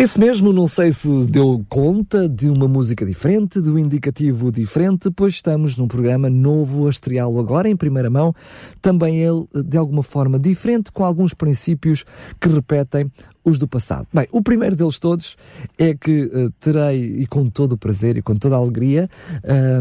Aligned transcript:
Isso 0.00 0.18
mesmo, 0.18 0.50
não 0.50 0.66
sei 0.66 0.92
se 0.92 1.30
deu 1.30 1.62
conta 1.68 2.26
de 2.26 2.48
uma 2.48 2.66
música 2.66 3.04
diferente, 3.04 3.60
de 3.60 3.68
um 3.68 3.78
indicativo 3.78 4.50
diferente, 4.50 5.10
pois 5.10 5.34
estamos 5.34 5.76
num 5.76 5.86
programa 5.86 6.30
novo 6.30 6.86
a 6.86 6.90
estreá-lo 6.90 7.38
agora 7.38 7.68
em 7.68 7.76
primeira 7.76 8.08
mão, 8.08 8.34
também 8.80 9.18
ele 9.18 9.46
de 9.62 9.76
alguma 9.76 10.02
forma 10.02 10.38
diferente, 10.38 10.90
com 10.90 11.04
alguns 11.04 11.34
princípios 11.34 12.06
que 12.40 12.48
repetem 12.48 13.12
os 13.44 13.58
do 13.58 13.68
passado. 13.68 14.06
Bem, 14.10 14.26
o 14.32 14.40
primeiro 14.40 14.74
deles 14.74 14.98
todos 14.98 15.36
é 15.76 15.94
que 15.94 16.22
uh, 16.32 16.50
terei, 16.58 17.20
e 17.20 17.26
com 17.26 17.50
todo 17.50 17.72
o 17.72 17.76
prazer 17.76 18.16
e 18.16 18.22
com 18.22 18.34
toda 18.34 18.54
a 18.54 18.58
alegria, 18.58 19.06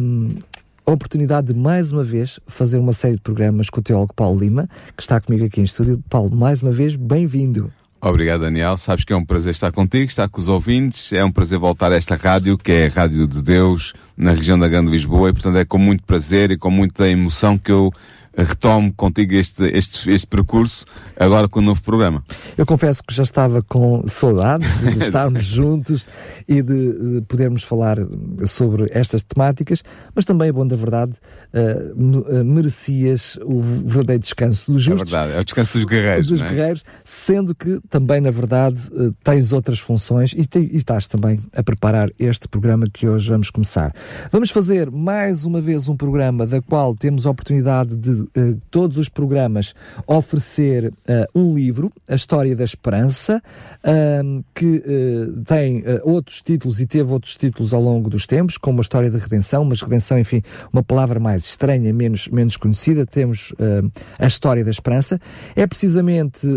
um, 0.01 0.31
a 0.85 0.91
oportunidade 0.91 1.53
de 1.53 1.57
mais 1.57 1.93
uma 1.93 2.03
vez 2.03 2.41
fazer 2.45 2.77
uma 2.77 2.91
série 2.91 3.15
de 3.15 3.21
programas 3.21 3.69
com 3.69 3.79
o 3.79 3.83
teólogo 3.83 4.13
Paulo 4.13 4.37
Lima, 4.37 4.67
que 4.97 5.01
está 5.01 5.21
comigo 5.21 5.45
aqui 5.45 5.61
em 5.61 5.63
estúdio. 5.63 6.03
Paulo, 6.09 6.35
mais 6.35 6.61
uma 6.61 6.71
vez, 6.71 6.97
bem-vindo. 6.97 7.71
Obrigado, 8.01 8.41
Daniel. 8.41 8.77
Sabes 8.77 9.03
que 9.03 9.11
é 9.11 9.15
um 9.15 9.25
prazer 9.25 9.51
estar 9.51 9.71
contigo, 9.73 10.05
estar 10.05 10.29
com 10.29 10.39
os 10.39 10.47
ouvintes. 10.47 11.11
É 11.11 11.23
um 11.23 11.31
prazer 11.31 11.59
voltar 11.59 11.91
a 11.91 11.95
esta 11.95 12.15
rádio, 12.15 12.57
que 12.57 12.71
é 12.71 12.85
a 12.87 12.89
Rádio 12.89 13.27
de 13.27 13.41
Deus, 13.41 13.93
na 14.15 14.31
região 14.31 14.57
da 14.57 14.69
Grande 14.69 14.89
Lisboa, 14.89 15.29
e 15.29 15.33
portanto 15.33 15.57
é 15.57 15.65
com 15.65 15.77
muito 15.77 16.03
prazer 16.03 16.49
e 16.51 16.57
com 16.57 16.71
muita 16.71 17.09
emoção 17.09 17.57
que 17.57 17.71
eu 17.71 17.91
retomo 18.43 18.93
contigo 18.93 19.33
este, 19.33 19.63
este, 19.75 20.09
este 20.11 20.27
percurso 20.27 20.85
agora 21.19 21.47
com 21.47 21.59
o 21.59 21.63
um 21.63 21.65
novo 21.65 21.81
programa. 21.81 22.23
Eu 22.57 22.65
confesso 22.65 23.03
que 23.03 23.13
já 23.13 23.23
estava 23.23 23.61
com 23.61 24.03
saudades 24.07 24.69
de 24.79 24.97
estarmos 25.03 25.43
juntos 25.43 26.07
e 26.47 26.61
de, 26.61 26.93
de, 26.93 27.21
podermos 27.27 27.63
falar 27.63 27.97
sobre 28.45 28.87
estas 28.91 29.23
temáticas, 29.23 29.83
mas 30.15 30.25
também, 30.25 30.51
bom 30.51 30.65
da 30.65 30.75
verdade, 30.75 31.13
uh, 31.53 32.43
merecias 32.43 33.37
o 33.43 33.61
verdadeiro 33.61 34.23
descanso 34.23 34.71
dos 34.71 34.81
justos. 34.81 35.11
É 35.11 35.17
verdade, 35.17 35.37
é 35.37 35.41
o 35.41 35.43
descanso 35.43 35.77
dos 35.77 35.85
guerreiros. 35.85 36.27
Dos 36.27 36.41
é? 36.41 36.47
guerreiros, 36.47 36.83
sendo 37.03 37.53
que 37.53 37.79
também, 37.89 38.21
na 38.21 38.31
verdade, 38.31 38.89
uh, 38.91 39.13
tens 39.23 39.51
outras 39.51 39.79
funções 39.79 40.33
e, 40.33 40.45
te, 40.45 40.59
e 40.59 40.77
estás 40.77 41.07
também 41.07 41.39
a 41.55 41.61
preparar 41.61 42.09
este 42.17 42.47
programa 42.47 42.87
que 42.91 43.07
hoje 43.07 43.29
vamos 43.29 43.49
começar. 43.49 43.93
Vamos 44.31 44.51
fazer 44.51 44.89
mais 44.89 45.43
uma 45.43 45.59
vez 45.59 45.89
um 45.89 45.97
programa 45.97 46.47
da 46.47 46.61
qual 46.61 46.95
temos 46.95 47.25
a 47.25 47.31
oportunidade 47.31 47.95
de 47.95 48.28
todos 48.69 48.97
os 48.97 49.09
programas 49.09 49.73
oferecer 50.07 50.87
uh, 50.87 50.93
um 51.39 51.53
livro, 51.53 51.91
A 52.07 52.15
História 52.15 52.55
da 52.55 52.63
Esperança, 52.63 53.41
uh, 53.83 54.43
que 54.53 54.83
tem 55.45 55.83
outros 56.03 56.41
títulos 56.41 56.79
e 56.79 56.85
teve 56.85 57.11
outros 57.11 57.35
títulos 57.35 57.73
ao 57.73 57.81
longo 57.81 58.09
dos 58.09 58.25
tempos, 58.25 58.57
como 58.57 58.79
a 58.79 58.81
História 58.81 59.09
da 59.09 59.17
Redenção, 59.17 59.63
mas 59.65 59.81
Redenção, 59.81 60.17
enfim, 60.17 60.41
uma 60.71 60.83
palavra 60.83 61.19
mais 61.19 61.45
estranha, 61.45 61.91
menos, 61.93 62.27
menos 62.27 62.57
conhecida. 62.57 63.05
Temos 63.05 63.53
A 64.17 64.27
História 64.27 64.63
da 64.63 64.71
Esperança. 64.71 65.19
É 65.55 65.65
precisamente 65.67 66.47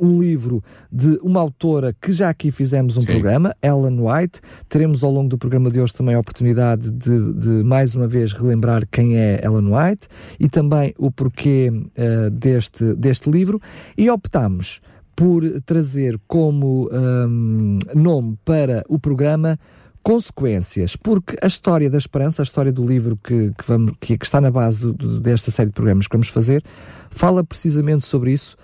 um 0.00 0.18
livro 0.20 0.62
de 0.90 1.18
uma 1.22 1.40
autora 1.40 1.94
que 2.00 2.12
já 2.12 2.28
aqui 2.28 2.50
fizemos 2.50 2.96
um 2.96 3.00
Sim. 3.00 3.06
programa, 3.06 3.54
Ellen 3.62 4.00
White. 4.00 4.40
Teremos 4.68 5.02
ao 5.02 5.10
longo 5.10 5.28
do 5.28 5.38
programa 5.38 5.70
de 5.70 5.80
hoje 5.80 5.94
também 5.94 6.14
a 6.14 6.20
oportunidade 6.20 6.90
de, 6.90 7.32
de 7.32 7.48
mais 7.64 7.94
uma 7.94 8.06
vez 8.06 8.32
relembrar 8.32 8.86
quem 8.90 9.16
é 9.16 9.40
Ellen 9.44 9.72
White 9.72 10.08
e 10.38 10.48
também 10.48 10.83
o 10.98 11.10
porquê 11.10 11.70
uh, 11.70 12.30
deste, 12.30 12.94
deste 12.94 13.30
livro 13.30 13.60
e 13.96 14.10
optamos 14.10 14.80
por 15.14 15.42
trazer 15.62 16.20
como 16.26 16.90
um, 16.92 17.78
nome 17.94 18.36
para 18.44 18.84
o 18.88 18.98
programa 18.98 19.58
consequências, 20.02 20.96
porque 20.96 21.36
a 21.40 21.46
história 21.46 21.88
da 21.88 21.96
esperança, 21.96 22.42
a 22.42 22.44
história 22.44 22.70
do 22.70 22.84
livro 22.84 23.16
que, 23.16 23.52
que, 23.56 23.64
vamos, 23.66 23.94
que, 23.98 24.18
que 24.18 24.24
está 24.26 24.38
na 24.38 24.50
base 24.50 24.78
do, 24.78 24.92
do, 24.92 25.20
desta 25.20 25.50
série 25.50 25.70
de 25.70 25.74
programas 25.74 26.06
que 26.06 26.14
vamos 26.14 26.28
fazer, 26.28 26.62
fala 27.10 27.42
precisamente 27.42 28.04
sobre 28.04 28.32
isso, 28.32 28.56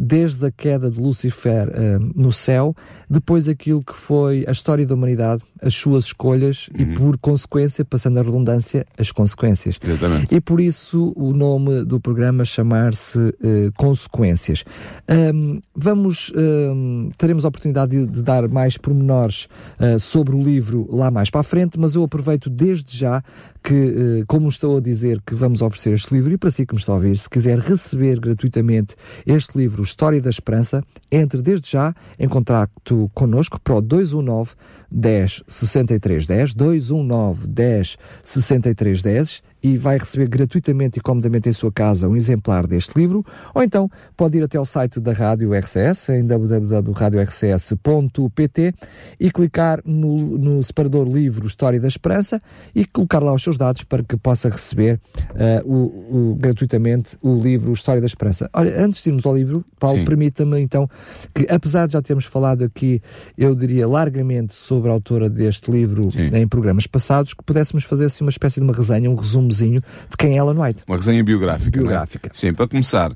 desde 0.00 0.46
a 0.46 0.50
queda 0.50 0.90
de 0.90 1.00
Lucifer 1.00 1.68
uh, 1.68 2.12
no 2.14 2.32
céu, 2.32 2.74
depois 3.08 3.48
aquilo 3.48 3.82
que 3.82 3.94
foi 3.94 4.44
a 4.46 4.50
história 4.50 4.86
da 4.86 4.94
humanidade, 4.94 5.42
as 5.62 5.74
suas 5.74 6.04
escolhas 6.04 6.68
uhum. 6.74 6.80
e, 6.80 6.94
por 6.94 7.18
consequência, 7.18 7.84
passando 7.84 8.18
a 8.18 8.22
redundância, 8.22 8.86
as 8.98 9.10
consequências. 9.12 9.78
Exatamente. 9.82 10.34
E 10.34 10.40
por 10.40 10.60
isso 10.60 11.12
o 11.16 11.32
nome 11.32 11.84
do 11.84 12.00
programa 12.00 12.44
chamar-se 12.44 13.18
uh, 13.18 13.72
Consequências. 13.76 14.64
Um, 15.08 15.60
vamos, 15.74 16.32
um, 16.36 17.10
teremos 17.16 17.44
a 17.44 17.48
oportunidade 17.48 17.90
de, 17.92 18.06
de 18.06 18.22
dar 18.22 18.48
mais 18.48 18.76
pormenores 18.76 19.48
uh, 19.78 19.98
sobre 19.98 20.34
o 20.34 20.42
livro 20.42 20.88
lá 20.90 21.10
mais 21.10 21.30
para 21.30 21.40
a 21.40 21.44
frente, 21.44 21.78
mas 21.78 21.94
eu 21.94 22.02
aproveito 22.02 22.50
desde 22.50 22.96
já 22.96 23.22
que, 23.68 23.74
uh, 23.74 24.26
como 24.26 24.48
estou 24.48 24.78
a 24.78 24.80
dizer 24.80 25.20
que 25.20 25.34
vamos 25.34 25.60
oferecer 25.60 25.92
este 25.92 26.14
livro, 26.14 26.32
e 26.32 26.38
para 26.38 26.50
si 26.50 26.64
que 26.64 26.72
me 26.72 26.80
está 26.80 26.92
a 26.92 26.94
ouvir, 26.94 27.18
se 27.18 27.28
quiser 27.28 27.58
receber 27.58 28.18
gratuitamente 28.18 28.96
este 29.26 29.58
livro, 29.58 29.82
História 29.82 30.22
da 30.22 30.30
Esperança, 30.30 30.82
entre 31.10 31.42
desde 31.42 31.72
já 31.72 31.94
em 32.18 32.26
contacto 32.26 33.10
connosco 33.12 33.60
para 33.60 33.74
o 33.74 33.82
219 33.82 34.52
10 34.90 35.42
63 35.46 36.26
10 36.26 36.54
219 36.54 37.46
10 37.46 37.98
63 38.22 39.02
10 39.02 39.42
e 39.68 39.76
vai 39.76 39.98
receber 39.98 40.28
gratuitamente 40.28 40.98
e 40.98 41.02
comodamente 41.02 41.48
em 41.48 41.52
sua 41.52 41.70
casa 41.70 42.08
um 42.08 42.16
exemplar 42.16 42.66
deste 42.66 42.98
livro, 42.98 43.24
ou 43.54 43.62
então 43.62 43.88
pode 44.16 44.38
ir 44.38 44.42
até 44.42 44.56
ao 44.56 44.64
site 44.64 44.98
da 44.98 45.12
Rádio 45.12 45.52
RCS, 45.52 46.08
em 46.10 46.24
www.radiorcs.pt 46.24 48.74
e 49.20 49.30
clicar 49.30 49.82
no, 49.84 50.38
no 50.38 50.62
separador 50.62 51.06
livro 51.06 51.46
História 51.46 51.78
da 51.78 51.88
Esperança 51.88 52.40
e 52.74 52.86
colocar 52.86 53.22
lá 53.22 53.34
os 53.34 53.42
seus 53.42 53.58
dados 53.58 53.84
para 53.84 54.02
que 54.02 54.16
possa 54.16 54.48
receber 54.48 54.98
uh, 55.30 55.70
o, 55.70 56.30
o, 56.32 56.36
gratuitamente 56.36 57.18
o 57.20 57.38
livro 57.38 57.70
História 57.72 58.00
da 58.00 58.06
Esperança. 58.06 58.48
Olha, 58.54 58.82
antes 58.82 59.02
de 59.02 59.10
irmos 59.10 59.26
ao 59.26 59.36
livro, 59.36 59.62
Paulo, 59.78 60.02
permita-me 60.04 60.58
então 60.60 60.88
que, 61.34 61.46
apesar 61.50 61.86
de 61.86 61.92
já 61.92 62.02
termos 62.02 62.24
falado 62.24 62.64
aqui, 62.64 63.02
eu 63.36 63.54
diria 63.54 63.86
largamente 63.86 64.54
sobre 64.54 64.88
a 64.88 64.92
autora 64.92 65.28
deste 65.28 65.70
livro 65.70 66.10
Sim. 66.10 66.34
em 66.34 66.48
programas 66.48 66.86
passados, 66.86 67.34
que 67.34 67.44
pudéssemos 67.44 67.84
fazer 67.84 68.06
assim 68.06 68.24
uma 68.24 68.30
espécie 68.30 68.60
de 68.60 68.64
uma 68.64 68.72
resenha, 68.72 69.10
um 69.10 69.14
resumo 69.14 69.48
resumozinho 69.58 69.80
de 70.10 70.16
quem 70.16 70.34
é 70.34 70.36
Ellen 70.36 70.58
White. 70.58 70.84
Uma 70.86 70.96
resenha 70.96 71.24
biográfica. 71.24 71.68
É? 71.68 71.82
Biográfica. 71.82 72.28
É? 72.28 72.30
Sim, 72.32 72.52
para 72.52 72.68
começar, 72.68 73.12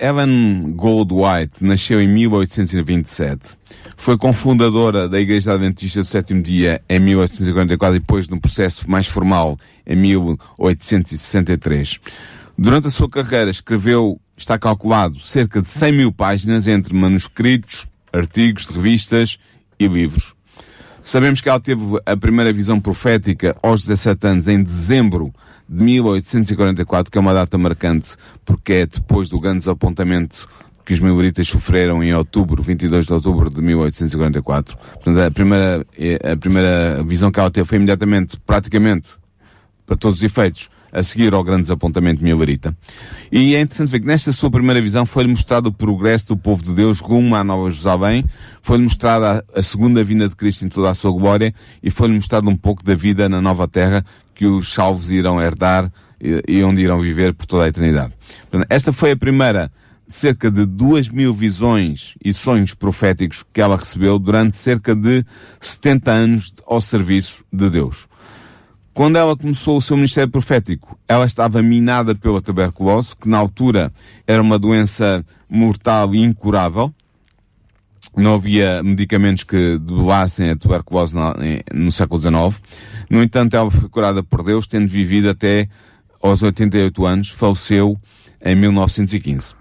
Ellen 0.00 0.72
Gold 0.76 1.14
White 1.14 1.64
nasceu 1.64 2.00
em 2.00 2.08
1827. 2.08 3.56
Foi 3.96 4.16
cofundadora 4.16 5.08
da 5.08 5.20
Igreja 5.20 5.52
Adventista 5.52 6.00
do 6.00 6.06
Sétimo 6.06 6.42
Dia 6.42 6.82
em 6.88 6.98
1844 6.98 7.96
e 7.96 8.00
depois, 8.00 8.28
no 8.28 8.40
processo 8.40 8.90
mais 8.90 9.06
formal, 9.06 9.58
em 9.86 9.96
1863. 9.96 11.98
Durante 12.56 12.88
a 12.88 12.90
sua 12.90 13.08
carreira 13.08 13.50
escreveu, 13.50 14.20
está 14.36 14.58
calculado, 14.58 15.18
cerca 15.20 15.62
de 15.62 15.68
100 15.68 15.92
mil 15.92 16.12
páginas 16.12 16.68
entre 16.68 16.94
manuscritos, 16.94 17.86
artigos 18.12 18.66
de 18.66 18.74
revistas 18.74 19.38
e 19.78 19.86
livros. 19.86 20.34
Sabemos 21.02 21.40
que 21.40 21.48
ela 21.48 21.58
teve 21.58 21.82
a 22.04 22.16
primeira 22.16 22.52
visão 22.52 22.78
profética 22.78 23.56
aos 23.62 23.86
17 23.86 24.26
anos, 24.26 24.48
em 24.48 24.62
dezembro 24.62 25.32
de 25.70 25.84
1844, 25.84 27.12
que 27.12 27.16
é 27.16 27.20
uma 27.20 27.32
data 27.32 27.56
marcante, 27.56 28.16
porque 28.44 28.72
é 28.72 28.86
depois 28.86 29.28
do 29.28 29.38
grande 29.38 29.60
desapontamento 29.60 30.48
que 30.84 30.92
os 30.92 30.98
miluritas 30.98 31.46
sofreram 31.46 32.02
em 32.02 32.12
outubro, 32.12 32.60
22 32.60 33.06
de 33.06 33.12
outubro 33.12 33.48
de 33.48 33.62
1844. 33.62 34.76
Portanto, 34.76 35.18
a 35.20 35.30
primeira, 35.30 35.86
a 36.32 36.36
primeira 36.36 37.04
visão 37.04 37.30
que 37.30 37.38
ela 37.38 37.50
teve 37.50 37.68
foi 37.68 37.76
imediatamente, 37.76 38.36
praticamente, 38.44 39.10
para 39.86 39.96
todos 39.96 40.18
os 40.18 40.24
efeitos, 40.24 40.68
a 40.92 41.04
seguir 41.04 41.32
ao 41.32 41.44
grande 41.44 41.62
desapontamento 41.62 42.24
milarita. 42.24 42.76
E 43.30 43.54
é 43.54 43.60
interessante 43.60 43.90
ver 43.90 44.00
que 44.00 44.06
nesta 44.06 44.32
sua 44.32 44.50
primeira 44.50 44.82
visão 44.82 45.06
foi-lhe 45.06 45.30
mostrado 45.30 45.68
o 45.68 45.72
progresso 45.72 46.28
do 46.28 46.36
povo 46.36 46.64
de 46.64 46.72
Deus 46.72 46.98
rumo 46.98 47.36
à 47.36 47.44
Nova 47.44 47.70
Jerusalém, 47.70 48.24
foi-lhe 48.60 48.82
mostrada 48.82 49.44
a 49.54 49.62
segunda 49.62 50.02
vinda 50.02 50.28
de 50.28 50.34
Cristo 50.34 50.66
em 50.66 50.68
toda 50.68 50.90
a 50.90 50.94
sua 50.94 51.12
glória 51.12 51.54
e 51.80 51.90
foi-lhe 51.90 52.14
mostrado 52.14 52.50
um 52.50 52.56
pouco 52.56 52.82
da 52.82 52.96
vida 52.96 53.28
na 53.28 53.40
nova 53.40 53.68
terra 53.68 54.04
que 54.40 54.46
os 54.46 54.72
salvos 54.72 55.10
irão 55.10 55.38
herdar 55.38 55.92
e, 56.18 56.64
onde 56.64 56.80
irão 56.80 56.98
viver 56.98 57.34
por 57.34 57.44
toda 57.44 57.64
a 57.64 57.68
eternidade. 57.68 58.14
Esta 58.70 58.90
foi 58.90 59.10
a 59.10 59.16
primeira 59.16 59.70
cerca 60.08 60.50
de 60.50 60.64
duas 60.64 61.10
mil 61.10 61.34
visões 61.34 62.14
e 62.24 62.32
sonhos 62.32 62.72
proféticos 62.72 63.44
que 63.52 63.60
ela 63.60 63.76
recebeu 63.76 64.18
durante 64.18 64.56
cerca 64.56 64.94
de 64.94 65.26
70 65.60 66.10
anos 66.10 66.54
ao 66.66 66.80
serviço 66.80 67.44
de 67.52 67.68
Deus. 67.68 68.08
Quando 68.94 69.16
ela 69.16 69.36
começou 69.36 69.76
o 69.76 69.82
seu 69.82 69.94
ministério 69.94 70.30
profético, 70.30 70.98
ela 71.06 71.26
estava 71.26 71.62
minada 71.62 72.14
pela 72.14 72.40
tuberculose, 72.40 73.14
que 73.14 73.28
na 73.28 73.36
altura 73.36 73.92
era 74.26 74.40
uma 74.40 74.58
doença 74.58 75.22
mortal 75.50 76.14
e 76.14 76.22
incurável. 76.22 76.90
Não 78.16 78.36
havia 78.36 78.82
medicamentos 78.82 79.44
que 79.44 79.78
debelassem 79.78 80.48
a 80.48 80.56
tuberculose 80.56 81.14
no 81.74 81.92
século 81.92 82.18
XIX. 82.18 82.90
No 83.10 83.20
entanto, 83.20 83.56
ela 83.56 83.70
foi 83.70 83.88
curada 83.88 84.22
por 84.22 84.44
Deus, 84.44 84.68
tendo 84.68 84.86
vivido 84.88 85.28
até 85.28 85.68
aos 86.22 86.44
88 86.44 87.04
anos, 87.04 87.28
faleceu 87.28 87.98
em 88.40 88.54
1915. 88.54 89.54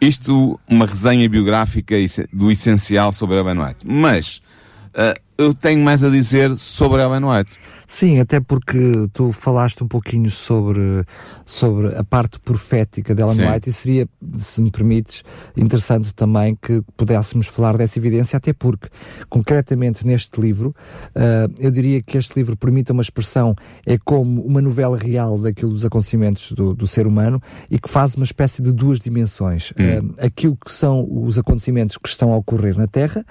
Isto, 0.00 0.58
uma 0.68 0.86
resenha 0.86 1.28
biográfica 1.28 1.94
do 2.32 2.50
essencial 2.50 3.12
sobre 3.12 3.38
Ellen 3.38 3.60
White. 3.62 3.86
Mas, 3.86 4.42
uh, 4.88 5.18
eu 5.38 5.54
tenho 5.54 5.84
mais 5.84 6.02
a 6.02 6.10
dizer 6.10 6.56
sobre 6.56 7.00
Ellen 7.00 7.24
White. 7.24 7.58
Sim, 7.90 8.20
até 8.20 8.38
porque 8.38 9.08
tu 9.12 9.32
falaste 9.32 9.82
um 9.82 9.88
pouquinho 9.88 10.30
sobre, 10.30 11.04
sobre 11.44 11.88
a 11.96 12.04
parte 12.04 12.38
profética 12.38 13.12
de 13.16 13.20
Ellen 13.20 13.34
Sim. 13.34 13.50
White 13.50 13.68
e 13.68 13.72
seria, 13.72 14.08
se 14.38 14.62
me 14.62 14.70
permites, 14.70 15.24
interessante 15.56 16.14
também 16.14 16.56
que 16.62 16.80
pudéssemos 16.96 17.48
falar 17.48 17.76
dessa 17.76 17.98
evidência, 17.98 18.36
até 18.36 18.52
porque, 18.52 18.86
concretamente 19.28 20.06
neste 20.06 20.40
livro, 20.40 20.72
uh, 21.16 21.52
eu 21.58 21.72
diria 21.72 22.00
que 22.00 22.16
este 22.16 22.38
livro 22.38 22.56
permite 22.56 22.92
uma 22.92 23.02
expressão, 23.02 23.56
é 23.84 23.98
como 23.98 24.40
uma 24.40 24.62
novela 24.62 24.96
real 24.96 25.36
daquilo 25.36 25.72
dos 25.72 25.84
acontecimentos 25.84 26.52
do, 26.52 26.72
do 26.72 26.86
ser 26.86 27.08
humano 27.08 27.42
e 27.68 27.76
que 27.76 27.90
faz 27.90 28.14
uma 28.14 28.24
espécie 28.24 28.62
de 28.62 28.70
duas 28.70 29.00
dimensões. 29.00 29.72
Hum. 29.76 30.10
Uh, 30.10 30.14
aquilo 30.26 30.56
que 30.64 30.70
são 30.70 31.04
os 31.10 31.40
acontecimentos 31.40 31.98
que 31.98 32.08
estão 32.08 32.32
a 32.32 32.36
ocorrer 32.36 32.78
na 32.78 32.86
Terra 32.86 33.26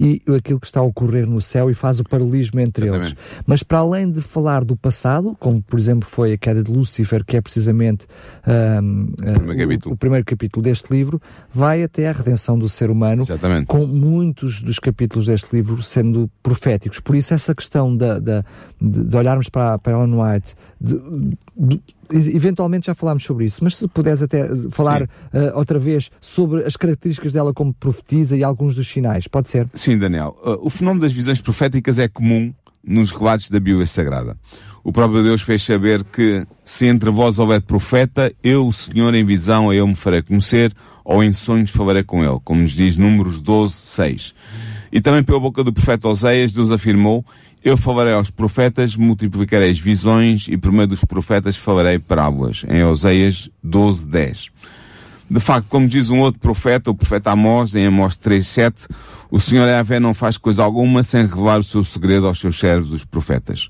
e 0.00 0.22
aquilo 0.34 0.58
que 0.58 0.66
está 0.66 0.80
a 0.80 0.82
ocorrer 0.82 1.28
no 1.28 1.42
céu 1.42 1.70
e 1.70 1.74
faz 1.74 2.00
o 2.00 2.04
paralelismo 2.04 2.58
entre 2.58 2.86
Exatamente. 2.86 3.12
eles. 3.12 3.42
Mas 3.46 3.62
para 3.62 3.80
além 3.80 4.10
de 4.10 4.22
falar 4.22 4.64
do 4.64 4.74
passado, 4.74 5.36
como 5.38 5.62
por 5.62 5.78
exemplo 5.78 6.08
foi 6.08 6.32
a 6.32 6.38
queda 6.38 6.62
de 6.62 6.72
Lúcifer, 6.72 7.22
que 7.22 7.36
é 7.36 7.40
precisamente 7.42 8.06
um, 8.82 9.12
o, 9.12 9.40
primeiro 9.40 9.88
o, 9.90 9.92
o, 9.92 9.96
primeiro 9.96 10.24
capítulo 10.24 10.62
deste 10.62 10.90
livro, 10.90 11.20
vai 11.52 11.82
até 11.82 12.08
a 12.08 12.12
redenção 12.12 12.58
do 12.58 12.66
ser 12.66 12.90
humano, 12.90 13.22
Exatamente. 13.22 13.66
com 13.66 13.86
muitos 13.86 14.62
dos 14.62 14.78
capítulos 14.78 15.26
deste 15.26 15.54
livro 15.54 15.82
sendo 15.82 16.30
proféticos. 16.42 16.98
Por 16.98 17.14
isso 17.14 17.34
essa 17.34 17.54
questão 17.54 17.94
da, 17.94 18.18
da 18.18 18.42
de, 18.80 19.04
de, 19.04 19.16
olharmos 19.18 19.50
para, 19.50 19.78
para 19.78 19.92
Ellen 19.92 20.18
White 20.18 20.54
de, 20.80 20.98
de, 21.54 21.80
eventualmente 22.12 22.86
já 22.86 22.94
falámos 22.94 23.22
sobre 23.22 23.44
isso, 23.44 23.62
mas 23.62 23.76
se 23.76 23.86
puderes 23.88 24.22
até 24.22 24.48
falar 24.70 25.02
uh, 25.02 25.08
outra 25.54 25.78
vez 25.78 26.10
sobre 26.20 26.64
as 26.64 26.76
características 26.76 27.32
dela 27.32 27.52
como 27.52 27.72
profetiza 27.72 28.36
e 28.36 28.44
alguns 28.44 28.74
dos 28.74 28.90
sinais, 28.90 29.26
pode 29.26 29.48
ser? 29.50 29.68
Sim, 29.74 29.98
Daniel. 29.98 30.36
Uh, 30.42 30.66
o 30.66 30.70
fenómeno 30.70 31.02
das 31.02 31.12
visões 31.12 31.40
proféticas 31.40 31.98
é 31.98 32.08
comum 32.08 32.52
nos 32.82 33.10
relatos 33.10 33.50
da 33.50 33.60
Bíblia 33.60 33.86
Sagrada. 33.86 34.36
O 34.82 34.92
próprio 34.92 35.22
Deus 35.22 35.42
fez 35.42 35.62
saber 35.62 36.02
que 36.04 36.46
se 36.64 36.86
entre 36.86 37.10
vós 37.10 37.38
houver 37.38 37.60
profeta, 37.60 38.32
eu, 38.42 38.66
o 38.66 38.72
Senhor, 38.72 39.14
em 39.14 39.24
visão, 39.24 39.72
eu 39.72 39.86
me 39.86 39.94
farei 39.94 40.22
conhecer, 40.22 40.72
ou 41.04 41.22
em 41.22 41.32
sonhos 41.32 41.70
falarei 41.70 42.02
com 42.02 42.24
ele, 42.24 42.40
como 42.42 42.62
nos 42.62 42.70
diz 42.70 42.96
Números 42.96 43.40
12, 43.40 43.74
6. 43.74 44.34
E 44.92 45.00
também 45.00 45.22
pela 45.22 45.38
boca 45.38 45.62
do 45.62 45.72
profeta 45.72 46.08
Oséias, 46.08 46.52
Deus 46.52 46.70
afirmou, 46.70 47.24
eu 47.62 47.76
falarei 47.76 48.12
aos 48.12 48.30
profetas, 48.30 48.96
multiplicarei 48.96 49.70
as 49.70 49.78
visões, 49.78 50.46
e 50.48 50.56
por 50.56 50.72
meio 50.72 50.88
dos 50.88 51.04
profetas 51.04 51.56
falarei 51.56 51.98
parábolas. 51.98 52.64
Em 52.68 52.82
Oséias 52.84 53.50
12, 53.62 54.06
10. 54.06 54.50
De 55.30 55.38
facto, 55.38 55.68
como 55.68 55.86
diz 55.86 56.10
um 56.10 56.18
outro 56.18 56.40
profeta, 56.40 56.90
o 56.90 56.94
profeta 56.94 57.30
Amós, 57.30 57.76
em 57.76 57.86
Amós 57.86 58.16
3.7, 58.16 58.88
o 59.30 59.38
Senhor 59.38 59.68
Yahvé 59.68 60.00
não 60.00 60.12
faz 60.12 60.36
coisa 60.36 60.64
alguma 60.64 61.04
sem 61.04 61.24
revelar 61.24 61.60
o 61.60 61.62
seu 61.62 61.84
segredo 61.84 62.26
aos 62.26 62.40
seus 62.40 62.58
servos, 62.58 62.92
os 62.92 63.04
profetas. 63.04 63.68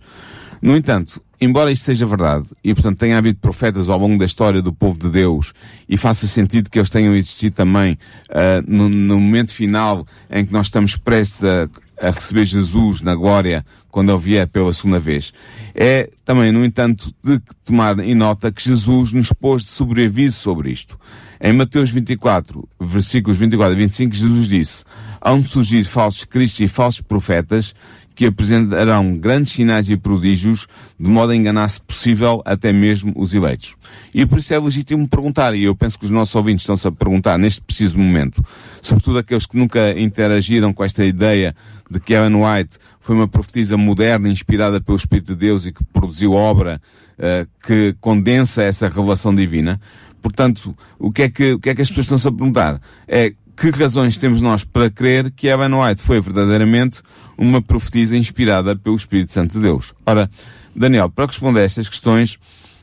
No 0.62 0.75
entanto, 0.75 1.20
embora 1.40 1.72
isto 1.72 1.84
seja 1.84 2.06
verdade, 2.06 2.48
e 2.62 2.75
portanto 2.75 2.98
tenha 2.98 3.19
havido 3.19 3.38
profetas 3.38 3.88
ao 3.88 3.98
longo 3.98 4.19
da 4.19 4.25
história 4.25 4.60
do 4.60 4.72
povo 4.72 4.98
de 4.98 5.10
Deus, 5.10 5.52
e 5.88 5.96
faça 5.96 6.26
sentido 6.26 6.69
que 6.69 6.78
eles 6.78 6.90
tenham 6.90 7.14
existido 7.14 7.56
também 7.56 7.98
uh, 8.31 8.64
no, 8.66 8.88
no 8.88 9.20
momento 9.20 9.52
final 9.52 10.06
em 10.31 10.44
que 10.44 10.52
nós 10.52 10.66
estamos 10.66 10.96
prestes 10.96 11.44
a 11.44 11.69
a 12.00 12.10
receber 12.10 12.44
Jesus 12.44 13.02
na 13.02 13.14
glória 13.14 13.64
quando 13.90 14.10
ele 14.10 14.19
vier 14.19 14.46
pela 14.48 14.72
segunda 14.72 14.98
vez. 14.98 15.32
É 15.75 16.08
também, 16.25 16.50
no 16.50 16.64
entanto, 16.64 17.14
de 17.22 17.40
tomar 17.64 17.98
em 17.98 18.14
nota 18.14 18.50
que 18.50 18.62
Jesus 18.62 19.12
nos 19.12 19.32
pôs 19.32 19.62
de 19.62 19.69
sobreaviso 19.69 20.38
sobre 20.38 20.70
isto. 20.70 20.98
Em 21.40 21.52
Mateus 21.52 21.90
24, 21.90 22.66
versículos 22.81 23.38
24 23.38 23.75
e 23.75 23.76
25, 23.76 24.14
Jesus 24.14 24.48
disse, 24.48 24.84
hão 25.20 25.40
de 25.40 25.48
surgir 25.48 25.84
falsos 25.84 26.25
cristos 26.25 26.60
e 26.60 26.69
falsos 26.69 27.02
profetas 27.02 27.75
que 28.20 28.26
apresentarão 28.26 29.17
grandes 29.17 29.55
sinais 29.55 29.88
e 29.88 29.96
prodígios, 29.96 30.67
de 30.99 31.08
modo 31.08 31.32
a 31.32 31.34
enganar, 31.34 31.70
se 31.70 31.81
possível, 31.81 32.43
até 32.44 32.70
mesmo 32.70 33.14
os 33.17 33.32
eleitos. 33.32 33.76
E 34.12 34.26
por 34.26 34.38
isso 34.38 34.52
é 34.52 34.58
legítimo 34.58 35.08
perguntar, 35.08 35.55
e 35.55 35.64
eu 35.64 35.75
penso 35.75 35.99
que 35.99 36.05
os 36.05 36.11
nossos 36.11 36.34
ouvintes 36.34 36.64
estão-se 36.64 36.87
a 36.87 36.93
perguntar 36.93 37.38
neste 37.38 37.62
preciso 37.62 37.96
momento, 37.96 38.44
sobretudo 38.82 39.17
aqueles 39.17 39.46
que 39.46 39.56
nunca 39.56 39.99
interagiram 39.99 40.70
com 40.70 40.84
esta 40.84 41.02
ideia 41.02 41.56
de 41.90 41.99
que 41.99 42.12
Ellen 42.12 42.44
White 42.44 42.76
foi 43.00 43.17
uma 43.17 43.26
profetisa 43.26 43.78
moderna, 43.78 44.28
inspirada 44.28 44.82
pelo 44.82 44.99
Espírito 44.99 45.32
de 45.32 45.38
Deus 45.38 45.64
e 45.64 45.73
que 45.73 45.82
produziu 45.82 46.34
obra 46.34 46.78
uh, 47.16 47.49
que 47.66 47.96
condensa 48.02 48.62
essa 48.62 48.87
revelação 48.87 49.34
divina. 49.34 49.81
Portanto, 50.20 50.76
o 50.99 51.11
que 51.11 51.23
é 51.23 51.28
que, 51.31 51.52
o 51.55 51.58
que 51.58 51.70
é 51.70 51.75
que 51.75 51.81
as 51.81 51.88
pessoas 51.88 52.05
estão-se 52.05 52.28
a 52.28 52.32
perguntar? 52.32 52.82
É 53.08 53.32
que 53.61 53.69
razões 53.79 54.17
temos 54.17 54.41
nós 54.41 54.65
para 54.65 54.89
crer 54.89 55.31
que 55.31 55.47
Ellen 55.47 55.75
White 55.75 56.01
foi 56.01 56.19
verdadeiramente 56.19 57.03
uma 57.37 57.61
profetisa 57.61 58.17
inspirada 58.17 58.75
pelo 58.75 58.97
Espírito 58.97 59.33
Santo 59.33 59.53
de 59.53 59.61
Deus. 59.61 59.93
Ora, 60.07 60.31
Daniel, 60.75 61.11
para 61.11 61.27
responder 61.27 61.61
a 61.61 61.65
estas 61.65 61.87
questões, 61.87 62.39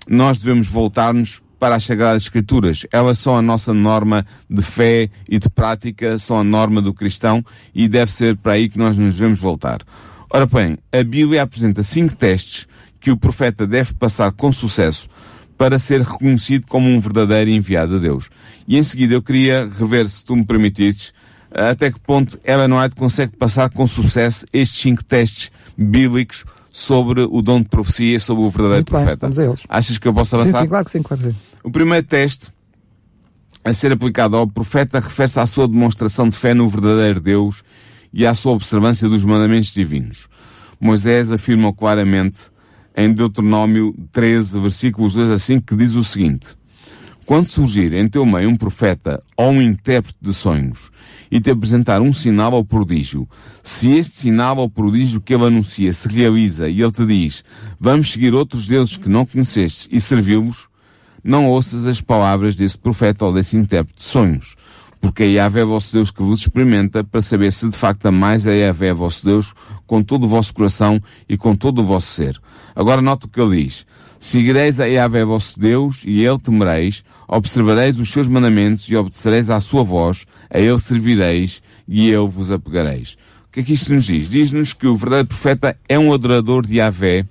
nós 0.07 0.37
devemos 0.37 0.67
voltar-nos 0.67 1.41
para 1.57 1.73
as 1.73 1.83
Sagradas 1.83 2.21
Escrituras. 2.21 2.85
Elas 2.91 3.17
são 3.17 3.35
a 3.35 3.41
nossa 3.41 3.73
norma 3.73 4.23
de 4.47 4.61
fé 4.61 5.09
e 5.27 5.39
de 5.39 5.49
prática, 5.49 6.19
são 6.19 6.37
a 6.37 6.43
norma 6.43 6.79
do 6.79 6.93
cristão 6.93 7.43
e 7.73 7.87
deve 7.87 8.11
ser 8.11 8.37
para 8.37 8.53
aí 8.53 8.69
que 8.69 8.77
nós 8.77 8.99
nos 8.99 9.15
devemos 9.15 9.39
voltar. 9.39 9.79
Ora 10.29 10.45
bem, 10.45 10.77
a 10.91 11.03
Bíblia 11.03 11.41
apresenta 11.41 11.81
cinco 11.81 12.15
testes 12.15 12.67
que 12.99 13.09
o 13.09 13.17
profeta 13.17 13.65
deve 13.65 13.95
passar 13.95 14.31
com 14.31 14.51
sucesso 14.51 15.09
para 15.57 15.79
ser 15.79 16.01
reconhecido 16.01 16.67
como 16.67 16.87
um 16.87 16.99
verdadeiro 16.99 17.49
enviado 17.49 17.95
de 17.95 18.01
Deus. 18.01 18.29
E 18.67 18.77
em 18.77 18.83
seguida 18.83 19.15
eu 19.15 19.21
queria 19.21 19.67
rever, 19.67 20.07
se 20.07 20.23
tu 20.23 20.35
me 20.35 20.45
permitisses, 20.45 21.13
até 21.51 21.91
que 21.91 21.99
ponto 21.99 22.39
Ellen 22.43 22.73
White 22.73 22.95
consegue 22.95 23.35
passar 23.35 23.69
com 23.69 23.87
sucesso 23.87 24.45
estes 24.53 24.79
cinco 24.79 25.03
testes 25.03 25.51
bíblicos 25.77 26.45
sobre 26.71 27.21
o 27.21 27.41
dom 27.41 27.61
de 27.61 27.69
profecia, 27.69 28.19
sobre 28.19 28.43
o 28.43 28.49
verdadeiro 28.49 28.77
Muito 28.77 28.89
profeta. 28.91 29.09
Bem, 29.09 29.19
vamos 29.21 29.39
a 29.39 29.45
eles. 29.45 29.61
Achas 29.67 29.97
que 29.97 30.07
eu 30.07 30.13
posso 30.13 30.35
avançar? 30.35 30.59
Sim, 30.59 30.63
sim, 30.63 30.69
claro 30.69 30.85
que 30.85 30.91
sim, 30.91 31.01
claro 31.01 31.23
que 31.23 31.29
sim. 31.29 31.35
O 31.63 31.71
primeiro 31.71 32.05
teste 32.05 32.47
a 33.63 33.73
ser 33.73 33.91
aplicado 33.91 34.35
ao 34.35 34.47
profeta 34.47 34.99
refere-se 34.99 35.39
à 35.39 35.45
sua 35.45 35.67
demonstração 35.67 36.29
de 36.29 36.37
fé 36.37 36.53
no 36.53 36.69
verdadeiro 36.69 37.19
Deus 37.19 37.63
e 38.13 38.25
à 38.25 38.33
sua 38.35 38.53
observância 38.53 39.09
dos 39.09 39.25
mandamentos 39.25 39.73
divinos. 39.73 40.27
Moisés 40.79 41.31
afirma 41.31 41.73
claramente 41.73 42.51
em 42.97 43.13
Deuteronômio 43.13 43.93
13, 44.11 44.59
versículos 44.59 45.13
2 45.13 45.29
a 45.29 45.37
5, 45.37 45.63
que 45.67 45.75
diz 45.75 45.93
o 45.93 46.03
seguinte: 46.03 46.57
quando 47.27 47.45
surgir 47.45 47.93
em 47.93 48.07
teu 48.07 48.25
meio 48.25 48.49
um 48.49 48.55
profeta 48.55 49.21
ou 49.35 49.51
um 49.51 49.61
intérprete 49.61 50.17
de 50.19 50.33
sonhos 50.33 50.89
e 51.29 51.39
te 51.39 51.51
apresentar 51.51 52.01
um 52.01 52.11
sinal 52.11 52.53
ou 52.53 52.65
prodígio, 52.65 53.29
se 53.61 53.91
este 53.91 54.15
sinal 54.15 54.57
ou 54.57 54.69
prodígio 54.69 55.21
que 55.21 55.33
ele 55.33 55.45
anuncia 55.45 55.93
se 55.93 56.07
realiza 56.07 56.69
e 56.69 56.81
ele 56.81 56.91
te 56.91 57.05
diz, 57.05 57.43
vamos 57.79 58.11
seguir 58.11 58.33
outros 58.33 58.65
deuses 58.65 58.97
que 58.97 59.09
não 59.09 59.25
conhecestes 59.25 59.87
e 59.91 60.01
servi-los, 60.01 60.67
não 61.21 61.47
ouças 61.47 61.85
as 61.85 62.01
palavras 62.01 62.55
desse 62.55 62.77
profeta 62.77 63.25
ou 63.25 63.33
desse 63.33 63.57
intérprete 63.57 63.97
de 63.97 64.03
sonhos, 64.05 64.55
porque 65.07 65.23
é 65.23 65.27
Yahvé 65.27 65.63
vosso 65.63 65.93
Deus 65.93 66.11
que 66.11 66.21
vos 66.21 66.41
experimenta 66.41 67.01
para 67.01 67.21
saber 67.21 67.49
se 67.53 67.69
de 67.69 67.77
facto 67.77 68.07
amais 68.07 68.45
a 68.45 68.51
Yahvé 68.51 68.93
vosso 68.93 69.25
Deus 69.25 69.53
com 69.85 70.03
todo 70.03 70.25
o 70.25 70.27
vosso 70.27 70.53
coração 70.53 71.01
e 71.29 71.37
com 71.37 71.55
todo 71.55 71.79
o 71.79 71.85
vosso 71.85 72.07
ser. 72.07 72.37
Agora 72.75 73.01
nota 73.01 73.25
o 73.25 73.29
que 73.29 73.39
ele 73.39 73.63
diz. 73.63 73.85
Seguireis 74.19 74.81
a 74.81 74.85
Yahvé 74.85 75.23
vosso 75.23 75.57
Deus 75.57 76.01
e 76.03 76.25
ele 76.25 76.37
temereis, 76.39 77.05
observareis 77.25 77.97
os 77.97 78.11
seus 78.11 78.27
mandamentos 78.27 78.89
e 78.89 78.97
obedecereis 78.97 79.49
à 79.49 79.61
sua 79.61 79.81
voz, 79.81 80.25
a 80.49 80.59
ele 80.59 80.77
servireis 80.77 81.61
e 81.87 82.09
eu 82.09 82.27
vos 82.27 82.51
apegareis. 82.51 83.17
O 83.47 83.53
que 83.53 83.61
é 83.61 83.63
que 83.63 83.73
isto 83.73 83.93
nos 83.93 84.03
diz? 84.03 84.27
Diz-nos 84.27 84.73
que 84.73 84.87
o 84.87 84.95
verdadeiro 84.97 85.29
profeta 85.29 85.77
é 85.87 85.97
um 85.97 86.13
adorador 86.13 86.67
de 86.67 86.79
Yahvé, 86.79 87.25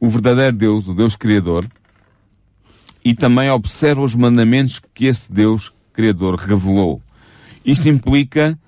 o 0.00 0.08
verdadeiro 0.08 0.56
Deus, 0.56 0.88
o 0.88 0.94
Deus 0.94 1.14
Criador, 1.14 1.68
e 3.04 3.14
também 3.14 3.48
observa 3.48 4.02
os 4.02 4.16
mandamentos 4.16 4.82
que 4.92 5.06
esse 5.06 5.32
Deus 5.32 5.72
Criador 5.94 6.34
revelou. 6.34 7.00
Isto 7.64 7.88
implica 7.88 8.58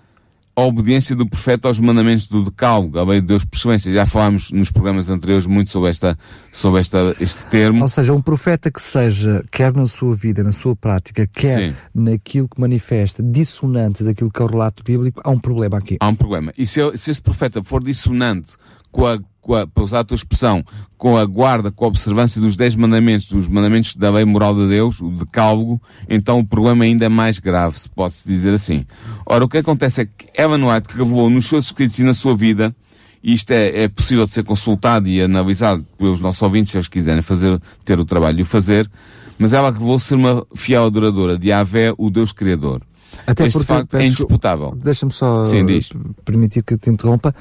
a 0.58 0.62
obediência 0.62 1.14
do 1.14 1.28
profeta 1.28 1.68
aos 1.68 1.78
mandamentos 1.78 2.26
do 2.26 2.42
decálogo, 2.42 2.98
a 2.98 3.04
lei 3.04 3.20
de 3.20 3.26
Deus 3.26 3.44
por 3.44 3.58
excelência. 3.58 3.92
Já 3.92 4.06
falámos 4.06 4.50
nos 4.50 4.70
programas 4.70 5.10
anteriores 5.10 5.44
muito 5.44 5.68
sobre, 5.68 5.90
esta, 5.90 6.18
sobre 6.50 6.80
esta, 6.80 7.14
este 7.20 7.44
termo. 7.46 7.82
Ou 7.82 7.88
seja, 7.90 8.14
um 8.14 8.22
profeta 8.22 8.70
que 8.70 8.80
seja, 8.80 9.44
quer 9.50 9.74
na 9.74 9.86
sua 9.86 10.14
vida, 10.14 10.42
na 10.42 10.52
sua 10.52 10.74
prática, 10.74 11.26
quer 11.26 11.58
Sim. 11.58 11.74
naquilo 11.94 12.48
que 12.48 12.58
manifesta, 12.58 13.22
dissonante 13.22 14.02
daquilo 14.02 14.30
que 14.30 14.40
é 14.40 14.44
o 14.46 14.48
relato 14.48 14.82
bíblico, 14.82 15.20
há 15.22 15.28
um 15.28 15.38
problema 15.38 15.76
aqui. 15.76 15.98
Há 16.00 16.08
um 16.08 16.14
problema. 16.14 16.50
E 16.56 16.66
se, 16.66 16.80
se 16.96 17.10
esse 17.10 17.20
profeta 17.20 17.62
for 17.62 17.84
dissonante 17.84 18.54
com 18.90 19.04
a 19.04 19.18
para 19.46 19.82
usar 19.82 20.00
a 20.00 20.04
tua 20.04 20.14
expressão, 20.14 20.64
com 20.98 21.16
a 21.16 21.24
guarda, 21.24 21.70
com 21.70 21.84
a 21.84 21.88
observância 21.88 22.40
dos 22.40 22.56
dez 22.56 22.74
mandamentos, 22.74 23.28
dos 23.28 23.46
mandamentos 23.46 23.94
da 23.94 24.10
lei 24.10 24.24
moral 24.24 24.54
de 24.54 24.68
Deus, 24.68 25.00
o 25.00 25.10
decálogo, 25.10 25.80
então 26.08 26.40
o 26.40 26.46
problema 26.46 26.84
é 26.84 26.88
ainda 26.88 27.08
mais 27.08 27.38
grave, 27.38 27.78
se 27.78 27.88
pode-se 27.88 28.26
dizer 28.28 28.54
assim. 28.54 28.84
Ora, 29.24 29.44
o 29.44 29.48
que 29.48 29.58
acontece 29.58 30.02
é 30.02 30.04
que 30.06 30.28
Ellen 30.36 30.64
White 30.64 30.96
revelou 30.96 31.30
nos 31.30 31.46
seus 31.46 31.66
escritos 31.66 31.98
e 31.98 32.02
na 32.02 32.14
sua 32.14 32.36
vida, 32.36 32.74
e 33.22 33.32
isto 33.32 33.50
é, 33.52 33.84
é 33.84 33.88
possível 33.88 34.24
de 34.24 34.32
ser 34.32 34.44
consultado 34.44 35.08
e 35.08 35.20
analisado 35.20 35.84
pelos 35.96 36.20
nossos 36.20 36.42
ouvintes, 36.42 36.72
se 36.72 36.78
eles 36.78 36.88
quiserem 36.88 37.22
fazer, 37.22 37.60
ter 37.84 37.98
o 37.98 38.04
trabalho 38.04 38.36
de 38.36 38.42
o 38.42 38.46
fazer, 38.46 38.90
mas 39.38 39.52
ela 39.52 39.70
revelou 39.70 39.98
ser 39.98 40.14
uma 40.14 40.46
fiel 40.54 40.86
adoradora 40.86 41.38
de 41.38 41.48
Yahvé, 41.48 41.92
o 41.96 42.10
Deus 42.10 42.32
Criador. 42.32 42.82
Até 43.26 43.48
porque, 43.48 43.64
facto 43.64 43.96
é 43.96 44.06
indisputável. 44.06 44.74
Deixa-me 44.76 45.12
só 45.12 45.44
Sim, 45.44 45.66
diz. 45.66 45.90
permitir 46.24 46.62
que 46.62 46.76
te 46.76 46.90
interrompa. 46.90 47.34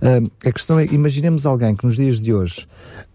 Ah, 0.00 0.48
a 0.48 0.52
questão 0.52 0.78
é, 0.78 0.86
imaginemos 0.86 1.46
alguém 1.46 1.74
que 1.74 1.86
nos 1.86 1.96
dias 1.96 2.20
de 2.20 2.32
hoje 2.32 2.66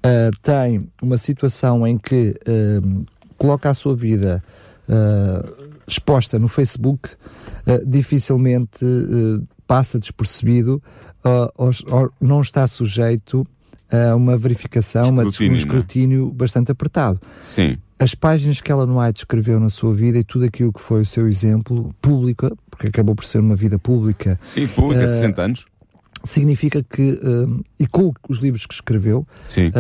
ah, 0.03 0.29
tem 0.41 0.87
uma 1.01 1.17
situação 1.17 1.85
em 1.85 1.97
que 1.97 2.35
ah, 2.45 3.03
coloca 3.37 3.69
a 3.69 3.73
sua 3.73 3.95
vida 3.95 4.43
exposta 5.87 6.37
no 6.37 6.49
Facebook, 6.49 7.09
dificilmente 7.85 8.85
passa 9.65 9.97
despercebido 9.97 10.83
ou, 11.57 11.71
ou 11.87 12.11
não 12.19 12.41
está 12.41 12.67
sujeito 12.67 13.47
a 13.89 14.15
uma 14.15 14.35
verificação, 14.35 15.03
Escrutínio, 15.03 15.51
um 15.51 15.55
é? 15.55 15.57
escrutínio 15.57 16.31
bastante 16.31 16.71
apertado 16.71 17.21
Sim. 17.41 17.77
As 18.03 18.15
páginas 18.15 18.59
que 18.61 18.71
Ellen 18.71 18.97
White 18.97 19.19
escreveu 19.21 19.59
na 19.59 19.69
sua 19.69 19.93
vida 19.93 20.17
e 20.17 20.23
tudo 20.23 20.45
aquilo 20.45 20.73
que 20.73 20.81
foi 20.81 21.01
o 21.01 21.05
seu 21.05 21.27
exemplo 21.27 21.93
pública, 22.01 22.51
porque 22.69 22.87
acabou 22.87 23.15
por 23.15 23.25
ser 23.25 23.39
uma 23.39 23.55
vida 23.55 23.77
pública, 23.77 24.39
Sim, 24.41 24.67
pública 24.67 25.01
de 25.07 25.13
Eh, 25.13 25.17
60 25.17 25.41
anos. 25.41 25.65
significa 26.23 26.83
que, 26.83 27.19
hum, 27.23 27.61
e 27.79 27.87
com 27.87 28.13
os 28.29 28.39
livros 28.39 28.65
que 28.65 28.73
escreveu, 28.73 29.25
Sim. 29.47 29.71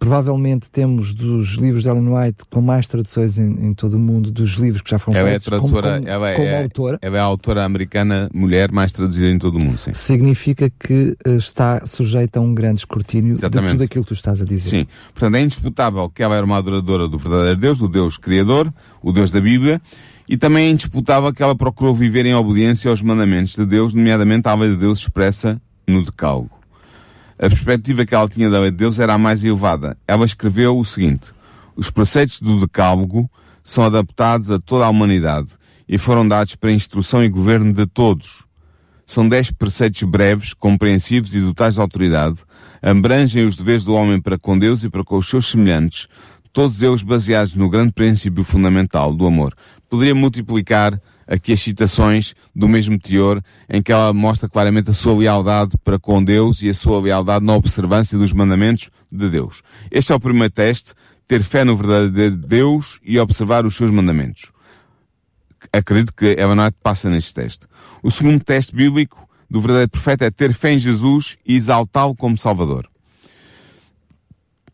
Provavelmente 0.00 0.70
temos 0.70 1.12
dos 1.12 1.56
livros 1.56 1.82
de 1.82 1.90
Ellen 1.90 2.08
White 2.08 2.44
com 2.50 2.62
mais 2.62 2.88
traduções 2.88 3.38
em, 3.38 3.66
em 3.66 3.74
todo 3.74 3.94
o 3.94 3.98
mundo, 3.98 4.30
dos 4.30 4.52
livros 4.52 4.80
que 4.80 4.90
já 4.90 4.98
foram 4.98 5.18
Ela 5.18 5.28
é 5.28 5.32
feitos 5.32 5.44
tradutora, 5.44 5.88
como, 5.90 6.00
como, 6.00 6.08
ela, 6.08 6.34
como 6.34 6.48
é, 6.48 6.62
autora. 6.62 6.98
ela 7.02 7.16
é 7.18 7.20
a 7.20 7.22
autora 7.22 7.64
americana 7.66 8.30
mulher 8.32 8.72
mais 8.72 8.92
traduzida 8.92 9.28
em 9.28 9.38
todo 9.38 9.56
o 9.56 9.60
mundo, 9.60 9.76
sim. 9.76 9.92
Significa 9.92 10.70
que 10.70 11.14
eh, 11.22 11.36
está 11.36 11.86
sujeita 11.86 12.38
a 12.38 12.42
um 12.42 12.54
grande 12.54 12.80
escrutínio 12.80 13.32
Exatamente. 13.32 13.72
de 13.72 13.74
tudo 13.74 13.84
aquilo 13.84 14.04
que 14.04 14.08
tu 14.08 14.14
estás 14.14 14.40
a 14.40 14.44
dizer. 14.46 14.70
Sim. 14.70 14.86
Portanto, 15.12 15.34
é 15.34 15.42
indisputável 15.42 16.08
que 16.08 16.22
ela 16.22 16.34
era 16.34 16.46
uma 16.46 16.56
adoradora 16.56 17.06
do 17.06 17.18
verdadeiro 17.18 17.60
Deus, 17.60 17.78
do 17.78 17.88
Deus 17.88 18.16
Criador, 18.16 18.72
o 19.02 19.12
Deus 19.12 19.30
da 19.30 19.40
Bíblia, 19.40 19.82
e 20.26 20.38
também 20.38 20.68
é 20.68 20.70
indisputável 20.70 21.30
que 21.30 21.42
ela 21.42 21.54
procurou 21.54 21.94
viver 21.94 22.24
em 22.24 22.34
obediência 22.34 22.90
aos 22.90 23.02
mandamentos 23.02 23.54
de 23.54 23.66
Deus, 23.66 23.92
nomeadamente 23.92 24.48
à 24.48 24.54
lei 24.54 24.70
de 24.70 24.76
Deus 24.76 25.00
expressa 25.00 25.60
no 25.86 26.02
Decálogo. 26.02 26.59
A 27.42 27.48
perspectiva 27.48 28.04
que 28.04 28.14
ela 28.14 28.28
tinha 28.28 28.50
da 28.50 28.60
lei 28.60 28.70
de 28.70 28.76
Deus 28.76 28.98
era 28.98 29.14
a 29.14 29.18
mais 29.18 29.42
elevada. 29.42 29.96
Ela 30.06 30.26
escreveu 30.26 30.78
o 30.78 30.84
seguinte: 30.84 31.32
Os 31.74 31.90
preceitos 31.90 32.38
do 32.38 32.60
Decálogo 32.60 33.30
são 33.64 33.82
adaptados 33.82 34.50
a 34.50 34.58
toda 34.58 34.84
a 34.84 34.90
humanidade 34.90 35.48
e 35.88 35.96
foram 35.96 36.28
dados 36.28 36.54
para 36.54 36.70
instrução 36.70 37.24
e 37.24 37.30
governo 37.30 37.72
de 37.72 37.86
todos. 37.86 38.44
São 39.06 39.26
dez 39.26 39.50
preceitos 39.50 40.02
breves, 40.02 40.52
compreensivos 40.52 41.34
e 41.34 41.40
dotados 41.40 41.76
de 41.76 41.80
autoridade, 41.80 42.40
abrangem 42.82 43.46
os 43.46 43.56
deveres 43.56 43.84
do 43.84 43.94
homem 43.94 44.20
para 44.20 44.38
com 44.38 44.58
Deus 44.58 44.84
e 44.84 44.90
para 44.90 45.02
com 45.02 45.16
os 45.16 45.26
seus 45.26 45.46
semelhantes, 45.46 46.08
todos 46.52 46.82
eles 46.82 47.02
baseados 47.02 47.54
no 47.54 47.70
grande 47.70 47.92
princípio 47.92 48.44
fundamental 48.44 49.14
do 49.14 49.26
amor. 49.26 49.54
Poderia 49.88 50.14
multiplicar 50.14 51.00
aqui 51.30 51.52
as 51.52 51.60
citações 51.60 52.34
do 52.54 52.68
mesmo 52.68 52.98
teor, 52.98 53.42
em 53.68 53.80
que 53.80 53.92
ela 53.92 54.12
mostra 54.12 54.48
claramente 54.48 54.90
a 54.90 54.92
sua 54.92 55.16
lealdade 55.16 55.78
para 55.82 55.98
com 55.98 56.22
Deus 56.22 56.60
e 56.60 56.68
a 56.68 56.74
sua 56.74 57.00
lealdade 57.00 57.44
na 57.44 57.54
observância 57.54 58.18
dos 58.18 58.32
mandamentos 58.32 58.90
de 59.10 59.30
Deus. 59.30 59.62
Este 59.90 60.12
é 60.12 60.14
o 60.14 60.20
primeiro 60.20 60.52
teste, 60.52 60.92
ter 61.26 61.42
fé 61.42 61.64
no 61.64 61.76
verdadeiro 61.76 62.36
Deus 62.36 62.98
e 63.04 63.18
observar 63.18 63.64
os 63.64 63.76
seus 63.76 63.90
mandamentos 63.90 64.50
acredito 65.72 66.14
que 66.14 66.26
Ellen 66.26 66.60
White 66.60 66.78
passa 66.82 67.10
neste 67.10 67.34
teste. 67.34 67.66
O 68.02 68.10
segundo 68.10 68.42
teste 68.42 68.74
bíblico 68.74 69.28
do 69.48 69.60
verdadeiro 69.60 69.90
profeta 69.90 70.24
é 70.24 70.30
ter 70.30 70.52
fé 70.52 70.72
em 70.72 70.78
Jesus 70.78 71.36
e 71.46 71.56
exaltá-lo 71.56 72.14
como 72.14 72.38
Salvador. 72.38 72.88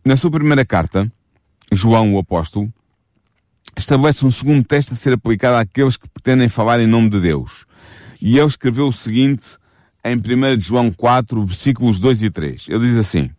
Na 0.05 0.17
sua 0.17 0.31
primeira 0.31 0.65
carta, 0.65 1.11
João, 1.73 2.15
o 2.15 2.19
apóstolo, 2.19 2.73
estabelece 3.77 4.25
um 4.25 4.31
segundo 4.31 4.65
teste 4.65 4.95
a 4.95 4.97
ser 4.97 5.13
aplicado 5.13 5.57
àqueles 5.57 5.97
que 5.97 6.09
pretendem 6.09 6.49
falar 6.49 6.81
em 6.81 6.87
nome 6.87 7.11
de 7.11 7.21
Deus. 7.21 7.67
E 8.21 8.39
ele 8.39 8.47
escreveu 8.47 8.89
o 8.89 8.93
seguinte 8.93 9.47
em 10.05 10.17
1 10.17 10.61
João 10.61 10.91
4, 10.91 11.45
versículos 11.45 11.99
2 11.99 12.23
e 12.23 12.31
3. 12.31 12.67
Ele 12.69 12.89
diz 12.89 12.97
assim, 12.97 13.31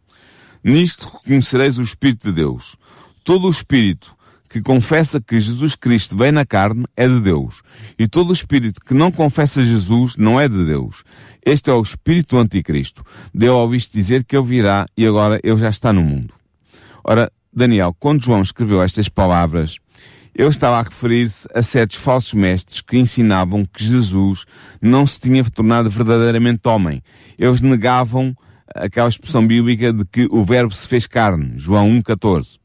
Nisto 0.64 1.08
reconhecereis 1.08 1.78
o 1.78 1.84
Espírito 1.84 2.28
de 2.28 2.34
Deus. 2.34 2.76
Todo 3.24 3.48
o 3.48 3.52
Espírito 3.52 4.18
que 4.50 4.62
confessa 4.62 5.22
que 5.22 5.40
Jesus 5.40 5.76
Cristo 5.76 6.16
vem 6.16 6.32
na 6.32 6.46
carne 6.46 6.86
é 6.96 7.08
de 7.08 7.20
Deus. 7.20 7.62
E 7.98 8.08
todo 8.08 8.30
o 8.30 8.34
espírito 8.34 8.82
que 8.82 8.94
não 8.94 9.12
confessa 9.12 9.64
Jesus 9.64 10.16
não 10.16 10.40
é 10.40 10.48
de 10.48 10.66
Deus. 10.66 11.04
Este 11.46 11.70
é 11.70 11.74
o 11.74 11.82
espírito 11.82 12.38
anticristo. 12.38 13.04
Deu 13.34 13.56
ao 13.56 13.70
visto 13.70 13.94
dizer 13.94 14.24
que 14.24 14.36
ele 14.36 14.46
virá 14.46 14.86
e 14.96 15.06
agora 15.06 15.40
ele 15.44 15.58
já 15.58 15.70
está 15.70 15.92
no 15.92 16.04
mundo. 16.04 16.34
Ora, 17.04 17.32
Daniel, 17.54 17.96
quando 18.00 18.24
João 18.24 18.42
escreveu 18.42 18.82
estas 18.82 19.10
palavras, 19.10 19.78
ele 20.38 20.50
estava 20.50 20.78
a 20.78 20.84
referir-se 20.84 21.48
a 21.52 21.64
certos 21.64 21.98
falsos 21.98 22.36
mestres 22.36 22.80
que 22.80 22.96
ensinavam 22.96 23.66
que 23.66 23.84
Jesus 23.84 24.46
não 24.80 25.08
se 25.08 25.20
tinha 25.20 25.44
tornado 25.44 25.90
verdadeiramente 25.90 26.68
homem. 26.68 27.02
Eles 27.40 27.60
negavam 27.60 28.36
aquela 28.76 29.10
expressão 29.10 29.46
bíblica 29.46 29.92
de 29.92 30.06
que 30.06 30.28
o 30.30 30.44
verbo 30.44 30.72
se 30.74 30.88
fez 30.88 31.08
carne, 31.08 31.54
João 31.56 31.90
1,14. 31.90 32.60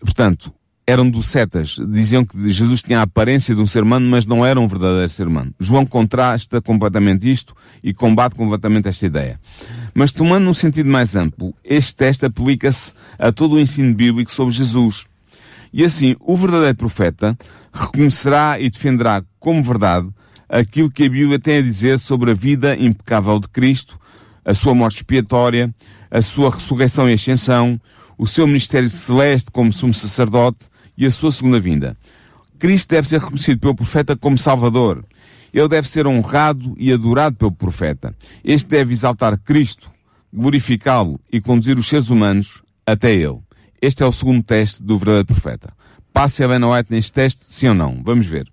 Portanto, 0.00 0.52
eram 0.84 1.08
docetas, 1.08 1.76
diziam 1.88 2.24
que 2.24 2.50
Jesus 2.50 2.82
tinha 2.82 2.98
a 2.98 3.02
aparência 3.02 3.54
de 3.54 3.60
um 3.60 3.66
ser 3.66 3.84
humano, 3.84 4.08
mas 4.08 4.26
não 4.26 4.44
era 4.44 4.58
um 4.60 4.66
verdadeiro 4.66 5.08
ser 5.08 5.28
humano. 5.28 5.54
João 5.60 5.86
contrasta 5.86 6.60
completamente 6.60 7.30
isto 7.30 7.54
e 7.82 7.94
combate 7.94 8.34
completamente 8.34 8.88
esta 8.88 9.06
ideia. 9.06 9.40
Mas 9.94 10.10
tomando 10.10 10.44
num 10.44 10.54
sentido 10.54 10.88
mais 10.88 11.14
amplo, 11.14 11.54
este 11.64 11.94
teste 11.94 12.26
aplica-se 12.26 12.92
a 13.18 13.30
todo 13.30 13.54
o 13.54 13.60
ensino 13.60 13.94
bíblico 13.94 14.32
sobre 14.32 14.52
Jesus. 14.52 15.06
E 15.72 15.84
assim, 15.84 16.16
o 16.20 16.36
verdadeiro 16.36 16.76
profeta 16.76 17.36
reconhecerá 17.72 18.58
e 18.58 18.70
defenderá 18.70 19.22
como 19.38 19.62
verdade 19.62 20.08
aquilo 20.48 20.90
que 20.90 21.04
a 21.04 21.08
Bíblia 21.08 21.38
tem 21.38 21.58
a 21.58 21.62
dizer 21.62 21.98
sobre 21.98 22.30
a 22.30 22.34
vida 22.34 22.76
impecável 22.76 23.38
de 23.38 23.48
Cristo, 23.48 23.98
a 24.44 24.54
sua 24.54 24.74
morte 24.74 24.96
expiatória, 24.96 25.74
a 26.10 26.22
sua 26.22 26.50
ressurreição 26.50 27.10
e 27.10 27.14
ascensão, 27.14 27.80
o 28.16 28.26
seu 28.26 28.46
ministério 28.46 28.88
celeste 28.88 29.50
como 29.50 29.72
sumo 29.72 29.92
sacerdote 29.92 30.66
e 30.96 31.04
a 31.04 31.10
sua 31.10 31.32
segunda 31.32 31.60
vinda. 31.60 31.96
Cristo 32.58 32.90
deve 32.90 33.08
ser 33.08 33.20
reconhecido 33.20 33.60
pelo 33.60 33.74
profeta 33.74 34.16
como 34.16 34.38
Salvador. 34.38 35.04
Ele 35.52 35.68
deve 35.68 35.88
ser 35.88 36.06
honrado 36.06 36.74
e 36.78 36.92
adorado 36.92 37.36
pelo 37.36 37.52
profeta. 37.52 38.14
Este 38.42 38.68
deve 38.68 38.92
exaltar 38.92 39.38
Cristo, 39.38 39.90
glorificá-lo 40.32 41.20
e 41.30 41.40
conduzir 41.40 41.78
os 41.78 41.86
seres 41.86 42.08
humanos 42.08 42.62
até 42.86 43.12
ele. 43.14 43.38
Este 43.80 44.02
é 44.02 44.06
o 44.06 44.12
segundo 44.12 44.42
teste 44.42 44.82
do 44.82 44.98
verdadeiro 44.98 45.26
profeta. 45.26 45.72
A 46.14 46.26
Ellen 46.42 46.64
White 46.64 46.90
neste 46.90 47.12
teste, 47.12 47.40
sim 47.44 47.68
ou 47.68 47.74
não? 47.74 48.00
Vamos 48.02 48.26
ver. 48.26 48.48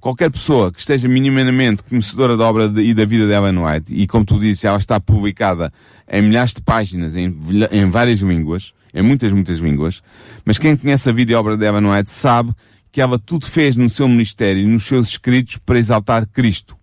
Qualquer 0.00 0.30
pessoa 0.30 0.72
que 0.72 0.80
esteja 0.80 1.06
minimamente 1.06 1.82
conhecedora 1.82 2.36
da 2.36 2.44
obra 2.44 2.68
de, 2.68 2.80
e 2.80 2.94
da 2.94 3.04
vida 3.04 3.26
de 3.26 3.32
Ellen 3.32 3.58
White, 3.58 3.92
e 3.92 4.06
como 4.06 4.24
tu 4.24 4.38
disse, 4.38 4.66
ela 4.66 4.78
está 4.78 4.98
publicada 4.98 5.72
em 6.08 6.22
milhares 6.22 6.54
de 6.54 6.62
páginas, 6.62 7.14
em, 7.16 7.36
em 7.70 7.90
várias 7.90 8.20
línguas, 8.20 8.72
em 8.94 9.02
muitas, 9.02 9.32
muitas 9.32 9.58
línguas, 9.58 10.02
mas 10.44 10.58
quem 10.58 10.76
conhece 10.76 11.10
a 11.10 11.12
vida 11.12 11.32
e 11.32 11.34
a 11.34 11.40
obra 11.40 11.56
de 11.56 11.66
Ellen 11.66 11.90
White 11.90 12.10
sabe 12.10 12.54
que 12.90 13.02
ela 13.02 13.18
tudo 13.18 13.46
fez 13.46 13.76
no 13.76 13.90
seu 13.90 14.08
ministério 14.08 14.62
e 14.62 14.66
nos 14.66 14.84
seus 14.84 15.08
escritos 15.08 15.58
para 15.58 15.78
exaltar 15.78 16.26
Cristo. 16.26 16.76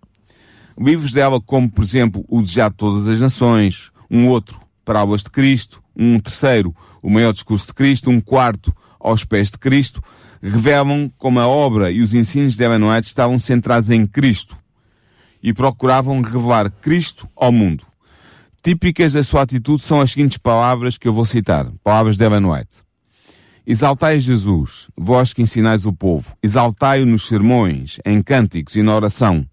Livros 0.78 1.12
dela, 1.12 1.40
como 1.40 1.70
por 1.70 1.82
exemplo 1.82 2.24
O 2.28 2.42
Desejado 2.42 2.74
de 2.74 2.78
Todas 2.78 3.08
as 3.08 3.20
Nações, 3.20 3.90
um 4.10 4.28
outro, 4.28 4.60
Parábolas 4.84 5.22
de 5.22 5.30
Cristo, 5.30 5.82
um 5.96 6.18
terceiro, 6.18 6.74
O 7.02 7.10
Maior 7.10 7.32
Discurso 7.32 7.68
de 7.68 7.74
Cristo, 7.74 8.10
um 8.10 8.20
quarto, 8.20 8.74
Aos 9.00 9.24
Pés 9.24 9.50
de 9.50 9.58
Cristo, 9.58 10.02
revelam 10.42 11.10
como 11.16 11.40
a 11.40 11.46
obra 11.46 11.90
e 11.90 12.00
os 12.00 12.14
ensinos 12.14 12.56
de 12.56 12.64
Ellen 12.64 12.98
estavam 13.00 13.38
centrados 13.38 13.90
em 13.90 14.06
Cristo 14.06 14.56
e 15.42 15.52
procuravam 15.52 16.20
revelar 16.20 16.70
Cristo 16.70 17.28
ao 17.36 17.52
mundo. 17.52 17.84
Típicas 18.62 19.12
da 19.12 19.22
sua 19.22 19.42
atitude 19.42 19.84
são 19.84 20.00
as 20.00 20.10
seguintes 20.10 20.38
palavras 20.38 20.98
que 20.98 21.06
eu 21.06 21.12
vou 21.12 21.24
citar, 21.24 21.70
palavras 21.84 22.16
de 22.16 22.24
Ellen. 22.24 22.44
Exaltai 23.66 24.20
Jesus, 24.20 24.88
vós 24.96 25.32
que 25.32 25.42
ensinais 25.42 25.86
o 25.86 25.92
povo, 25.92 26.36
exaltai-o 26.42 27.06
nos 27.06 27.26
sermões, 27.26 27.98
em 28.04 28.22
cânticos 28.22 28.76
e 28.76 28.82
na 28.82 28.94
oração, 28.94 29.44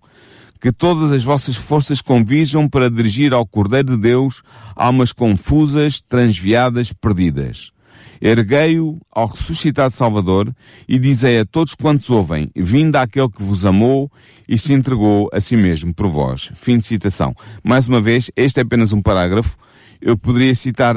que 0.63 0.72
todas 0.72 1.12
as 1.12 1.25
vossas 1.25 1.58
forças 1.58 2.01
convijam 2.01 2.70
para 2.70 2.89
dirigir 2.89 3.34
ao 3.34 3.46
Cordeiro 3.46 3.98
de 3.98 3.98
Deus 3.98 4.41
almas 4.74 5.12
confusas, 5.12 6.00
transviadas, 6.00 6.93
perdidas. 6.93 7.72
Erguei-o 8.22 9.01
ao 9.12 9.27
ressuscitado 9.27 9.93
Salvador 9.93 10.55
e 10.88 10.98
dizei 10.98 11.39
a 11.39 11.46
todos 11.46 11.75
quantos 11.75 12.10
ouvem, 12.10 12.50
vinda 12.55 13.01
aquele 13.01 13.27
que 13.27 13.43
vos 13.43 13.65
amou 13.65 14.10
e 14.48 14.58
se 14.58 14.72
entregou 14.72 15.29
a 15.34 15.41
si 15.41 15.58
mesmo 15.58 15.93
por 15.93 16.08
vós. 16.08 16.50
Fim 16.55 16.77
de 16.77 16.86
citação. 16.86 17.36
Mais 17.62 17.86
uma 17.86 18.00
vez, 18.00 18.32
este 18.34 18.62
é 18.62 18.63
apenas 18.63 18.93
um 18.93 19.01
parágrafo. 19.01 19.58
Eu 20.00 20.17
poderia 20.17 20.55
citar, 20.55 20.96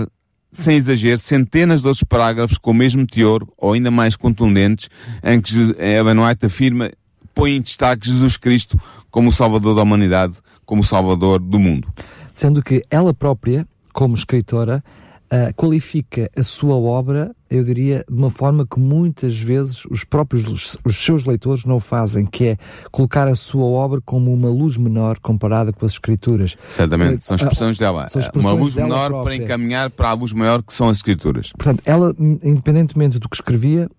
sem 0.53 0.77
exagero, 0.77 1.19
centenas 1.19 1.81
de 1.81 1.89
outros 1.89 2.05
parágrafos 2.05 2.57
com 2.57 2.71
o 2.71 2.75
mesmo 2.75 3.05
teor 3.05 3.45
ou 3.59 3.73
ainda 3.73 3.91
mais 3.91 4.15
contundentes 4.15 4.89
em 5.25 5.41
que 5.41 5.53
Ellen 5.77 6.21
White 6.21 6.47
afirma, 6.47 6.89
põe 7.37 7.53
em 7.53 7.61
destaque 7.61 8.07
Jesus 8.07 8.39
Cristo 8.39 8.81
como 9.11 9.29
o 9.29 9.33
Salvador 9.33 9.77
da 9.77 9.83
humanidade, 9.83 10.39
como 10.65 10.81
o 10.81 10.85
Salvador 10.85 11.39
do 11.39 11.61
mundo. 11.61 11.87
Sendo 12.33 12.63
que 12.63 12.83
ela 12.91 13.13
própria, 13.13 13.69
como 13.93 14.15
escritora, 14.15 14.83
uh, 15.27 15.55
qualifica 15.55 16.31
a 16.35 16.43
sua 16.43 16.77
obra, 16.77 17.35
eu 17.51 17.63
diria, 17.63 18.05
de 18.09 18.17
uma 18.17 18.31
forma 18.31 18.67
que 18.67 18.81
muitas 18.81 19.39
vezes 19.39 19.85
os 19.91 20.03
próprios 20.03 20.79
os 20.83 21.05
seus 21.05 21.25
leitores 21.25 21.65
não 21.65 21.79
fazem, 21.79 22.25
que 22.25 22.45
é 22.45 22.59
colocar 22.91 23.29
a 23.29 23.37
sua 23.37 23.65
obra 23.65 24.01
como 24.01 24.33
uma 24.33 24.49
luz 24.49 24.79
menor 24.79 25.19
comparada 25.21 25.73
com 25.73 25.85
as 25.85 25.93
escrituras. 25.93 26.57
Certamente, 26.67 27.23
são 27.23 27.37
expressões 27.37 27.77
dela. 27.77 28.05
Expressões 28.05 28.45
uma 28.45 28.53
luz 28.53 28.75
menor 28.75 29.11
própria. 29.11 29.37
para 29.37 29.45
encaminhar 29.45 29.91
para 29.91 30.09
a 30.09 30.15
luz 30.15 30.33
maior 30.33 30.63
que 30.63 30.73
são 30.73 30.89
as 30.89 30.97
escrituras. 30.97 31.53
Portanto, 31.53 31.83
ela, 31.85 32.15
independentemente 32.19 33.19
do 33.19 33.29
que 33.29 33.37
escrevia, 33.37 33.91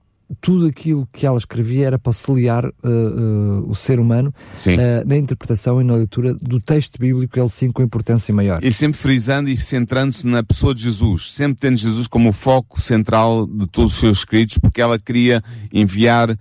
tudo 0.42 0.68
aquilo 0.68 1.08
que 1.12 1.26
ela 1.26 1.38
escrevia 1.38 1.88
era 1.88 2.00
para 2.00 2.10
auxiliar 2.10 2.66
uh, 2.66 2.72
uh, 2.84 3.70
o 3.70 3.76
ser 3.76 4.00
humano 4.00 4.34
uh, 4.56 5.08
na 5.08 5.18
interpretação 5.18 5.80
e 5.80 5.84
na 5.84 5.96
leitura 5.96 6.34
do 6.34 6.60
texto 6.60 7.00
bíblico, 7.00 7.40
ele 7.40 7.50
sim 7.50 7.72
com 7.72 7.82
importância 7.82 8.34
maior. 8.34 8.64
E 8.64 8.72
sempre 8.74 8.98
frisando 8.98 9.50
e 9.50 9.58
centrando-se 9.58 10.28
na 10.28 10.44
pessoa 10.44 10.76
de 10.76 10.84
Jesus, 10.84 11.34
sempre 11.34 11.60
tendo 11.60 11.78
Jesus 11.78 12.08
como 12.08 12.30
o 12.30 12.34
foco 12.34 12.82
central 12.82 13.48
de 13.48 13.68
todos 13.68 13.94
os 13.94 14.00
seus 14.00 14.20
escritos, 14.20 14.58
porque 14.58 14.82
ela 14.82 15.00
queria 15.00 15.42
enviar 15.72 16.38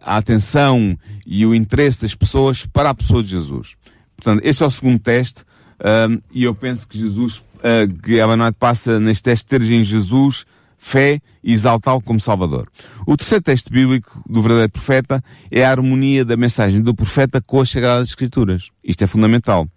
a 0.00 0.16
atenção 0.16 0.98
e 1.24 1.46
o 1.46 1.54
interesse 1.54 2.02
das 2.02 2.16
pessoas 2.16 2.66
para 2.66 2.90
a 2.90 2.94
pessoa 2.94 3.22
de 3.22 3.28
Jesus. 3.28 3.76
Portanto, 4.16 4.40
este 4.44 4.62
é 4.64 4.66
o 4.66 4.70
segundo 4.70 4.98
teste, 4.98 5.44
e 6.32 6.42
eu 6.42 6.54
penso 6.54 6.88
que 6.88 6.98
Jesus, 6.98 7.44
que 8.02 8.20
a 8.20 8.36
Noite 8.36 8.56
passa 8.58 8.98
neste 8.98 9.22
teste, 9.22 9.46
ter 9.46 9.62
em 9.62 9.84
Jesus 9.84 10.44
fé 10.82 11.20
e 11.44 11.52
exaltá-lo 11.52 12.02
como 12.02 12.18
Salvador. 12.18 12.68
O 13.06 13.16
terceiro 13.16 13.42
texto 13.42 13.72
bíblico 13.72 14.20
do 14.28 14.42
verdadeiro 14.42 14.72
profeta 14.72 15.22
é 15.48 15.64
a 15.64 15.70
harmonia 15.70 16.24
da 16.24 16.36
mensagem 16.36 16.82
do 16.82 16.92
profeta 16.92 17.40
com 17.40 17.60
as 17.60 17.70
Sagradas 17.70 18.08
Escrituras. 18.08 18.68
Isto 18.82 19.04
é 19.04 19.06
fundamental. 19.06 19.68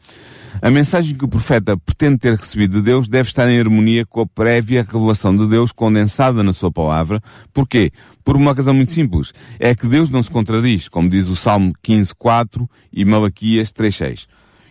A 0.62 0.71
mensagem 0.71 1.15
que 1.15 1.24
o 1.24 1.27
profeta 1.27 1.77
pretende 1.77 2.17
ter 2.17 2.35
recebido 2.35 2.77
de 2.77 2.81
Deus 2.81 3.07
deve 3.07 3.29
estar 3.29 3.47
em 3.50 3.59
harmonia 3.59 4.03
com 4.03 4.21
a 4.21 4.25
prévia 4.25 4.83
revelação 4.83 5.35
de 5.38 5.47
Deus 5.47 5.71
condensada 5.71 6.41
na 6.43 6.53
sua 6.53 6.71
palavra. 6.71 7.21
Porquê? 7.53 7.91
Por 8.24 8.35
uma 8.35 8.53
razão 8.53 8.74
muito 8.74 8.91
simples. 8.91 9.31
É 9.59 9.75
que 9.75 9.88
Deus 9.88 10.09
não 10.09 10.24
se 10.24 10.31
contradiz, 10.31 10.89
como 10.89 11.07
diz 11.07 11.27
o 11.27 11.35
Salmo 11.35 11.71
15.4 11.85 12.67
e 12.91 13.05
Malaquias 13.05 13.71
3.6. 13.71 14.25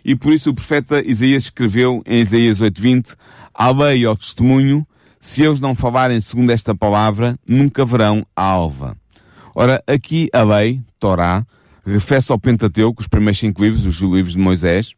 E 0.04 0.16
por 0.16 0.32
isso 0.32 0.50
o 0.50 0.54
profeta 0.54 1.00
Isaías 1.00 1.44
escreveu 1.44 2.02
em 2.04 2.20
Isaías 2.20 2.60
8.20 2.60 3.14
A 3.54 3.70
lei 3.70 4.00
e 4.00 4.04
ao 4.04 4.16
testemunho 4.16 4.84
se 5.24 5.42
eles 5.42 5.58
não 5.58 5.74
falarem 5.74 6.20
segundo 6.20 6.50
esta 6.50 6.74
palavra, 6.74 7.38
nunca 7.48 7.82
verão 7.82 8.26
a 8.36 8.42
alva. 8.42 8.94
Ora, 9.54 9.82
aqui 9.86 10.28
a 10.34 10.42
lei, 10.42 10.82
Torá, 11.00 11.46
refere-se 11.82 12.30
ao 12.30 12.38
Pentateuco, 12.38 13.00
os 13.00 13.08
primeiros 13.08 13.38
cinco 13.38 13.64
livros, 13.64 13.86
os 13.86 13.98
livros 14.02 14.34
de 14.34 14.38
Moisés, 14.38 14.92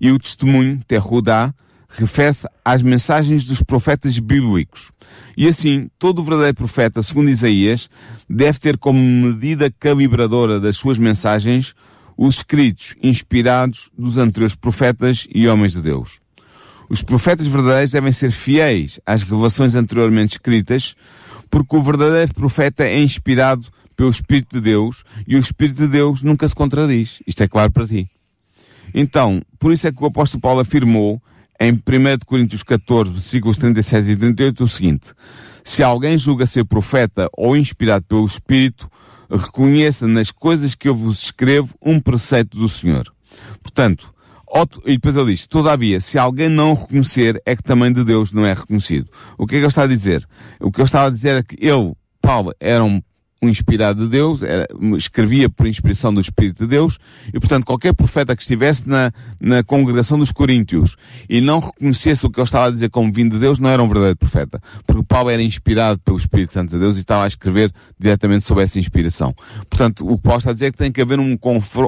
e 0.00 0.10
o 0.10 0.18
testemunho, 0.18 0.80
Terrudá, 0.88 1.54
refere-se 1.90 2.48
às 2.64 2.82
mensagens 2.82 3.44
dos 3.44 3.62
profetas 3.62 4.18
bíblicos. 4.18 4.92
E 5.36 5.46
assim, 5.46 5.90
todo 5.98 6.22
verdadeiro 6.22 6.56
profeta, 6.56 7.02
segundo 7.02 7.28
Isaías, 7.28 7.90
deve 8.26 8.58
ter 8.58 8.78
como 8.78 8.98
medida 8.98 9.70
calibradora 9.78 10.58
das 10.58 10.78
suas 10.78 10.98
mensagens 10.98 11.74
os 12.16 12.36
escritos 12.36 12.94
inspirados 13.02 13.90
dos 13.96 14.16
anteriores 14.16 14.56
profetas 14.56 15.28
e 15.30 15.46
homens 15.46 15.74
de 15.74 15.82
Deus. 15.82 16.25
Os 16.88 17.02
profetas 17.02 17.46
verdadeiros 17.46 17.92
devem 17.92 18.12
ser 18.12 18.30
fiéis 18.30 19.00
às 19.04 19.22
revelações 19.22 19.74
anteriormente 19.74 20.34
escritas, 20.34 20.94
porque 21.50 21.76
o 21.76 21.82
verdadeiro 21.82 22.32
profeta 22.34 22.84
é 22.84 23.00
inspirado 23.00 23.68
pelo 23.96 24.10
Espírito 24.10 24.56
de 24.56 24.60
Deus 24.60 25.04
e 25.26 25.36
o 25.36 25.38
Espírito 25.38 25.78
de 25.78 25.88
Deus 25.88 26.22
nunca 26.22 26.46
se 26.46 26.54
contradiz. 26.54 27.20
Isto 27.26 27.42
é 27.42 27.48
claro 27.48 27.72
para 27.72 27.86
ti. 27.86 28.08
Então, 28.94 29.42
por 29.58 29.72
isso 29.72 29.86
é 29.86 29.92
que 29.92 30.02
o 30.02 30.06
apóstolo 30.06 30.40
Paulo 30.40 30.60
afirmou 30.60 31.20
em 31.58 31.72
1 31.72 31.80
Coríntios 32.24 32.62
14, 32.62 33.10
versículos 33.10 33.56
37 33.56 34.10
e 34.10 34.16
38 34.16 34.64
o 34.64 34.68
seguinte: 34.68 35.12
Se 35.64 35.82
alguém 35.82 36.16
julga 36.18 36.46
ser 36.46 36.64
profeta 36.64 37.28
ou 37.32 37.56
inspirado 37.56 38.04
pelo 38.06 38.24
Espírito, 38.24 38.90
reconheça 39.30 40.06
nas 40.06 40.30
coisas 40.30 40.74
que 40.74 40.88
eu 40.88 40.94
vos 40.94 41.24
escrevo 41.24 41.74
um 41.82 41.98
preceito 41.98 42.58
do 42.58 42.68
Senhor. 42.68 43.12
Portanto, 43.62 44.14
e 44.84 44.92
depois 44.92 45.16
ele 45.16 45.32
diz, 45.32 45.46
todavia, 45.46 46.00
se 46.00 46.18
alguém 46.18 46.48
não 46.48 46.74
reconhecer, 46.74 47.40
é 47.44 47.56
que 47.56 47.62
também 47.62 47.92
de 47.92 48.04
Deus 48.04 48.32
não 48.32 48.44
é 48.44 48.52
reconhecido. 48.52 49.10
O 49.36 49.46
que 49.46 49.56
é 49.56 49.58
que 49.58 49.64
ele 49.64 49.68
está 49.68 49.82
a 49.82 49.88
dizer? 49.88 50.26
O 50.60 50.70
que 50.70 50.80
ele 50.80 50.86
estava 50.86 51.08
a 51.08 51.10
dizer 51.10 51.36
é 51.36 51.42
que 51.42 51.56
ele, 51.60 51.92
Paulo, 52.20 52.52
era 52.60 52.82
um 52.82 53.02
um 53.42 53.48
inspirado 53.48 54.04
de 54.04 54.10
Deus, 54.10 54.42
era, 54.42 54.66
escrevia 54.96 55.48
por 55.48 55.66
inspiração 55.66 56.12
do 56.12 56.20
Espírito 56.20 56.64
de 56.64 56.70
Deus, 56.70 56.98
e 57.32 57.38
portanto 57.38 57.64
qualquer 57.64 57.94
profeta 57.94 58.34
que 58.34 58.42
estivesse 58.42 58.88
na, 58.88 59.12
na 59.38 59.62
congregação 59.62 60.18
dos 60.18 60.32
Coríntios 60.32 60.96
e 61.28 61.40
não 61.40 61.60
reconhecesse 61.60 62.24
o 62.26 62.30
que 62.30 62.40
ele 62.40 62.46
estava 62.46 62.66
a 62.66 62.70
dizer 62.70 62.88
como 62.88 63.12
vindo 63.12 63.32
de 63.32 63.38
Deus, 63.38 63.58
não 63.58 63.70
era 63.70 63.82
um 63.82 63.86
verdadeiro 63.86 64.16
profeta. 64.16 64.60
Porque 64.86 65.02
Paulo 65.02 65.30
era 65.30 65.42
inspirado 65.42 65.98
pelo 66.00 66.16
Espírito 66.16 66.52
Santo 66.52 66.70
de 66.70 66.78
Deus 66.78 66.96
e 66.96 67.00
estava 67.00 67.24
a 67.24 67.26
escrever 67.26 67.72
diretamente 67.98 68.44
sobre 68.44 68.64
essa 68.64 68.78
inspiração. 68.78 69.34
Portanto, 69.68 70.06
o 70.06 70.16
que 70.16 70.22
Paulo 70.22 70.38
está 70.38 70.50
a 70.50 70.54
dizer 70.54 70.66
é 70.66 70.70
que 70.72 70.78
tem 70.78 70.90
que 70.90 71.00
haver 71.00 71.20
um, 71.20 71.36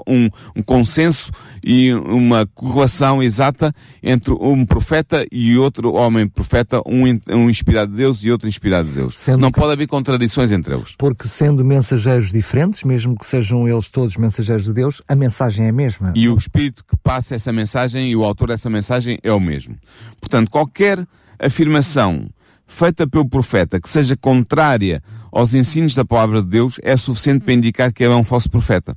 um, 0.06 0.30
um 0.56 0.62
consenso 0.62 1.30
e 1.64 1.92
uma 1.92 2.46
correlação 2.46 3.22
exata 3.22 3.74
entre 4.02 4.32
um 4.34 4.66
profeta 4.66 5.26
e 5.32 5.56
outro 5.56 5.94
homem 5.94 6.28
profeta, 6.28 6.80
um, 6.86 7.04
um 7.34 7.48
inspirado 7.48 7.90
de 7.90 7.96
Deus 7.96 8.22
e 8.22 8.30
outro 8.30 8.48
inspirado 8.48 8.88
de 8.88 8.94
Deus. 8.94 9.16
Sendo 9.16 9.40
não 9.40 9.50
que... 9.50 9.58
pode 9.58 9.72
haver 9.72 9.86
contradições 9.86 10.52
entre 10.52 10.74
eles. 10.74 10.94
Porque 10.96 11.26
sendo 11.38 11.64
mensageiros 11.64 12.32
diferentes, 12.32 12.82
mesmo 12.82 13.16
que 13.16 13.24
sejam 13.24 13.68
eles 13.68 13.88
todos 13.88 14.16
mensageiros 14.16 14.64
de 14.64 14.72
Deus, 14.72 15.00
a 15.06 15.14
mensagem 15.14 15.66
é 15.66 15.68
a 15.68 15.72
mesma. 15.72 16.12
E 16.16 16.28
o 16.28 16.36
Espírito 16.36 16.84
que 16.84 16.96
passa 16.96 17.36
essa 17.36 17.52
mensagem 17.52 18.10
e 18.10 18.16
o 18.16 18.24
autor 18.24 18.48
dessa 18.48 18.68
mensagem 18.68 19.20
é 19.22 19.32
o 19.32 19.38
mesmo. 19.38 19.76
Portanto, 20.20 20.50
qualquer 20.50 21.06
afirmação 21.38 22.28
feita 22.66 23.06
pelo 23.06 23.28
profeta 23.28 23.80
que 23.80 23.88
seja 23.88 24.16
contrária 24.16 25.00
aos 25.30 25.54
ensinos 25.54 25.94
da 25.94 26.04
palavra 26.04 26.42
de 26.42 26.48
Deus 26.48 26.80
é 26.82 26.96
suficiente 26.96 27.44
para 27.44 27.54
indicar 27.54 27.92
que 27.92 28.02
ele 28.02 28.14
é 28.14 28.16
um 28.16 28.24
falso 28.24 28.50
profeta. 28.50 28.96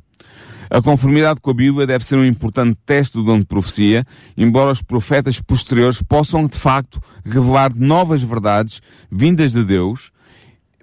A 0.67 0.81
conformidade 0.81 1.39
com 1.41 1.51
a 1.51 1.53
Bíblia 1.53 1.85
deve 1.85 2.03
ser 2.03 2.15
um 2.15 2.25
importante 2.25 2.75
teste 2.87 3.17
do 3.17 3.23
dom 3.23 3.37
de 3.37 3.45
profecia, 3.45 4.03
embora 4.35 4.71
os 4.71 4.81
profetas 4.81 5.39
posteriores 5.39 6.01
possam, 6.01 6.47
de 6.47 6.57
facto, 6.57 6.99
revelar 7.23 7.71
novas 7.75 8.23
verdades 8.23 8.81
vindas 9.11 9.51
de 9.51 9.63
Deus, 9.63 10.11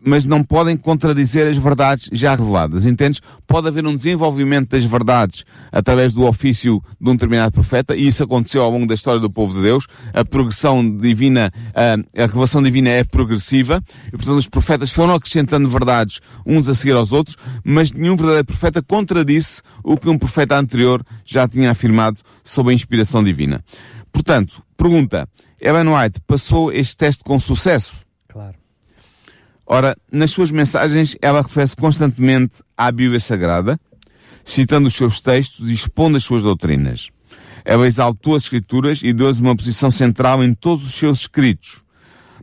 mas 0.05 0.25
não 0.25 0.43
podem 0.43 0.77
contradizer 0.77 1.47
as 1.47 1.57
verdades 1.57 2.09
já 2.13 2.35
reveladas, 2.35 2.87
entendes? 2.87 3.21
Pode 3.47 3.69
haver 3.69 3.87
um 3.87 3.97
desenvolvimento 3.97 4.71
das 4.71 4.85
verdades 4.85 5.45
através 5.71 6.13
do 6.13 6.25
ofício 6.25 6.83
de 7.01 7.11
um 7.11 7.15
determinado 7.15 7.53
profeta, 7.53 7.97
e 7.97 8.07
isso 8.07 8.23
aconteceu 8.23 8.63
ao 8.63 8.71
longo 8.71 8.87
da 8.87 8.95
história 8.95 9.21
do 9.21 9.31
povo 9.31 9.55
de 9.55 9.63
Deus. 9.63 9.87
A 10.13 10.25
progressão 10.25 10.97
divina, 10.99 11.53
a, 11.75 12.23
a 12.23 12.27
revelação 12.27 12.63
divina 12.63 12.91
é 12.91 13.05
progressiva, 13.05 13.83
e 14.09 14.11
portanto 14.13 14.39
os 14.39 14.49
profetas 14.49 14.91
foram 14.91 15.15
acrescentando 15.15 15.69
verdades 15.69 16.21
uns 16.47 16.69
a 16.69 16.75
seguir 16.75 16.97
aos 16.97 17.13
outros, 17.13 17.37
mas 17.65 17.93
nenhum 17.93 18.17
verdadeiro 18.17 18.47
profeta 18.47 18.83
contradisse 18.83 19.63
o 19.83 19.97
que 19.97 20.09
um 20.09 20.19
profeta 20.19 20.57
anterior 20.57 21.05
já 21.25 21.47
tinha 21.47 21.71
afirmado 21.71 22.19
sobre 22.43 22.73
a 22.73 22.75
inspiração 22.75 23.23
divina. 23.23 23.65
Portanto, 24.13 24.63
pergunta, 24.77 25.29
Ellen 25.61 25.95
White 25.95 26.21
passou 26.27 26.73
este 26.73 26.97
teste 26.97 27.25
com 27.25 27.39
sucesso? 27.39 28.01
Claro. 28.29 28.58
Ora, 29.71 29.95
nas 30.11 30.31
suas 30.31 30.51
mensagens, 30.51 31.15
ela 31.21 31.43
refere-se 31.43 31.77
constantemente 31.77 32.63
à 32.75 32.91
Bíblia 32.91 33.21
Sagrada, 33.21 33.79
citando 34.43 34.89
os 34.89 34.95
seus 34.95 35.21
textos 35.21 35.69
e 35.69 35.75
expondo 35.75 36.17
as 36.17 36.25
suas 36.25 36.43
doutrinas. 36.43 37.11
Ela 37.67 37.87
exaltou 37.87 38.35
as 38.35 38.45
Escrituras 38.45 39.01
e 39.03 39.13
deu-lhes 39.13 39.41
uma 39.41 39.55
posição 39.55 39.91
central 39.91 40.43
em 40.43 40.55
todos 40.55 40.87
os 40.87 40.95
seus 40.95 41.21
escritos. 41.21 41.85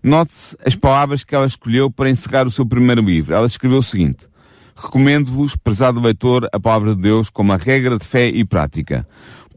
Note-se 0.03 0.55
as 0.63 0.75
palavras 0.75 1.23
que 1.23 1.33
ela 1.33 1.47
escolheu 1.47 1.89
para 1.89 2.11
encerrar 2.11 2.45
o 2.45 2.51
seu 2.51 2.63
primeiro 2.63 3.01
livro. 3.01 3.33
Ela 3.33 3.47
escreveu 3.47 3.79
o 3.79 3.83
seguinte: 3.83 4.27
Recomendo-vos, 4.75 5.55
prezado 5.55 5.99
leitor, 5.99 6.47
a 6.53 6.59
palavra 6.59 6.93
de 6.93 7.01
Deus 7.01 7.31
como 7.31 7.51
a 7.51 7.57
regra 7.57 7.97
de 7.97 8.05
fé 8.05 8.27
e 8.27 8.45
prática. 8.45 9.07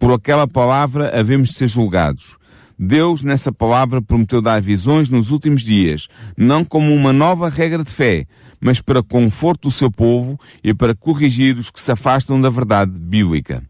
Por 0.00 0.10
aquela 0.10 0.48
palavra 0.48 1.12
havemos 1.14 1.50
de 1.50 1.56
ser 1.56 1.68
julgados. 1.68 2.37
Deus, 2.78 3.22
nessa 3.22 3.50
palavra, 3.50 4.00
prometeu 4.00 4.40
dar 4.40 4.62
visões 4.62 5.08
nos 5.08 5.30
últimos 5.30 5.62
dias, 5.62 6.08
não 6.36 6.64
como 6.64 6.94
uma 6.94 7.12
nova 7.12 7.48
regra 7.48 7.82
de 7.82 7.90
fé, 7.90 8.26
mas 8.60 8.80
para 8.80 9.02
conforto 9.02 9.68
do 9.68 9.70
seu 9.70 9.90
povo 9.90 10.38
e 10.62 10.72
para 10.72 10.94
corrigir 10.94 11.58
os 11.58 11.70
que 11.70 11.80
se 11.80 11.90
afastam 11.90 12.40
da 12.40 12.50
verdade 12.50 12.92
bíblica. 12.98 13.62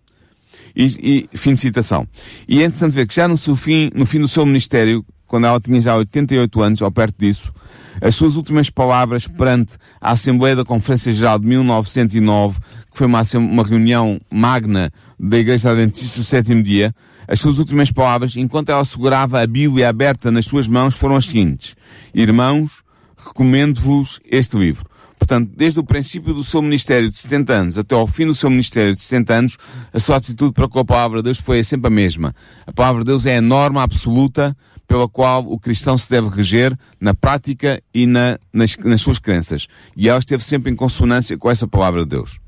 E, 0.77 1.27
e 1.33 1.37
fim 1.37 1.55
de 1.55 1.61
citação. 1.61 2.07
E 2.47 2.61
é 2.61 2.65
interessante 2.65 2.93
ver 2.93 3.07
que 3.07 3.15
já 3.15 3.27
no, 3.27 3.37
seu 3.37 3.57
fim, 3.57 3.91
no 3.95 4.07
fim 4.07 4.21
do 4.21 4.29
seu 4.29 4.45
ministério, 4.45 5.05
quando 5.27 5.47
ela 5.47 5.61
tinha 5.61 5.81
já 5.81 5.97
88 5.97 6.63
anos, 6.63 6.83
ou 6.83 6.93
perto 6.93 7.17
disso, 7.19 7.53
as 8.01 8.15
suas 8.15 8.37
últimas 8.37 8.71
palavras 8.71 9.27
perante 9.27 9.77
a 10.01 10.13
Assembleia 10.13 10.55
da 10.55 10.65
Conferência 10.65 11.13
Geral 11.13 11.39
de 11.39 11.47
1909, 11.47 12.61
que 12.91 12.97
foi 12.99 13.07
uma, 13.07 13.23
uma 13.35 13.65
reunião 13.65 14.21
magna 14.31 14.93
da 15.19 15.39
Igreja 15.39 15.71
Adventista 15.71 16.21
do 16.21 16.25
Sétimo 16.25 16.63
Dia, 16.63 16.95
as 17.29 17.39
suas 17.39 17.59
últimas 17.59 17.93
palavras, 17.93 18.35
enquanto 18.35 18.71
ela 18.71 18.85
segurava 18.85 19.41
a 19.41 19.47
Bíblia 19.47 19.91
aberta 19.91 20.31
nas 20.31 20.47
suas 20.47 20.67
mãos, 20.67 20.97
foram 20.97 21.15
as 21.15 21.27
seguintes. 21.27 21.77
Irmãos, 22.15 22.83
recomendo-vos 23.17 24.19
este 24.25 24.57
livro. 24.57 24.87
Portanto, 25.19 25.51
desde 25.55 25.81
o 25.81 25.85
princípio 25.85 26.33
do 26.33 26.45
seu 26.45 26.63
ministério 26.63 27.11
de 27.11 27.19
70 27.19 27.53
anos 27.53 27.79
até 27.79 27.95
ao 27.95 28.07
fim 28.07 28.25
do 28.25 28.35
seu 28.35 28.49
ministério 28.49 28.95
de 28.95 29.03
70 29.03 29.35
anos, 29.35 29.57
a 29.93 29.99
sua 29.99 30.17
atitude 30.17 30.53
para 30.53 30.69
com 30.69 30.79
a 30.79 30.85
palavra 30.85 31.19
de 31.19 31.25
Deus 31.25 31.39
foi 31.39 31.63
sempre 31.65 31.89
a 31.89 31.91
mesma. 31.91 32.35
A 32.67 32.73
palavra 32.73 33.03
de 33.03 33.07
Deus 33.09 33.27
é 33.27 33.37
a 33.37 33.43
norma 33.43 33.83
absoluta 33.83 34.57
pela 34.87 35.07
qual 35.07 35.45
o 35.47 35.59
cristão 35.59 35.99
se 35.99 36.09
deve 36.09 36.29
reger 36.31 36.75
na 36.99 37.13
prática 37.13 37.83
e 37.93 38.07
na, 38.07 38.39
nas, 38.51 38.77
nas 38.79 39.03
suas 39.03 39.19
crenças. 39.19 39.67
E 39.95 40.09
ela 40.09 40.19
esteve 40.19 40.43
sempre 40.43 40.71
em 40.71 40.77
consonância 40.77 41.37
com 41.37 41.51
essa 41.51 41.69
palavra 41.69 42.05
de 42.05 42.09
Deus. 42.09 42.41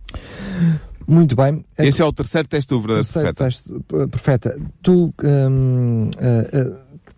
Muito 1.11 1.35
bem. 1.35 1.65
Esse 1.77 2.01
é 2.01 2.05
o 2.05 2.13
terceiro 2.13 2.47
teste 2.47 2.69
do 2.69 2.81
verdadeiro 2.81 3.09
terceiro 3.09 3.35
profeta. 3.35 3.45
Teste, 3.45 4.09
profeta, 4.09 4.59
tu 4.81 5.13
hum, 5.25 6.09
uh, 6.17 6.71
uh, 6.71 6.77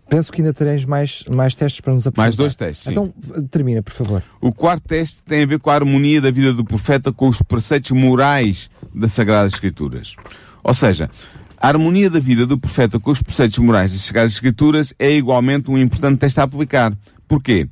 penso 0.09 0.31
que 0.31 0.41
ainda 0.41 0.51
teremos 0.51 0.83
mais, 0.85 1.23
mais 1.29 1.53
testes 1.53 1.79
para 1.79 1.93
nos 1.93 2.07
apresentar. 2.07 2.23
Mais 2.23 2.35
dois 2.35 2.55
testes. 2.55 2.85
Sim. 2.85 2.91
Então 2.91 3.13
termina, 3.51 3.83
por 3.83 3.93
favor. 3.93 4.23
O 4.41 4.51
quarto 4.51 4.87
teste 4.87 5.21
tem 5.21 5.43
a 5.43 5.45
ver 5.45 5.59
com 5.59 5.69
a 5.69 5.75
harmonia 5.75 6.19
da 6.19 6.31
vida 6.31 6.51
do 6.53 6.65
profeta 6.65 7.13
com 7.13 7.27
os 7.27 7.39
preceitos 7.43 7.91
morais 7.91 8.67
das 8.95 9.11
Sagradas 9.13 9.53
Escrituras. 9.53 10.15
Ou 10.63 10.73
seja, 10.73 11.07
a 11.55 11.67
harmonia 11.67 12.09
da 12.09 12.19
vida 12.19 12.47
do 12.47 12.57
profeta 12.57 12.99
com 12.99 13.11
os 13.11 13.21
preceitos 13.21 13.59
morais 13.59 13.91
das 13.91 14.01
Sagradas 14.01 14.33
Escrituras 14.33 14.91
é 14.97 15.11
igualmente 15.11 15.69
um 15.69 15.77
importante 15.77 16.17
teste 16.17 16.39
a 16.39 16.43
aplicar. 16.43 16.97
Porquê? 17.27 17.69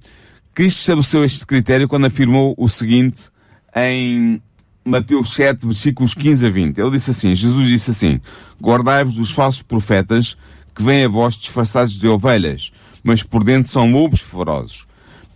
Cristo 0.53 0.81
estabeleceu 0.81 1.25
este 1.25 1.47
critério 1.47 1.87
quando 1.87 2.05
afirmou 2.05 2.53
o 2.59 2.69
seguinte 2.69 3.31
em 3.75 4.39
Mateus 4.83 5.35
7, 5.35 5.65
versículos 5.65 6.13
15 6.15 6.47
a 6.47 6.49
20. 6.49 6.77
Ele 6.79 6.91
disse 6.91 7.11
assim, 7.11 7.35
Jesus 7.35 7.67
disse 7.67 7.91
assim, 7.91 8.19
Guardai-vos 8.61 9.15
dos 9.15 9.31
falsos 9.31 9.61
profetas 9.61 10.35
que 10.73 10.81
vêm 10.81 11.05
a 11.05 11.07
vós 11.07 11.35
disfarçados 11.35 11.99
de 11.99 12.07
ovelhas, 12.07 12.71
mas 13.03 13.21
por 13.21 13.43
dentro 13.43 13.69
são 13.69 13.91
lobos 13.91 14.21
ferozes. 14.21 14.85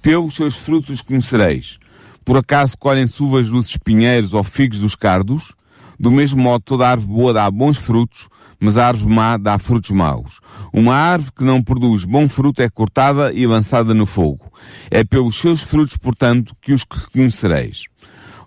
Pelos 0.01 0.35
seus 0.35 0.55
frutos 0.55 0.89
os 0.89 1.01
conhecereis. 1.01 1.77
Por 2.23 2.37
acaso 2.37 2.75
colhem 2.77 3.05
uvas 3.19 3.49
dos 3.49 3.69
espinheiros 3.69 4.33
ou 4.33 4.43
figos 4.43 4.79
dos 4.79 4.95
cardos? 4.95 5.53
Do 5.99 6.11
mesmo 6.11 6.41
modo, 6.41 6.63
toda 6.63 6.89
árvore 6.89 7.13
boa 7.13 7.33
dá 7.33 7.49
bons 7.49 7.77
frutos, 7.77 8.27
mas 8.59 8.77
a 8.77 8.87
árvore 8.87 9.13
má 9.13 9.37
dá 9.37 9.59
frutos 9.59 9.91
maus. 9.91 10.39
Uma 10.73 10.95
árvore 10.95 11.31
que 11.37 11.43
não 11.43 11.61
produz 11.61 12.03
bom 12.03 12.27
fruto 12.27 12.63
é 12.63 12.69
cortada 12.69 13.31
e 13.31 13.45
lançada 13.45 13.93
no 13.93 14.07
fogo. 14.07 14.51
É 14.89 15.03
pelos 15.03 15.35
seus 15.35 15.61
frutos, 15.61 15.97
portanto, 15.97 16.55
que 16.59 16.73
os 16.73 16.83
reconhecereis. 16.83 17.85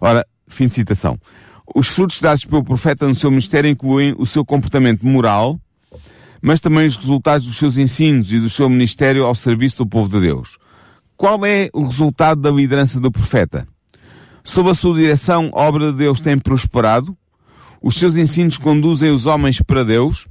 Ora, 0.01 0.27
Fim 0.49 0.67
de 0.67 0.75
citação. 0.75 1.19
Os 1.75 1.87
frutos 1.89 2.21
dados 2.21 2.45
pelo 2.45 2.65
profeta 2.65 3.07
no 3.07 3.15
seu 3.15 3.31
ministério 3.31 3.71
incluem 3.71 4.15
o 4.19 4.27
seu 4.27 4.45
comportamento 4.45 5.07
moral, 5.07 5.61
mas 6.41 6.61
também 6.61 6.87
os 6.87 6.97
resultados 6.97 7.47
dos 7.47 7.57
seus 7.57 7.77
ensinos 7.77 8.33
e 8.33 8.41
do 8.41 8.49
seu 8.49 8.69
ministério 8.69 9.25
ao 9.25 9.35
serviço 9.35 9.79
do 9.79 9.87
povo 9.87 10.09
de 10.09 10.21
Deus. 10.21 10.59
Qual 11.17 11.45
é 11.45 11.69
o 11.73 11.85
resultado 11.85 12.41
da 12.41 12.51
liderança 12.51 12.99
do 12.99 13.11
profeta? 13.11 13.67
Sob 14.43 14.71
a 14.71 14.75
sua 14.75 14.95
direção, 14.95 15.51
a 15.53 15.61
obra 15.61 15.93
de 15.93 15.99
Deus 15.99 16.21
tem 16.21 16.39
prosperado, 16.39 17.17
os 17.83 17.97
seus 17.97 18.17
ensinos 18.17 18.57
conduzem 18.57 19.11
os 19.11 19.27
homens 19.27 19.61
para 19.61 19.85
Deus, 19.85 20.27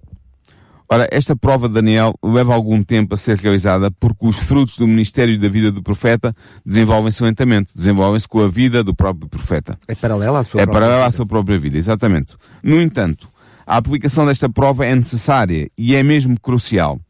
Ora, 0.89 1.06
esta 1.12 1.36
prova 1.36 1.67
de 1.67 1.73
Daniel 1.73 2.13
leva 2.23 2.54
algum 2.54 2.82
tempo 2.82 3.13
a 3.13 3.17
ser 3.17 3.38
realizada 3.38 3.91
porque 3.91 4.26
os 4.26 4.38
frutos 4.39 4.78
do 4.78 4.88
ministério 4.88 5.38
da 5.38 5.50
vida 5.50 5.69
do 5.69 5.84
profeta 5.84 6.34
desenvolvem-se 6.65 7.21
lentamente, 7.21 7.73
desenvolvem-se 7.76 8.26
com 8.26 8.41
a 8.41 8.47
vida 8.47 8.82
do 8.86 8.95
próprio 8.95 9.28
profeta. 9.28 9.78
É 9.86 9.95
paralela 9.95 10.39
à 10.39 10.43
sua 10.45 10.62
é 10.62 10.63
própria 10.63 10.80
paralela 10.80 11.02
vida. 11.02 11.08
à 11.08 11.12
sua 11.12 11.26
própria 11.26 11.60
vida, 11.60 11.78
exatamente. 11.78 12.36
No 12.63 12.80
entanto, 12.80 13.28
a 13.65 13.76
aplicação 13.76 14.26
desta 14.26 14.47
prova 14.47 14.86
é 14.86 14.95
necessária 14.95 15.69
e 15.78 15.93
é 15.93 16.02
mesmo 16.02 16.39
crucial. 16.39 17.02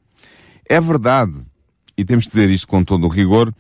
É 0.68 0.82
verdade, 0.82 1.36
e 1.96 2.04
temos 2.04 2.24
de 2.24 2.32
dizer 2.32 2.50
isto 2.50 2.68
com 2.68 2.84
todo 2.84 3.06
o 3.06 3.10
rigor, 3.10 3.54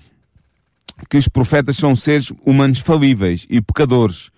que 1.08 1.18
os 1.18 1.28
profetas 1.28 1.78
são 1.78 1.96
seres 1.96 2.34
humanos 2.44 2.80
falíveis 2.80 3.46
e 3.52 3.62
pecadores 3.62 4.32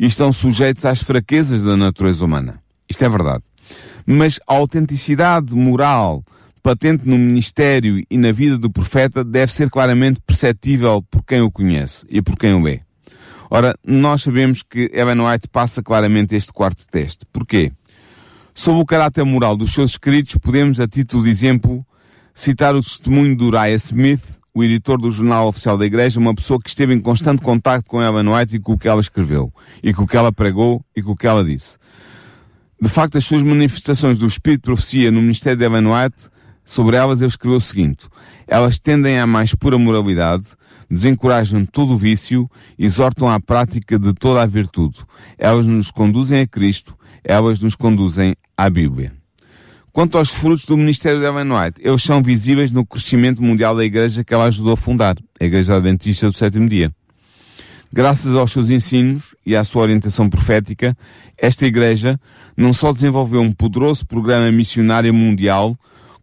e 0.00 0.06
estão 0.06 0.32
sujeitos 0.32 0.86
às 0.86 1.02
fraquezas 1.02 1.60
da 1.60 1.76
natureza 1.76 2.24
humana. 2.24 2.62
Isto 2.88 3.04
é 3.04 3.08
verdade 3.08 3.44
mas 4.06 4.38
a 4.46 4.54
autenticidade 4.54 5.54
moral 5.54 6.24
patente 6.62 7.08
no 7.08 7.16
ministério 7.16 8.04
e 8.10 8.18
na 8.18 8.32
vida 8.32 8.58
do 8.58 8.68
profeta 8.68 9.22
deve 9.22 9.52
ser 9.52 9.70
claramente 9.70 10.20
perceptível 10.26 11.00
por 11.08 11.22
quem 11.24 11.40
o 11.40 11.50
conhece 11.50 12.04
e 12.08 12.20
por 12.20 12.36
quem 12.36 12.54
o 12.54 12.62
lê. 12.62 12.80
Ora, 13.48 13.76
nós 13.86 14.22
sabemos 14.22 14.62
que 14.62 14.90
Ellen 14.92 15.20
White 15.20 15.48
passa 15.48 15.80
claramente 15.80 16.34
este 16.34 16.52
quarto 16.52 16.84
teste. 16.90 17.24
Porquê? 17.32 17.70
Sob 18.52 18.80
o 18.80 18.84
caráter 18.86 19.24
moral 19.24 19.56
dos 19.56 19.72
seus 19.72 19.92
escritos, 19.92 20.36
podemos, 20.36 20.80
a 20.80 20.88
título 20.88 21.22
de 21.22 21.30
exemplo, 21.30 21.86
citar 22.34 22.74
o 22.74 22.80
testemunho 22.80 23.36
de 23.36 23.44
Uriah 23.44 23.70
Smith, 23.74 24.24
o 24.52 24.64
editor 24.64 24.98
do 24.98 25.10
Jornal 25.10 25.48
Oficial 25.48 25.78
da 25.78 25.86
Igreja, 25.86 26.18
uma 26.18 26.34
pessoa 26.34 26.58
que 26.58 26.68
esteve 26.68 26.94
em 26.94 27.00
constante 27.00 27.42
contacto 27.42 27.88
com 27.88 28.02
Ellen 28.02 28.34
White 28.34 28.56
e 28.56 28.58
com 28.58 28.72
o 28.72 28.78
que 28.78 28.88
ela 28.88 29.00
escreveu, 29.00 29.52
e 29.82 29.92
com 29.92 30.02
o 30.02 30.06
que 30.06 30.16
ela 30.16 30.32
pregou 30.32 30.82
e 30.96 31.02
com 31.02 31.12
o 31.12 31.16
que 31.16 31.26
ela 31.26 31.44
disse. 31.44 31.76
De 32.80 32.90
facto, 32.90 33.16
as 33.16 33.24
suas 33.24 33.42
manifestações 33.42 34.18
do 34.18 34.26
espírito 34.26 34.60
de 34.60 34.66
profecia 34.66 35.10
no 35.10 35.22
ministério 35.22 35.58
de 35.58 35.64
Ellen 35.64 35.86
White, 35.86 36.28
sobre 36.62 36.96
elas 36.96 37.20
ele 37.20 37.30
escreveu 37.30 37.56
o 37.56 37.60
seguinte, 37.60 38.06
elas 38.46 38.78
tendem 38.78 39.18
à 39.18 39.26
mais 39.26 39.54
pura 39.54 39.78
moralidade, 39.78 40.48
desencorajam 40.90 41.64
todo 41.64 41.94
o 41.94 41.96
vício, 41.96 42.50
exortam 42.78 43.30
à 43.30 43.40
prática 43.40 43.98
de 43.98 44.12
toda 44.12 44.42
a 44.42 44.46
virtude. 44.46 44.98
Elas 45.38 45.64
nos 45.64 45.90
conduzem 45.90 46.40
a 46.40 46.46
Cristo, 46.46 46.94
elas 47.24 47.60
nos 47.60 47.74
conduzem 47.74 48.36
à 48.56 48.68
Bíblia. 48.68 49.12
Quanto 49.90 50.18
aos 50.18 50.28
frutos 50.28 50.66
do 50.66 50.76
ministério 50.76 51.18
de 51.18 51.24
Ellen 51.24 51.50
White, 51.50 51.80
eles 51.82 52.02
são 52.02 52.22
visíveis 52.22 52.70
no 52.72 52.84
crescimento 52.84 53.42
mundial 53.42 53.74
da 53.74 53.84
igreja 53.84 54.22
que 54.22 54.34
ela 54.34 54.44
ajudou 54.44 54.74
a 54.74 54.76
fundar, 54.76 55.16
a 55.40 55.44
Igreja 55.44 55.76
Adventista 55.76 56.30
do 56.30 56.36
Sétimo 56.36 56.68
Dia. 56.68 56.92
Graças 57.92 58.34
aos 58.34 58.52
seus 58.52 58.70
ensinos 58.70 59.34
e 59.44 59.54
à 59.54 59.62
sua 59.64 59.82
orientação 59.82 60.28
profética, 60.28 60.96
esta 61.36 61.66
igreja 61.66 62.18
não 62.56 62.72
só 62.72 62.92
desenvolveu 62.92 63.40
um 63.40 63.52
poderoso 63.52 64.06
programa 64.06 64.50
missionário 64.50 65.14
mundial, 65.14 65.78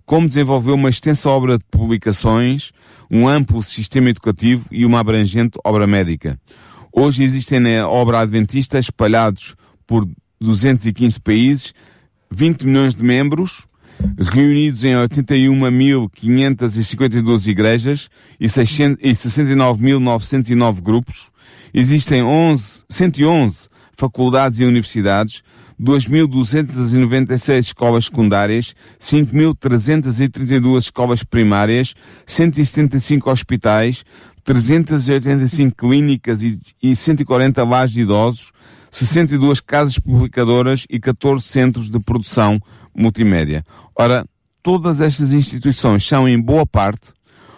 como 0.05 0.27
desenvolveu 0.27 0.75
uma 0.75 0.89
extensa 0.89 1.29
obra 1.29 1.57
de 1.57 1.63
publicações, 1.71 2.73
um 3.11 3.27
amplo 3.27 3.63
sistema 3.63 4.09
educativo 4.09 4.65
e 4.71 4.85
uma 4.85 4.99
abrangente 4.99 5.57
obra 5.63 5.87
médica. 5.87 6.39
Hoje 6.91 7.23
existem 7.23 7.59
na 7.59 7.87
obra 7.87 8.19
adventista 8.19 8.77
espalhados 8.77 9.55
por 9.87 10.07
215 10.39 11.19
países, 11.19 11.73
20 12.29 12.67
milhões 12.67 12.95
de 12.95 13.03
membros, 13.03 13.65
reunidos 14.19 14.83
em 14.83 14.95
81.552 14.95 17.47
igrejas 17.47 18.09
e 18.39 18.45
69.909 18.45 20.81
grupos. 20.81 21.32
Existem 21.73 22.21
11, 22.21 22.83
111 22.89 23.69
faculdades 23.95 24.59
e 24.59 24.65
universidades, 24.65 25.43
2.296 25.81 27.59
escolas 27.59 28.05
secundárias, 28.05 28.75
5.332 28.99 30.77
escolas 30.77 31.23
primárias, 31.23 31.93
175 32.25 33.29
hospitais, 33.29 34.03
385 34.43 35.75
clínicas 35.75 36.43
e, 36.43 36.59
e 36.81 36.95
140 36.95 37.63
lares 37.63 37.91
de 37.91 38.01
idosos, 38.01 38.51
62 38.91 39.59
casas 39.59 39.97
publicadoras 39.97 40.85
e 40.89 40.99
14 40.99 41.43
centros 41.43 41.89
de 41.89 41.99
produção 41.99 42.59
multimédia. 42.95 43.65
Ora, 43.97 44.25
todas 44.61 45.01
estas 45.01 45.33
instituições 45.33 46.05
são, 46.05 46.27
em 46.27 46.39
boa 46.39 46.65
parte, 46.65 47.11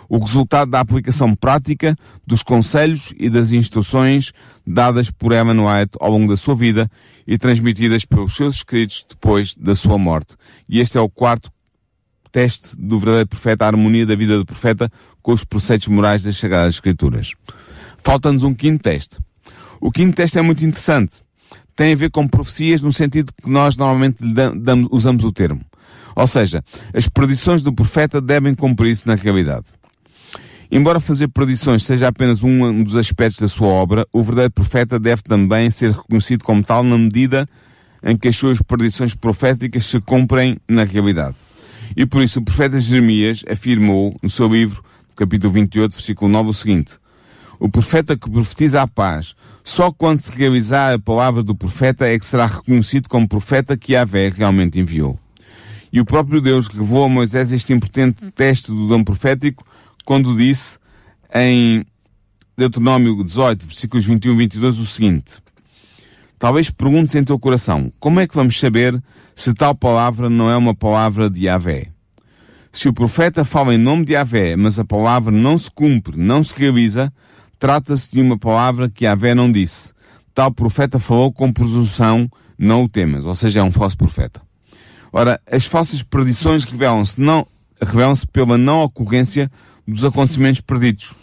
o 0.10 0.18
resultado 0.18 0.72
da 0.72 0.80
aplicação 0.80 1.36
prática 1.36 1.96
dos 2.26 2.44
conselhos 2.44 3.14
e 3.18 3.30
das 3.30 3.52
instruções 3.52 4.32
dadas 4.66 5.10
por 5.10 5.32
Ellen 5.32 5.60
White 5.60 5.98
ao 6.00 6.12
longo 6.12 6.30
da 6.30 6.38
sua 6.38 6.56
vida 6.56 6.90
e 7.28 7.38
transmitidas 7.38 8.06
pelos 8.06 8.36
seus 8.36 8.58
escritos 8.58 9.06
depois 9.08 9.56
da 9.56 9.76
sua 9.76 9.98
morte. 9.98 10.36
E 10.68 10.80
este 10.80 10.98
é 10.98 11.02
o 11.02 11.10
quarto 11.10 11.52
teste 12.32 12.76
do 12.78 13.00
verdadeiro 13.00 13.30
profeta, 13.30 13.66
a 13.66 13.68
harmonia 13.68 14.06
da 14.06 14.16
vida 14.16 14.38
do 14.38 14.46
profeta 14.46 14.92
com 15.22 15.32
os 15.32 15.44
preceitos 15.44 15.88
morais 15.88 16.22
das 16.24 16.38
Sagradas 16.38 16.76
Escrituras. 16.76 17.34
Falta-nos 18.04 18.44
um 18.44 18.54
quinto 18.54 18.84
teste. 18.84 19.18
O 19.80 19.92
quinto 19.92 20.16
teste 20.16 20.38
é 20.38 20.42
muito 20.42 20.64
interessante. 20.66 21.24
Tem 21.76 21.94
a 21.94 21.96
ver 21.96 22.10
com 22.10 22.28
profecias 22.28 22.82
no 22.82 22.92
sentido 22.92 23.34
que 23.42 23.50
nós 23.50 23.76
normalmente 23.76 24.18
usamos 24.92 25.24
o 25.24 25.32
termo. 25.32 25.62
Ou 26.16 26.28
seja, 26.28 26.64
as 26.94 27.08
predições 27.08 27.62
do 27.62 27.74
profeta 27.74 28.22
devem 28.22 28.56
cumprir-se 28.56 29.08
na 29.08 29.16
realidade. 29.16 29.68
Embora 30.72 31.00
fazer 31.00 31.28
predições 31.28 31.84
seja 31.84 32.08
apenas 32.08 32.44
um 32.44 32.84
dos 32.84 32.96
aspectos 32.96 33.40
da 33.40 33.48
sua 33.48 33.68
obra, 33.68 34.08
o 34.12 34.24
verdadeiro 34.24 34.54
profeta 34.54 35.00
deve 35.00 35.22
também 35.22 35.70
ser 35.70 35.92
reconhecido 35.92 36.44
como 36.44 36.64
tal 36.64 36.84
na 36.84 36.98
medida 36.98 37.48
em 38.04 38.18
que 38.18 38.28
as 38.28 38.36
suas 38.36 38.62
predições 38.62 39.16
proféticas 39.16 39.86
se 39.86 40.00
cumprem 40.00 40.58
na 40.68 40.84
realidade. 40.84 41.36
E 41.96 42.06
por 42.06 42.22
isso 42.22 42.40
o 42.40 42.44
profeta 42.44 42.80
Jeremias 42.80 43.44
afirmou 43.50 44.16
no 44.22 44.30
seu 44.30 44.48
livro, 44.48 44.84
capítulo 45.16 45.54
28, 45.54 45.92
versículo 45.94 46.32
9, 46.32 46.50
o 46.50 46.54
seguinte: 46.54 46.96
O 47.60 47.70
profeta 47.70 48.18
que 48.18 48.30
profetiza 48.30 48.82
a 48.82 48.88
paz, 48.88 49.36
só 49.64 49.92
quando 49.92 50.20
se 50.20 50.32
realizar 50.32 50.94
a 50.94 51.00
palavra 51.00 51.44
do 51.44 51.56
profeta 51.56 52.08
é 52.08 52.18
que 52.18 52.26
será 52.26 52.48
reconhecido 52.48 53.08
como 53.08 53.28
profeta 53.28 53.78
que 53.78 53.94
Yahvé 53.94 54.30
realmente 54.30 54.80
enviou. 54.80 55.20
E 55.92 56.02
o 56.02 56.06
próprio 56.06 56.42
Deus 56.42 56.68
revelou 56.68 57.06
a 57.06 57.10
Moisés 57.10 57.52
este 57.52 57.72
importante 57.72 58.30
teste 58.32 58.72
do 58.72 58.88
dom 58.88 59.04
profético 59.04 59.66
quando 60.06 60.38
disse 60.38 60.78
em 61.34 61.84
Deuteronômio 62.56 63.24
18, 63.24 63.66
versículos 63.66 64.06
21 64.06 64.34
e 64.34 64.38
22 64.38 64.80
o 64.80 64.86
seguinte: 64.86 65.44
Talvez 66.40 66.70
perguntes 66.70 67.16
em 67.16 67.24
teu 67.24 67.38
coração, 67.40 67.92
como 68.00 68.20
é 68.20 68.28
que 68.28 68.36
vamos 68.36 68.60
saber 68.60 69.02
se 69.36 69.54
tal 69.54 69.76
palavra 69.76 70.30
não 70.30 70.50
é 70.50 70.56
uma 70.56 70.76
palavra 70.76 71.30
de 71.30 71.46
Yahvé? 71.46 71.88
Se 72.72 72.88
o 72.88 72.94
profeta 72.94 73.44
fala 73.44 73.74
em 73.74 73.78
nome 73.78 74.06
de 74.06 74.14
Yahvé, 74.14 74.56
mas 74.56 74.78
a 74.78 74.86
palavra 74.86 75.32
não 75.32 75.58
se 75.58 75.72
cumpre, 75.72 76.18
não 76.18 76.44
se 76.44 76.58
realiza, 76.60 77.12
trata-se 77.58 78.12
de 78.12 78.22
uma 78.22 78.38
palavra 78.38 78.90
que 78.90 79.06
Yahvé 79.06 79.34
não 79.34 79.52
disse. 79.52 79.94
Tal 80.34 80.52
profeta 80.52 81.00
falou 81.00 81.32
com 81.32 81.54
presunção, 81.54 82.30
não 82.58 82.84
o 82.84 82.90
temas, 82.90 83.26
ou 83.26 83.34
seja, 83.34 83.62
é 83.62 83.64
um 83.64 83.72
falso 83.72 83.98
profeta. 83.98 84.42
Ora, 85.12 85.40
as 85.50 85.66
falsas 85.66 86.04
predições 86.04 86.66
revelam-se 86.66 87.20
não, 87.20 87.48
revelam-se 87.82 88.28
pela 88.28 88.58
não 88.58 88.84
ocorrência 88.84 89.50
dos 89.88 90.04
acontecimentos 90.04 90.62
perdidos. 90.62 91.14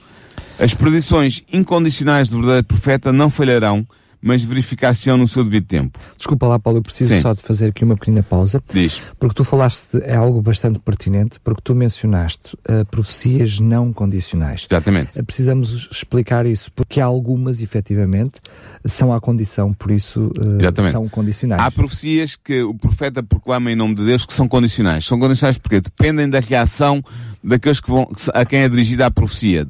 As 0.58 0.74
predições 0.74 1.42
incondicionais 1.52 2.28
do 2.28 2.36
verdadeiro 2.36 2.66
profeta 2.66 3.12
não 3.12 3.30
falharão, 3.30 3.86
mas 4.22 4.44
verificar-se-ão 4.44 5.16
no 5.16 5.26
seu 5.26 5.42
devido 5.42 5.66
tempo. 5.66 5.98
Desculpa 6.16 6.46
lá, 6.46 6.58
Paulo, 6.58 6.78
eu 6.78 6.82
preciso 6.82 7.14
Sim. 7.14 7.20
só 7.20 7.34
de 7.34 7.42
fazer 7.42 7.66
aqui 7.66 7.84
uma 7.84 7.96
pequena 7.96 8.22
pausa. 8.22 8.62
Diz. 8.72 9.02
Porque 9.18 9.34
tu 9.34 9.44
falaste, 9.44 9.98
é 10.02 10.14
algo 10.14 10.40
bastante 10.40 10.78
pertinente, 10.78 11.40
porque 11.40 11.60
tu 11.62 11.74
mencionaste 11.74 12.54
uh, 12.54 12.86
profecias 12.90 13.58
não 13.58 13.92
condicionais. 13.92 14.66
Exatamente. 14.70 15.18
Uh, 15.18 15.24
precisamos 15.24 15.88
explicar 15.90 16.46
isso, 16.46 16.70
porque 16.72 17.00
algumas, 17.00 17.60
efetivamente, 17.60 18.34
são 18.84 19.12
à 19.12 19.20
condição, 19.20 19.72
por 19.72 19.90
isso 19.90 20.30
uh, 20.38 20.58
Exatamente. 20.60 20.92
são 20.92 21.08
condicionais. 21.08 21.60
Há 21.60 21.70
profecias 21.70 22.36
que 22.36 22.62
o 22.62 22.74
profeta 22.74 23.22
proclama 23.22 23.72
em 23.72 23.76
nome 23.76 23.96
de 23.96 24.04
Deus 24.04 24.24
que 24.24 24.32
são 24.32 24.46
condicionais. 24.46 25.04
São 25.04 25.18
condicionais 25.18 25.58
porque 25.58 25.80
dependem 25.80 26.30
da 26.30 26.38
reação 26.38 27.02
daqueles 27.42 27.80
que 27.80 27.90
vão, 27.90 28.08
a 28.32 28.44
quem 28.44 28.60
é 28.60 28.68
dirigida 28.68 29.06
a 29.06 29.10
profecia. 29.10 29.66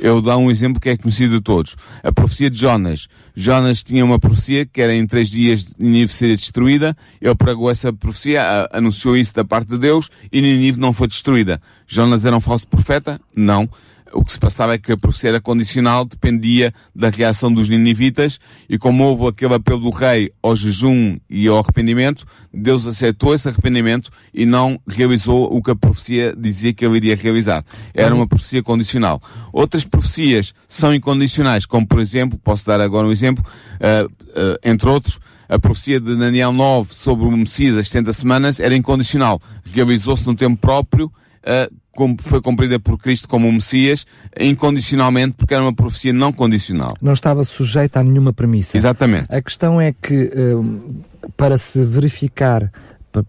Eu 0.00 0.20
dou 0.20 0.36
um 0.38 0.50
exemplo 0.50 0.80
que 0.80 0.88
é 0.88 0.96
conhecido 0.96 1.36
de 1.36 1.40
todos. 1.40 1.76
A 2.02 2.12
profecia 2.12 2.50
de 2.50 2.58
Jonas. 2.58 3.06
Jonas 3.34 3.82
tinha 3.82 4.04
uma 4.04 4.18
profecia 4.18 4.66
que 4.66 4.80
era 4.80 4.94
em 4.94 5.06
três 5.06 5.28
dias 5.28 5.74
Ninive 5.78 6.12
seria 6.12 6.36
destruída. 6.36 6.96
Ele 7.20 7.34
pregou 7.34 7.70
essa 7.70 7.92
profecia, 7.92 8.68
anunciou 8.72 9.16
isso 9.16 9.34
da 9.34 9.44
parte 9.44 9.68
de 9.68 9.78
Deus 9.78 10.10
e 10.32 10.40
Ninive 10.40 10.78
não 10.78 10.92
foi 10.92 11.08
destruída. 11.08 11.60
Jonas 11.86 12.24
era 12.24 12.36
um 12.36 12.40
falso 12.40 12.66
profeta? 12.66 13.20
Não. 13.34 13.68
O 14.12 14.24
que 14.24 14.32
se 14.32 14.38
passava 14.38 14.74
é 14.74 14.78
que 14.78 14.92
a 14.92 14.96
profecia 14.96 15.30
era 15.30 15.40
condicional, 15.40 16.04
dependia 16.04 16.72
da 16.94 17.10
reação 17.10 17.52
dos 17.52 17.68
ninivitas, 17.68 18.38
e 18.68 18.78
como 18.78 19.04
houve 19.04 19.26
aquele 19.26 19.54
apelo 19.54 19.80
do 19.80 19.90
rei 19.90 20.30
ao 20.42 20.56
jejum 20.56 21.18
e 21.28 21.46
ao 21.46 21.58
arrependimento, 21.58 22.24
Deus 22.52 22.86
aceitou 22.86 23.34
esse 23.34 23.48
arrependimento 23.48 24.10
e 24.32 24.46
não 24.46 24.80
realizou 24.86 25.54
o 25.54 25.62
que 25.62 25.70
a 25.70 25.76
profecia 25.76 26.34
dizia 26.36 26.72
que 26.72 26.84
ele 26.84 26.96
iria 26.96 27.16
realizar. 27.16 27.64
Era 27.92 28.14
uma 28.14 28.26
profecia 28.26 28.62
condicional. 28.62 29.20
Outras 29.52 29.84
profecias 29.84 30.54
são 30.66 30.94
incondicionais, 30.94 31.66
como 31.66 31.86
por 31.86 32.00
exemplo, 32.00 32.38
posso 32.38 32.66
dar 32.66 32.80
agora 32.80 33.06
um 33.06 33.12
exemplo, 33.12 33.44
uh, 33.44 34.06
uh, 34.06 34.58
entre 34.64 34.88
outros, 34.88 35.18
a 35.48 35.58
profecia 35.58 35.98
de 35.98 36.14
Daniel 36.16 36.52
9 36.52 36.92
sobre 36.92 37.24
o 37.26 37.30
Messias, 37.30 37.76
as 37.76 37.88
70 37.88 38.12
semanas, 38.12 38.60
era 38.60 38.76
incondicional. 38.76 39.40
Realizou-se 39.72 40.26
no 40.26 40.34
tempo 40.34 40.56
próprio, 40.58 41.06
uh, 41.06 41.74
foi 42.20 42.40
cumprida 42.40 42.78
por 42.78 42.98
Cristo 42.98 43.28
como 43.28 43.48
o 43.48 43.52
Messias, 43.52 44.06
incondicionalmente, 44.38 45.34
porque 45.36 45.54
era 45.54 45.62
uma 45.62 45.72
profecia 45.74 46.12
não 46.12 46.32
condicional. 46.32 46.96
Não 47.00 47.12
estava 47.12 47.44
sujeita 47.44 48.00
a 48.00 48.04
nenhuma 48.04 48.32
premissa. 48.32 48.76
Exatamente. 48.76 49.26
A 49.34 49.40
questão 49.40 49.80
é 49.80 49.92
que, 49.92 50.30
um, 50.36 51.00
para 51.36 51.56
se 51.58 51.84
verificar, 51.84 52.70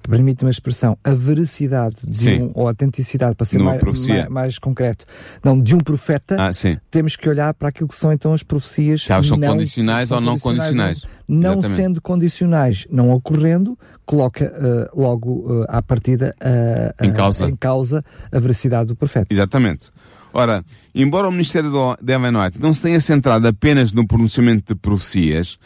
permite-me 0.08 0.50
a 0.50 0.52
expressão, 0.52 0.98
a 1.04 1.14
veracidade 1.14 1.96
um, 2.42 2.52
ou 2.54 2.68
a 2.68 2.72
autenticidade, 2.72 3.36
para 3.36 3.46
ser 3.46 3.60
mais, 3.60 3.82
mais, 3.82 4.30
mais 4.30 4.60
concreto, 4.60 5.06
não, 5.44 5.60
de 5.60 5.74
um 5.76 5.80
profeta, 5.80 6.36
Ah, 6.40 6.54
sim. 6.54 6.78
temos 6.92 7.16
que 7.16 7.28
olhar 7.28 7.54
para 7.54 7.70
aquilo 7.70 7.88
que 7.88 7.96
são 7.96 8.12
então 8.14 8.34
as 8.34 8.44
profecias. 8.44 9.04
Se 9.06 9.12
elas 9.14 9.26
são 9.28 9.38
não- 9.38 9.48
condicionais 9.48 10.12
ou 10.12 10.22
não 10.22 10.38
condicionais. 10.38 11.06
Não 11.32 11.60
Exatamente. 11.60 11.76
sendo 11.76 12.02
condicionais, 12.02 12.88
não 12.90 13.12
ocorrendo, 13.12 13.78
coloca 14.04 14.46
uh, 14.52 15.00
logo 15.00 15.62
uh, 15.62 15.66
à 15.70 15.80
partida 15.80 16.36
uh, 16.42 17.06
Em 17.06 17.14
causa. 17.14 17.46
em 17.48 17.56
causa 17.56 18.04
a 18.32 18.40
veracidade 18.40 18.88
do 18.88 18.96
profeta. 18.96 19.28
Exatamente. 19.30 19.92
Ora, 20.34 20.64
embora 20.94 21.28
o 21.28 21.32
Ministério 21.32 21.70
de 22.02 22.14
Ellen 22.14 22.36
White 22.36 22.60
não 22.60 22.74
se 22.74 22.82
tenha 22.82 23.00
centrado 23.00 23.48
apenas 23.48 23.94
no 23.94 24.08
pronunciamento 24.08 24.74
de 24.74 24.80
profecias, 24.80 25.60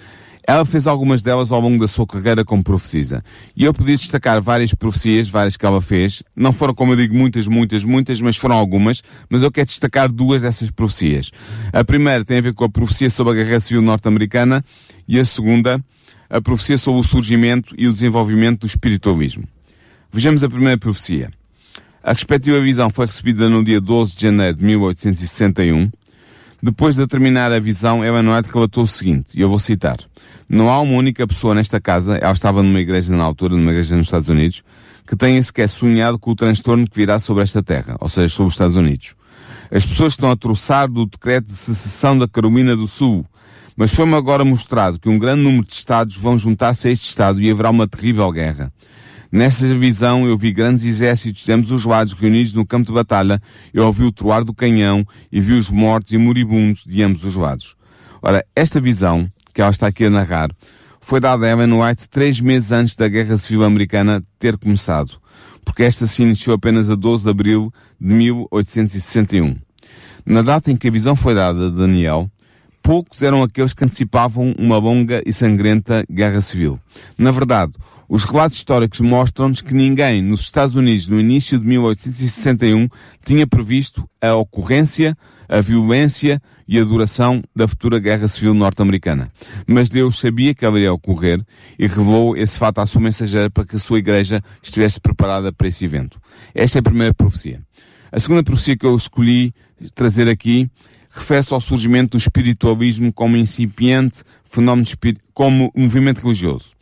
ela 0.45 0.65
fez 0.65 0.86
algumas 0.88 1.21
delas 1.21 1.51
ao 1.51 1.62
longo 1.62 1.79
da 1.79 1.88
sua 1.88 2.06
carreira 2.06 2.43
como 2.43 2.63
profetisa. 2.63 3.23
E 3.56 3.63
eu 3.63 3.73
podia 3.73 3.95
destacar 3.95 4.41
várias 4.41 4.73
profecias, 4.73 5.29
várias 5.29 5.56
que 5.56 5.65
ela 5.65 5.82
fez. 5.82 6.21
Não 6.36 6.51
foram, 6.51 6.73
como 6.73 6.91
eu 6.91 6.97
digo, 6.97 7.15
muitas, 7.15 7.47
muitas, 7.47 7.86
muitas, 7.86 8.19
mas 8.19 8.36
foram 8.36 8.56
algumas. 8.56 9.01
Mas 9.29 9.41
eu 9.41 9.51
quero 9.51 9.67
destacar 9.67 10.12
duas 10.12 10.41
dessas 10.41 10.69
profecias. 10.69 11.32
A 11.71 11.84
primeira 11.84 12.25
tem 12.25 12.39
a 12.39 12.41
ver 12.41 12.53
com 12.53 12.65
a 12.65 12.69
profecia 12.69 13.10
sobre 13.10 13.34
a 13.34 13.43
Guerra 13.43 13.60
Civil 13.60 13.82
Norte-Americana 13.82 14.63
e 15.08 15.17
a 15.17 15.23
segunda, 15.23 15.84
a 16.29 16.41
profecia 16.41 16.77
sobre 16.77 16.99
o 16.99 17.03
surgimento 17.03 17.73
e 17.77 17.88
o 17.88 17.93
desenvolvimento 17.93 18.62
do 18.62 18.67
espiritualismo. 18.67 19.47
Vejamos 20.12 20.43
a 20.43 20.49
primeira 20.49 20.77
profecia. 20.77 21.32
A 22.03 22.12
respectiva 22.12 22.60
visão 22.60 22.89
foi 22.89 23.06
recebida 23.06 23.47
no 23.47 23.63
dia 23.63 23.79
12 23.79 24.15
de 24.15 24.23
janeiro 24.23 24.56
de 24.58 24.63
1861. 24.63 25.89
Depois 26.65 26.95
de 26.95 27.06
terminar 27.06 27.52
a 27.52 27.60
visão, 27.60 28.06
Ellen 28.06 28.34
White 28.34 28.49
relatou 28.54 28.86
o 28.86 28.88
seguinte, 28.88 29.38
e 29.38 29.41
eu 29.41 29.49
vou 29.49 29.60
citar. 29.60 29.97
Não 30.47 30.69
há 30.69 30.80
uma 30.80 30.93
única 30.93 31.28
pessoa 31.28 31.54
nesta 31.54 31.78
casa, 31.78 32.15
ela 32.15 32.32
estava 32.32 32.63
numa 32.63 32.80
igreja 32.80 33.13
na 33.13 33.21
altura, 33.21 33.58
numa 33.58 33.71
igreja 33.71 33.97
nos 33.97 34.06
Estados 34.06 34.30
Unidos, 34.30 34.63
que 35.06 35.13
tenha 35.13 35.43
sequer 35.43 35.67
sonhado 35.67 36.17
com 36.17 36.32
o 36.32 36.36
transtorno 36.36 36.88
que 36.88 36.95
virá 36.95 37.19
sobre 37.19 37.43
esta 37.43 37.62
terra, 37.62 37.97
ou 37.99 38.08
seja, 38.08 38.34
sobre 38.34 38.47
os 38.47 38.54
Estados 38.54 38.78
Unidos. 38.78 39.13
As 39.69 39.86
pessoas 39.86 40.13
estão 40.13 40.32
a 40.32 40.38
troçar 40.38 40.88
do 40.88 41.06
decreto 41.06 41.47
de 41.47 41.56
secessão 41.56 42.17
da 42.17 42.30
Carolina 42.30 42.78
do 42.78 42.88
Sul, 42.88 43.26
mas 43.76 43.93
foi-me 43.93 44.15
agora 44.15 44.45
mostrado 44.45 44.97
que 44.97 45.10
um 45.10 45.19
grande 45.19 45.41
número 45.41 45.67
de 45.67 45.73
Estados 45.73 46.15
vão 46.15 46.38
juntar-se 46.38 46.88
a 46.88 46.91
este 46.91 47.10
Estado 47.10 47.41
e 47.41 47.52
haverá 47.52 47.71
uma 47.71 47.89
terrível 47.89 48.32
guerra. 48.32 48.71
Nessa 49.34 49.67
visão 49.74 50.28
eu 50.28 50.38
vi 50.38 50.54
grandes 50.54 50.86
exércitos 50.86 51.43
de 51.43 51.52
ambos 51.52 51.72
os 51.72 51.86
lados 51.86 52.13
reunidos 52.13 52.54
no 52.54 52.63
campo 52.63 52.86
de 52.86 52.93
batalha, 52.93 53.41
eu 53.74 53.84
ouvi 53.84 54.04
o 54.04 54.12
troar 54.12 54.43
do 54.43 54.54
canhão 54.54 55.04
e 55.32 55.41
vi 55.41 55.54
os 55.54 55.72
mortos 55.72 56.12
e 56.12 56.19
moribundos 56.19 56.84
de 56.86 57.02
ambos 57.02 57.24
os 57.24 57.36
lados. 57.36 57.76
Ora, 58.22 58.46
esta 58.56 58.80
visão, 58.80 59.28
que 59.52 59.60
ela 59.60 59.72
está 59.72 59.88
aqui 59.88 60.06
a 60.06 60.10
narrar, 60.12 60.52
foi 61.02 61.19
dada 61.19 61.48
a 61.48 61.50
Ellen 61.50 61.82
White 61.82 62.10
três 62.10 62.39
meses 62.39 62.72
antes 62.72 62.96
da 62.96 63.08
Guerra 63.08 63.36
Civil 63.38 63.63
Americana 63.63 64.24
ter 64.38 64.56
começado, 64.56 65.19
porque 65.65 65.82
esta 65.82 66.06
se 66.06 66.22
iniciou 66.22 66.56
apenas 66.56 66.91
a 66.91 66.96
12 66.96 67.24
de 67.24 67.30
abril 67.32 67.74
de 68.00 68.13
1861. 68.13 69.56
Na 70.24 70.43
data 70.43 70.72
em 70.72 70.78
que 70.78 70.89
a 70.89 70.91
visão 70.91 71.15
foi 71.15 71.34
dada 71.34 71.65
a 71.65 71.69
Daniel, 71.72 72.30
poucos 72.84 73.24
eram 73.24 73.41
aqueles 73.41 73.74
que 73.74 73.84
antecipavam 73.84 74.54
uma 74.60 74.78
longa 74.78 75.24
e 75.26 75.34
sangrenta 75.34 76.06
guerra 76.08 76.39
civil. 76.39 76.80
Na 77.17 77.32
verdade, 77.32 77.74
os 78.08 78.24
relatos 78.26 78.58
históricos 78.58 79.00
mostram-nos 79.00 79.62
que 79.62 79.74
ninguém 79.74 80.22
nos 80.22 80.42
Estados 80.42 80.76
Unidos 80.76 81.08
no 81.08 81.20
início 81.20 81.60
de 81.60 81.66
1861 81.66 82.88
tinha 83.26 83.48
previsto 83.48 84.08
a 84.22 84.36
ocorrência, 84.36 85.18
a 85.48 85.62
violência 85.62 86.42
e 86.68 86.80
a 86.80 86.84
duração 86.84 87.42
da 87.56 87.68
futura 87.68 88.00
guerra 88.00 88.28
civil 88.28 88.54
norte-americana. 88.54 89.32
Mas 89.68 89.89
Deus 89.89 90.20
sabia 90.20 90.54
que 90.54 90.66
iria 90.66 90.94
ocorrer 90.94 91.42
e 91.78 91.88
revelou 91.88 92.36
esse 92.36 92.58
fato 92.58 92.80
à 92.80 92.86
sua 92.86 93.02
mensageira 93.02 93.50
para 93.50 93.66
que 93.66 93.76
a 93.76 93.80
sua 93.80 94.00
igreja 94.00 94.42
estivesse 94.62 95.00
preparada 95.00 95.52
para 95.52 95.68
esse 95.68 95.86
evento. 95.86 96.20
Esta 96.54 96.78
é 96.78 96.82
a 96.82 96.84
primeira 96.84 97.13
profecia. 97.13 97.62
A 98.12 98.20
segunda 98.20 98.44
profecia 98.44 98.78
que 98.78 98.86
eu 98.86 98.96
escolhi 98.96 99.54
trazer 99.96 100.28
aqui 100.28 100.70
refere-se 101.10 101.54
ao 101.54 101.62
surgimento 101.62 102.18
do 102.18 102.22
espiritualismo 102.22 103.13
como 103.13 103.38
incipiente 103.38 104.24
fenómeno 104.44 104.88
como 105.34 105.72
movimento 105.76 106.22
religioso. 106.22 106.74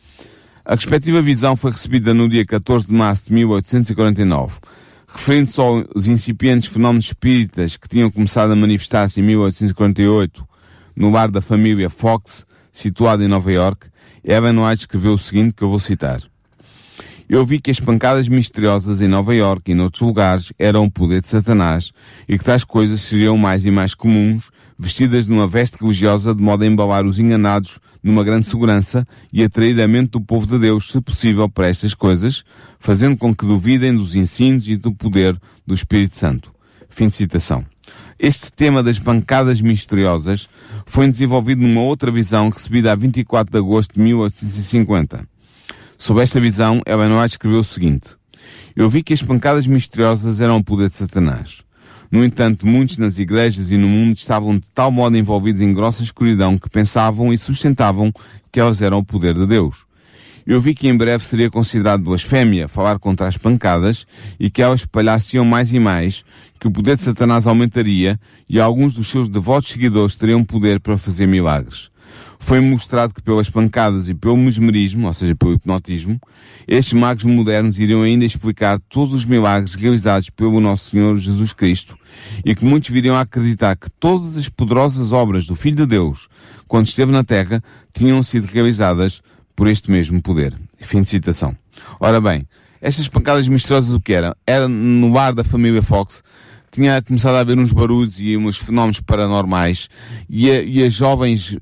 A 0.64 0.76
respectiva 0.76 1.20
visão 1.20 1.56
foi 1.56 1.72
recebida 1.72 2.14
no 2.14 2.28
dia 2.28 2.46
14 2.46 2.86
de 2.86 2.92
março 2.92 3.26
de 3.26 3.32
1849. 3.32 4.60
Referindo-se 5.08 5.60
aos 5.60 6.06
incipientes 6.06 6.68
fenómenos 6.68 7.06
espíritas 7.06 7.76
que 7.76 7.88
tinham 7.88 8.10
começado 8.10 8.52
a 8.52 8.56
manifestar-se 8.56 9.20
em 9.20 9.24
1848 9.24 10.46
no 10.94 11.10
lar 11.10 11.30
da 11.30 11.40
família 11.40 11.90
Fox, 11.90 12.46
situado 12.70 13.24
em 13.24 13.28
Nova 13.28 13.50
York, 13.50 13.88
Evan 14.22 14.64
White 14.64 14.82
escreveu 14.82 15.14
o 15.14 15.18
seguinte 15.18 15.54
que 15.54 15.62
eu 15.62 15.68
vou 15.68 15.80
citar. 15.80 16.20
Eu 17.32 17.46
vi 17.46 17.58
que 17.58 17.70
as 17.70 17.80
pancadas 17.80 18.28
misteriosas 18.28 19.00
em 19.00 19.08
Nova 19.08 19.34
York 19.34 19.70
e 19.70 19.74
noutros 19.74 20.02
lugares 20.02 20.52
eram 20.58 20.84
o 20.84 20.90
poder 20.90 21.22
de 21.22 21.28
Satanás 21.28 21.90
e 22.28 22.36
que 22.36 22.44
tais 22.44 22.62
coisas 22.62 23.00
seriam 23.00 23.38
mais 23.38 23.64
e 23.64 23.70
mais 23.70 23.94
comuns, 23.94 24.50
vestidas 24.78 25.26
numa 25.26 25.46
veste 25.46 25.80
religiosa 25.80 26.34
de 26.34 26.42
modo 26.42 26.62
a 26.62 26.66
embalar 26.66 27.06
os 27.06 27.18
enganados 27.18 27.80
numa 28.02 28.22
grande 28.22 28.44
segurança 28.44 29.08
e 29.32 29.42
atrair 29.42 29.80
a 29.80 29.88
mente 29.88 30.10
do 30.10 30.20
povo 30.20 30.46
de 30.46 30.58
Deus, 30.58 30.90
se 30.90 31.00
possível, 31.00 31.48
para 31.48 31.68
estas 31.68 31.94
coisas, 31.94 32.44
fazendo 32.78 33.16
com 33.16 33.34
que 33.34 33.46
duvidem 33.46 33.96
dos 33.96 34.14
ensinos 34.14 34.68
e 34.68 34.76
do 34.76 34.92
poder 34.92 35.34
do 35.66 35.72
Espírito 35.72 36.14
Santo. 36.14 36.52
Fim 36.90 37.06
de 37.06 37.14
citação. 37.14 37.64
Este 38.18 38.52
tema 38.52 38.82
das 38.82 38.98
bancadas 38.98 39.58
misteriosas 39.62 40.50
foi 40.84 41.08
desenvolvido 41.08 41.62
numa 41.62 41.80
outra 41.80 42.10
visão 42.10 42.50
recebida 42.50 42.92
a 42.92 42.94
24 42.94 43.50
de 43.50 43.56
agosto 43.58 43.94
de 43.94 44.00
1850. 44.00 45.31
Sob 46.02 46.20
esta 46.20 46.40
visão, 46.40 46.82
Ellen 46.84 47.16
White 47.16 47.34
escreveu 47.34 47.60
o 47.60 47.64
seguinte. 47.64 48.16
Eu 48.74 48.90
vi 48.90 49.04
que 49.04 49.12
as 49.14 49.22
pancadas 49.22 49.68
misteriosas 49.68 50.40
eram 50.40 50.56
o 50.56 50.64
poder 50.64 50.88
de 50.88 50.96
Satanás. 50.96 51.62
No 52.10 52.24
entanto, 52.24 52.66
muitos 52.66 52.98
nas 52.98 53.20
igrejas 53.20 53.70
e 53.70 53.76
no 53.76 53.86
mundo 53.86 54.16
estavam 54.16 54.58
de 54.58 54.66
tal 54.74 54.90
modo 54.90 55.16
envolvidos 55.16 55.62
em 55.62 55.72
grossa 55.72 56.02
escuridão 56.02 56.58
que 56.58 56.68
pensavam 56.68 57.32
e 57.32 57.38
sustentavam 57.38 58.12
que 58.50 58.58
elas 58.58 58.82
eram 58.82 58.98
o 58.98 59.04
poder 59.04 59.34
de 59.34 59.46
Deus. 59.46 59.84
Eu 60.44 60.60
vi 60.60 60.74
que 60.74 60.88
em 60.88 60.96
breve 60.96 61.24
seria 61.24 61.48
considerado 61.48 62.02
blasfémia 62.02 62.66
falar 62.66 62.98
contra 62.98 63.28
as 63.28 63.36
pancadas 63.36 64.04
e 64.40 64.50
que 64.50 64.60
elas 64.60 64.80
espalhar-se-iam 64.80 65.44
mais 65.44 65.72
e 65.72 65.78
mais, 65.78 66.24
que 66.58 66.66
o 66.66 66.72
poder 66.72 66.96
de 66.96 67.04
Satanás 67.04 67.46
aumentaria 67.46 68.18
e 68.48 68.58
alguns 68.58 68.92
dos 68.92 69.06
seus 69.06 69.28
devotos 69.28 69.70
seguidores 69.70 70.16
teriam 70.16 70.42
poder 70.42 70.80
para 70.80 70.98
fazer 70.98 71.28
milagres. 71.28 71.91
Foi 72.38 72.60
mostrado 72.60 73.14
que 73.14 73.22
pelas 73.22 73.48
pancadas 73.48 74.08
e 74.08 74.14
pelo 74.14 74.36
mesmerismo, 74.36 75.06
ou 75.06 75.12
seja, 75.12 75.34
pelo 75.34 75.52
hipnotismo, 75.52 76.20
estes 76.66 76.92
magos 76.92 77.24
modernos 77.24 77.78
iriam 77.78 78.02
ainda 78.02 78.24
explicar 78.24 78.78
todos 78.88 79.12
os 79.12 79.24
milagres 79.24 79.74
realizados 79.74 80.30
pelo 80.30 80.60
nosso 80.60 80.90
Senhor 80.90 81.16
Jesus 81.16 81.52
Cristo 81.52 81.96
e 82.44 82.54
que 82.54 82.64
muitos 82.64 82.90
viriam 82.90 83.16
a 83.16 83.20
acreditar 83.20 83.76
que 83.76 83.90
todas 83.90 84.36
as 84.36 84.48
poderosas 84.48 85.12
obras 85.12 85.46
do 85.46 85.54
Filho 85.54 85.76
de 85.76 85.86
Deus, 85.86 86.28
quando 86.66 86.86
esteve 86.86 87.12
na 87.12 87.24
Terra, 87.24 87.62
tinham 87.94 88.22
sido 88.22 88.46
realizadas 88.46 89.22
por 89.54 89.68
este 89.68 89.90
mesmo 89.90 90.20
poder. 90.20 90.54
Fim 90.80 91.02
de 91.02 91.08
citação. 91.08 91.56
Ora 92.00 92.20
bem, 92.20 92.46
estas 92.80 93.08
pancadas 93.08 93.46
misteriosas 93.46 93.94
o 93.94 94.00
que 94.00 94.12
eram? 94.12 94.34
Era 94.46 94.68
no 94.68 95.12
lar 95.12 95.32
da 95.32 95.44
família 95.44 95.82
Fox, 95.82 96.22
tinha 96.72 97.02
começado 97.02 97.34
a 97.34 97.40
haver 97.40 97.58
uns 97.58 97.70
barulhos 97.70 98.18
e 98.18 98.36
uns 98.36 98.56
fenómenos 98.56 98.98
paranormais 98.98 99.88
e, 100.28 100.50
a, 100.50 100.62
e 100.62 100.82
as 100.82 100.92
jovens 100.92 101.56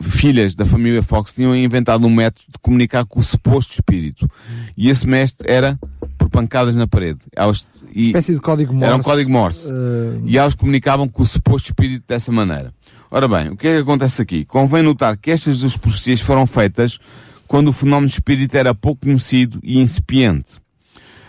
filhas 0.00 0.54
da 0.54 0.64
família 0.64 1.02
Fox 1.02 1.34
tinham 1.34 1.54
inventado 1.54 2.06
um 2.06 2.10
método 2.10 2.44
de 2.48 2.58
comunicar 2.60 3.04
com 3.04 3.20
o 3.20 3.22
suposto 3.22 3.72
espírito. 3.72 4.28
E 4.76 4.88
esse 4.88 5.06
mestre 5.06 5.50
era 5.50 5.78
por 6.16 6.28
pancadas 6.28 6.76
na 6.76 6.86
parede. 6.86 7.20
Elas, 7.34 7.66
e 7.94 8.06
espécie 8.06 8.34
de 8.34 8.40
código 8.40 8.72
Morse. 8.72 8.86
Era 8.86 8.96
um 8.96 9.02
código 9.02 9.30
Morse. 9.30 9.72
Uh... 9.72 10.22
E 10.24 10.38
elas 10.38 10.54
comunicavam 10.54 11.08
com 11.08 11.22
o 11.22 11.26
suposto 11.26 11.66
espírito 11.66 12.04
dessa 12.06 12.32
maneira. 12.32 12.72
Ora 13.10 13.28
bem, 13.28 13.50
o 13.50 13.56
que 13.56 13.68
é 13.68 13.74
que 13.76 13.82
acontece 13.82 14.22
aqui? 14.22 14.44
Convém 14.44 14.82
notar 14.82 15.16
que 15.16 15.30
estas 15.30 15.60
duas 15.60 15.76
profecias 15.76 16.20
foram 16.20 16.46
feitas 16.46 16.98
quando 17.46 17.68
o 17.68 17.72
fenómeno 17.72 18.08
espírito 18.08 18.56
era 18.56 18.74
pouco 18.74 19.02
conhecido 19.02 19.60
e 19.62 19.78
incipiente. 19.78 20.62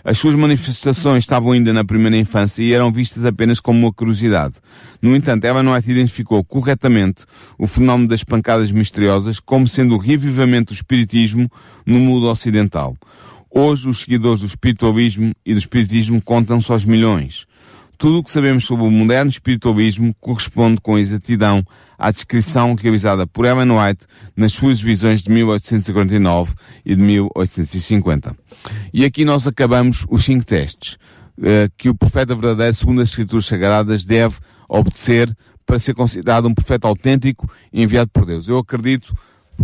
As 0.04 0.18
suas 0.18 0.34
manifestações 0.34 1.24
estavam 1.24 1.52
ainda 1.52 1.72
na 1.72 1.82
primeira 1.82 2.14
infância 2.14 2.62
e 2.62 2.74
eram 2.74 2.92
vistas 2.92 3.24
apenas 3.24 3.58
como 3.58 3.78
uma 3.78 3.92
curiosidade. 3.92 4.56
No 5.00 5.16
entanto, 5.16 5.46
Ellen 5.46 5.72
White 5.72 5.90
identificou 5.90 6.44
corretamente 6.44 7.24
o 7.58 7.66
fenómeno 7.66 8.10
das 8.10 8.22
pancadas 8.22 8.70
misteriosas 8.70 9.40
como 9.40 9.66
sendo 9.66 9.94
o 9.94 9.98
revivamento 9.98 10.74
do 10.74 10.76
espiritismo 10.76 11.50
no 11.86 11.98
mundo 11.98 12.28
ocidental. 12.28 12.94
Hoje, 13.50 13.88
os 13.88 14.00
seguidores 14.00 14.40
do 14.40 14.46
espiritualismo 14.46 15.32
e 15.46 15.54
do 15.54 15.58
espiritismo 15.58 16.20
contam-se 16.20 16.70
aos 16.70 16.84
milhões. 16.84 17.46
Tudo 18.04 18.18
o 18.18 18.22
que 18.22 18.30
sabemos 18.30 18.66
sobre 18.66 18.84
o 18.84 18.90
moderno 18.90 19.30
espiritualismo 19.30 20.14
corresponde 20.20 20.78
com 20.78 20.98
exatidão 20.98 21.64
à 21.98 22.10
descrição 22.10 22.74
realizada 22.74 23.26
por 23.26 23.46
Ellen 23.46 23.70
White 23.70 24.04
nas 24.36 24.52
suas 24.52 24.78
visões 24.78 25.22
de 25.22 25.30
1849 25.30 26.52
e 26.84 26.94
de 26.94 27.00
1850. 27.00 28.36
E 28.92 29.06
aqui 29.06 29.24
nós 29.24 29.46
acabamos 29.46 30.04
os 30.10 30.22
cinco 30.22 30.44
testes 30.44 30.98
uh, 31.38 31.72
que 31.78 31.88
o 31.88 31.94
profeta 31.94 32.34
verdadeiro, 32.34 32.74
segundo 32.74 33.00
as 33.00 33.08
Escrituras 33.08 33.46
Sagradas, 33.46 34.04
deve 34.04 34.36
obedecer 34.68 35.34
para 35.64 35.78
ser 35.78 35.94
considerado 35.94 36.46
um 36.46 36.52
profeta 36.52 36.86
autêntico 36.86 37.50
enviado 37.72 38.10
por 38.12 38.26
Deus. 38.26 38.48
Eu 38.48 38.58
acredito 38.58 39.14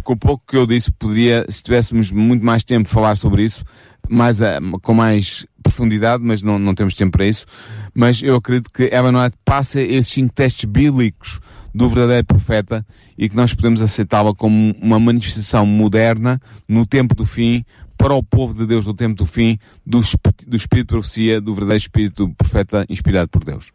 com 0.03 0.15
o 0.15 0.17
pouco 0.17 0.43
que 0.49 0.57
eu 0.57 0.67
disse, 0.67 0.91
poderia, 0.91 1.45
se 1.47 1.63
tivéssemos 1.63 2.11
muito 2.11 2.43
mais 2.43 2.65
tempo, 2.65 2.89
falar 2.89 3.17
sobre 3.17 3.45
isso, 3.45 3.65
mais, 4.11 4.41
uh, 4.41 4.45
com 4.83 4.93
mais 4.95 5.47
profundidade, 5.63 6.23
mas 6.23 6.43
não, 6.43 6.59
não 6.59 6.75
temos 6.75 6.95
tempo 6.95 7.13
para 7.13 7.27
isso. 7.27 7.47
Mas 7.95 8.23
eu 8.23 8.37
acredito 8.37 8.71
que 8.71 8.85
White 8.85 9.39
passa 9.45 9.81
esses 9.81 10.09
cinco 10.09 10.35
testes 10.35 10.65
bíblicos 10.65 11.41
do 11.75 11.89
verdadeiro 11.89 12.27
profeta 12.27 12.85
e 13.17 13.29
que 13.29 13.37
nós 13.37 13.55
podemos 13.55 13.81
aceitá-la 13.81 14.35
como 14.35 14.75
uma 14.81 14.99
manifestação 14.99 15.65
moderna 15.65 16.41
no 16.69 16.85
tempo 16.85 17.15
do 17.15 17.25
fim 17.25 17.65
para 17.97 18.15
o 18.15 18.23
povo 18.23 18.55
de 18.55 18.67
Deus 18.67 18.87
no 18.87 18.95
tempo 18.95 19.15
do 19.15 19.27
fim 19.27 19.59
do, 19.85 20.01
do 20.47 20.57
Espírito 20.57 20.87
de 20.87 20.93
Profecia, 20.95 21.41
do 21.41 21.55
verdadeiro 21.55 21.83
Espírito 21.83 22.27
do 22.27 22.35
Profeta 22.35 22.87
inspirado 22.89 23.29
por 23.29 23.45
Deus. 23.45 23.71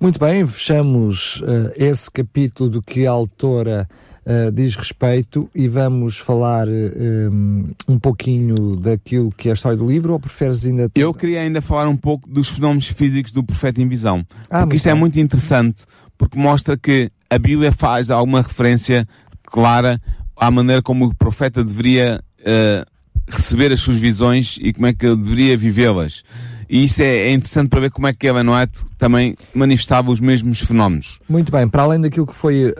Muito 0.00 0.18
bem, 0.18 0.46
fechamos 0.46 1.40
uh, 1.42 1.72
esse 1.74 2.08
capítulo 2.08 2.70
do 2.70 2.80
que 2.80 3.04
a 3.04 3.10
autora 3.10 3.88
uh, 4.28 4.52
diz 4.52 4.76
respeito 4.76 5.48
e 5.54 5.66
vamos 5.66 6.18
falar 6.18 6.68
um, 6.68 7.70
um 7.88 7.98
pouquinho 7.98 8.76
daquilo 8.76 9.32
que 9.32 9.48
é 9.48 9.52
a 9.52 9.54
história 9.54 9.78
do 9.78 9.86
livro 9.86 10.12
ou 10.12 10.20
preferes 10.20 10.64
ainda... 10.64 10.90
Eu 10.94 11.14
queria 11.14 11.40
ainda 11.40 11.62
falar 11.62 11.88
um 11.88 11.96
pouco 11.96 12.28
dos 12.28 12.48
fenómenos 12.48 12.88
físicos 12.88 13.32
do 13.32 13.42
profeta 13.42 13.80
em 13.80 13.88
visão. 13.88 14.24
Ah, 14.50 14.60
porque 14.60 14.76
isto 14.76 14.84
bem. 14.84 14.92
é 14.92 14.94
muito 14.94 15.18
interessante, 15.18 15.84
porque 16.18 16.38
mostra 16.38 16.76
que 16.76 17.10
a 17.30 17.38
Bíblia 17.38 17.72
faz 17.72 18.10
alguma 18.10 18.42
referência 18.42 19.08
clara 19.44 20.00
à 20.36 20.50
maneira 20.50 20.82
como 20.82 21.06
o 21.06 21.14
profeta 21.14 21.64
deveria 21.64 22.22
uh, 22.40 22.86
receber 23.28 23.72
as 23.72 23.80
suas 23.80 23.98
visões 23.98 24.58
e 24.60 24.72
como 24.72 24.86
é 24.86 24.92
que 24.92 25.06
ele 25.06 25.16
deveria 25.16 25.56
vivê-las. 25.56 26.22
E 26.68 26.84
isso 26.84 27.00
é, 27.00 27.28
é, 27.28 27.32
interessante 27.32 27.68
para 27.68 27.80
ver 27.80 27.90
como 27.90 28.06
é 28.06 28.12
que 28.12 28.26
Ellen 28.26 28.48
White 28.50 28.80
também 28.98 29.34
manifestava 29.54 30.10
os 30.10 30.20
mesmos 30.20 30.60
fenómenos. 30.60 31.18
Muito 31.28 31.50
bem, 31.50 31.66
para 31.66 31.82
além 31.82 32.00
daquilo 32.00 32.26
que 32.26 32.34
foi 32.34 32.66
uh, 32.66 32.74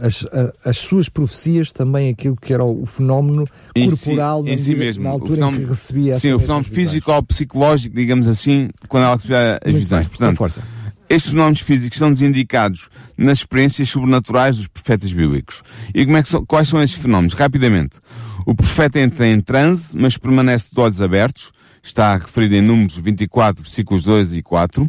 as, 0.00 0.24
as 0.64 0.78
suas 0.78 1.08
profecias, 1.08 1.72
também 1.72 2.10
aquilo 2.10 2.36
que 2.36 2.52
era 2.52 2.64
o, 2.64 2.86
fenómeno 2.86 3.48
em 3.74 3.90
corporal 3.90 4.44
si, 4.44 4.50
em 4.50 4.58
si 4.58 4.74
mesmo. 4.74 5.04
na 5.04 5.10
altura 5.10 5.34
fenómeno, 5.34 5.62
em 5.62 5.66
que 5.66 5.70
recebia 5.72 6.14
Sim, 6.14 6.32
o 6.34 6.38
fenómeno 6.38 6.72
físico-psicológico, 6.72 7.96
digamos 7.96 8.28
assim, 8.28 8.70
quando 8.86 9.04
ela 9.04 9.16
recebia 9.16 9.54
as 9.54 9.60
Muito 9.64 9.78
visões. 9.78 10.06
Bem, 10.06 10.16
Portanto, 10.16 10.36
força. 10.36 10.62
Estes 11.08 11.32
fenómenos 11.32 11.60
físicos 11.60 11.98
são 11.98 12.10
desindicados 12.10 12.88
nas 13.18 13.38
experiências 13.38 13.90
sobrenaturais 13.90 14.56
dos 14.56 14.66
profetas 14.68 15.12
bíblicos. 15.12 15.62
E 15.94 16.06
como 16.06 16.16
é 16.16 16.22
que 16.22 16.28
são, 16.28 16.44
quais 16.46 16.68
são 16.68 16.82
esses 16.82 16.96
fenómenos? 16.96 17.34
Rapidamente. 17.34 17.98
O 18.46 18.54
profeta 18.54 18.98
entra 18.98 19.26
em 19.26 19.40
transe, 19.40 19.94
mas 19.94 20.16
permanece 20.16 20.68
de 20.72 20.80
olhos 20.80 21.02
abertos. 21.02 21.52
Está 21.82 22.16
referido 22.16 22.54
em 22.54 22.62
Números 22.62 22.96
24, 22.96 23.62
versículos 23.62 24.04
2 24.04 24.36
e 24.36 24.42
4. 24.42 24.88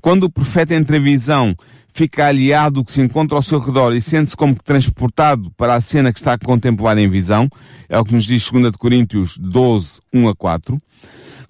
Quando 0.00 0.24
o 0.24 0.30
profeta 0.30 0.74
entra 0.74 0.96
em 0.96 1.02
visão, 1.02 1.54
fica 1.92 2.26
aliado 2.26 2.76
do 2.76 2.84
que 2.84 2.92
se 2.92 3.02
encontra 3.02 3.36
ao 3.36 3.42
seu 3.42 3.58
redor 3.58 3.92
e 3.92 4.00
sente-se 4.00 4.36
como 4.36 4.56
que 4.56 4.64
transportado 4.64 5.50
para 5.52 5.74
a 5.74 5.80
cena 5.80 6.12
que 6.12 6.18
está 6.18 6.32
a 6.32 6.38
contemplar 6.38 6.96
em 6.96 7.08
visão. 7.08 7.48
É 7.88 7.98
o 7.98 8.04
que 8.04 8.14
nos 8.14 8.24
diz 8.24 8.50
2 8.50 8.76
Coríntios 8.76 9.36
12, 9.36 10.00
1 10.12 10.28
a 10.28 10.34
4. 10.34 10.78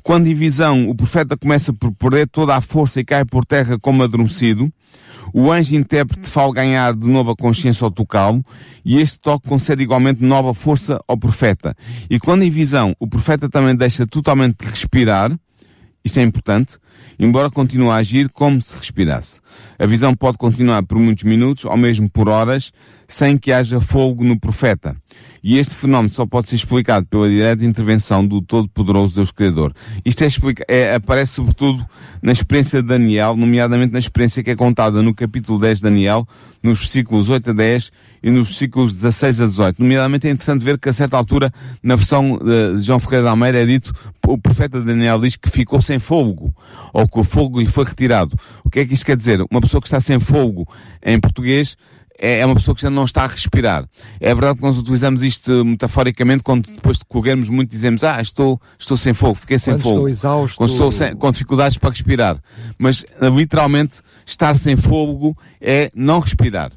Quando 0.03 0.27
em 0.27 0.35
visão 0.35 0.89
o 0.89 0.95
profeta 0.97 1.37
começa 1.37 1.73
por 1.73 1.93
perder 1.93 2.27
toda 2.29 2.57
a 2.57 2.61
força 2.61 3.01
e 3.01 3.05
cai 3.05 3.25
por 3.25 3.47
terra 3.47 3.79
como 3.79 4.03
adormecido, 4.03 4.73
o 5.33 5.51
anjo 5.51 5.75
intérprete 5.75 6.29
faz 6.29 6.53
ganhar 6.53 6.95
de 6.95 7.09
novo 7.09 7.31
a 7.31 7.37
consciência 7.37 7.85
ao 7.85 7.91
tocá-lo, 7.91 8.45
e 8.85 9.01
este 9.01 9.19
toque 9.19 9.49
concede 9.49 9.83
igualmente 9.83 10.23
nova 10.23 10.53
força 10.53 11.01
ao 11.07 11.17
profeta. 11.17 11.75
E 12.11 12.19
quando 12.19 12.43
em 12.43 12.51
visão 12.51 12.95
o 12.99 13.07
profeta 13.07 13.49
também 13.49 13.75
deixa 13.75 14.07
totalmente 14.07 14.65
de 14.65 14.71
respirar, 14.71 15.31
isto 16.05 16.19
é 16.19 16.23
importante, 16.23 16.79
embora 17.19 17.51
continue 17.51 17.89
a 17.91 17.95
agir 17.95 18.29
como 18.29 18.61
se 18.61 18.77
respirasse. 18.77 19.41
A 19.79 19.87
visão 19.87 20.15
pode 20.15 20.37
continuar 20.37 20.83
por 20.83 20.99
muitos 20.99 21.23
minutos, 21.25 21.65
ou 21.65 21.77
mesmo 21.77 22.11
por 22.11 22.29
horas, 22.29 22.73
sem 23.07 23.37
que 23.37 23.53
haja 23.53 23.81
fogo 23.81 24.25
no 24.25 24.39
profeta. 24.39 24.97
E 25.43 25.59
este 25.59 25.75
fenómeno 25.75 26.09
só 26.09 26.25
pode 26.25 26.49
ser 26.49 26.55
explicado 26.55 27.05
pela 27.07 27.29
direta 27.29 27.65
intervenção 27.65 28.25
do 28.25 28.41
Todo-Poderoso 28.41 29.17
Deus 29.17 29.33
Criador. 29.33 29.75
Isto 30.05 30.23
é, 30.23 30.29
é, 30.69 30.95
aparece 30.95 31.33
sobretudo 31.33 31.85
na 32.23 32.31
experiência 32.31 32.81
de 32.81 32.87
Daniel, 32.87 33.37
nomeadamente 33.37 33.93
na 33.93 33.99
experiência 33.99 34.43
que 34.43 34.51
é 34.51 34.57
contada 34.57 35.03
no 35.03 35.13
capítulo 35.13 35.59
10 35.59 35.79
de 35.79 35.83
Daniel, 35.83 36.27
nos 36.63 36.79
versículos 36.79 37.29
8 37.29 37.51
a 37.51 37.53
10 37.55 37.91
e 38.23 38.31
nos 38.31 38.49
versículos 38.51 38.95
16 38.95 39.41
a 39.41 39.47
18. 39.47 39.83
Nomeadamente 39.83 40.29
é 40.29 40.31
interessante 40.31 40.65
ver 40.65 40.79
que 40.79 40.89
a 40.89 40.93
certa 40.93 41.17
altura, 41.17 41.53
na 41.83 41.97
versão 41.97 42.39
de 42.39 42.81
João 42.81 43.01
Ferreira 43.01 43.25
de 43.25 43.31
Almeida, 43.31 43.59
é 43.59 43.67
dito, 43.67 43.93
o 44.25 44.39
profeta 44.39 44.81
Daniel 44.81 45.19
diz 45.21 45.35
que 45.35 45.51
ficou 45.51 45.83
sem 45.83 45.99
fogo, 45.99 46.55
ou 46.93 47.09
que 47.09 47.19
o 47.19 47.25
fogo 47.25 47.59
lhe 47.59 47.67
foi 47.67 47.85
retirado. 47.85 48.39
O 48.65 48.71
que 48.71 48.79
é 48.79 48.85
que 48.85 48.95
isto 48.95 49.05
quer 49.05 49.17
dizer? 49.17 49.45
Uma 49.51 49.61
pessoa 49.61 49.81
que 49.81 49.89
está 49.89 50.01
sem 50.01 50.21
fogo, 50.21 50.69
em 51.05 51.19
português, 51.19 51.77
é, 52.19 52.41
é 52.41 52.47
uma 52.47 52.55
pessoa 52.55 52.75
que 52.75 52.83
já 52.83 52.91
não 52.91 53.05
está 53.05 53.25
a 53.25 53.27
respirar. 53.27 53.85
É 54.21 54.35
verdade 54.35 54.57
que 54.59 54.63
nós 54.63 54.79
utilizamos 54.79 55.23
isto 55.23 55.65
metaforicamente 55.65 56.43
quando 56.43 56.67
depois 56.67 56.99
de 56.99 57.05
corrermos 57.05 57.49
muito 57.49 57.71
dizemos, 57.71 58.05
ah, 58.05 58.21
estou, 58.21 58.61
estou 58.79 58.97
sem 58.97 59.15
fogo, 59.15 59.35
fiquei 59.35 59.59
sem 59.59 59.75
quando 59.75 59.83
fogo. 59.83 59.95
Estou 59.95 60.09
exausto. 60.09 60.59
Quando 60.59 60.71
estou 60.71 60.93
sem, 60.93 61.17
com 61.17 61.31
dificuldades 61.31 61.77
para 61.77 61.91
respirar. 61.91 62.37
Mas 62.79 63.05
literalmente 63.35 64.01
estar 64.27 64.57
sem 64.59 64.77
fogo 64.77 65.37
é 65.61 65.91
não 65.95 66.21
respirar. 66.21 66.73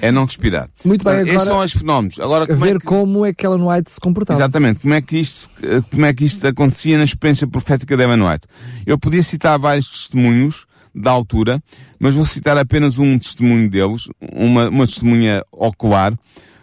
É 0.00 0.12
não 0.12 0.26
respirar. 0.26 0.68
Muito 0.84 1.04
bem, 1.04 1.14
agora, 1.14 1.30
estes 1.30 1.44
são 1.44 1.58
os 1.58 1.72
fenómenos. 1.72 2.20
Agora, 2.20 2.46
como 2.46 2.58
ver 2.58 2.76
é 2.76 2.78
que... 2.78 2.84
como 2.84 3.26
é 3.26 3.32
que 3.32 3.46
Ellen 3.46 3.66
White 3.66 3.92
se 3.92 4.00
comportava. 4.00 4.38
Exatamente. 4.38 4.80
Como 4.80 4.92
é 4.92 5.00
que 5.00 5.18
isto, 5.18 5.50
como 5.90 6.04
é 6.04 6.12
que 6.12 6.24
isto 6.24 6.46
acontecia 6.46 6.98
na 6.98 7.04
experiência 7.04 7.46
profética 7.46 7.96
de 7.96 8.02
Ellen 8.02 8.22
White? 8.22 8.46
Eu 8.86 8.98
podia 8.98 9.22
citar 9.22 9.58
vários 9.58 9.88
testemunhos 9.88 10.66
da 10.96 11.10
altura, 11.10 11.62
mas 12.00 12.14
vou 12.14 12.24
citar 12.24 12.56
apenas 12.56 12.98
um 12.98 13.18
testemunho 13.18 13.68
deles, 13.68 14.08
uma, 14.32 14.68
uma 14.68 14.86
testemunha 14.86 15.44
ocular. 15.52 16.18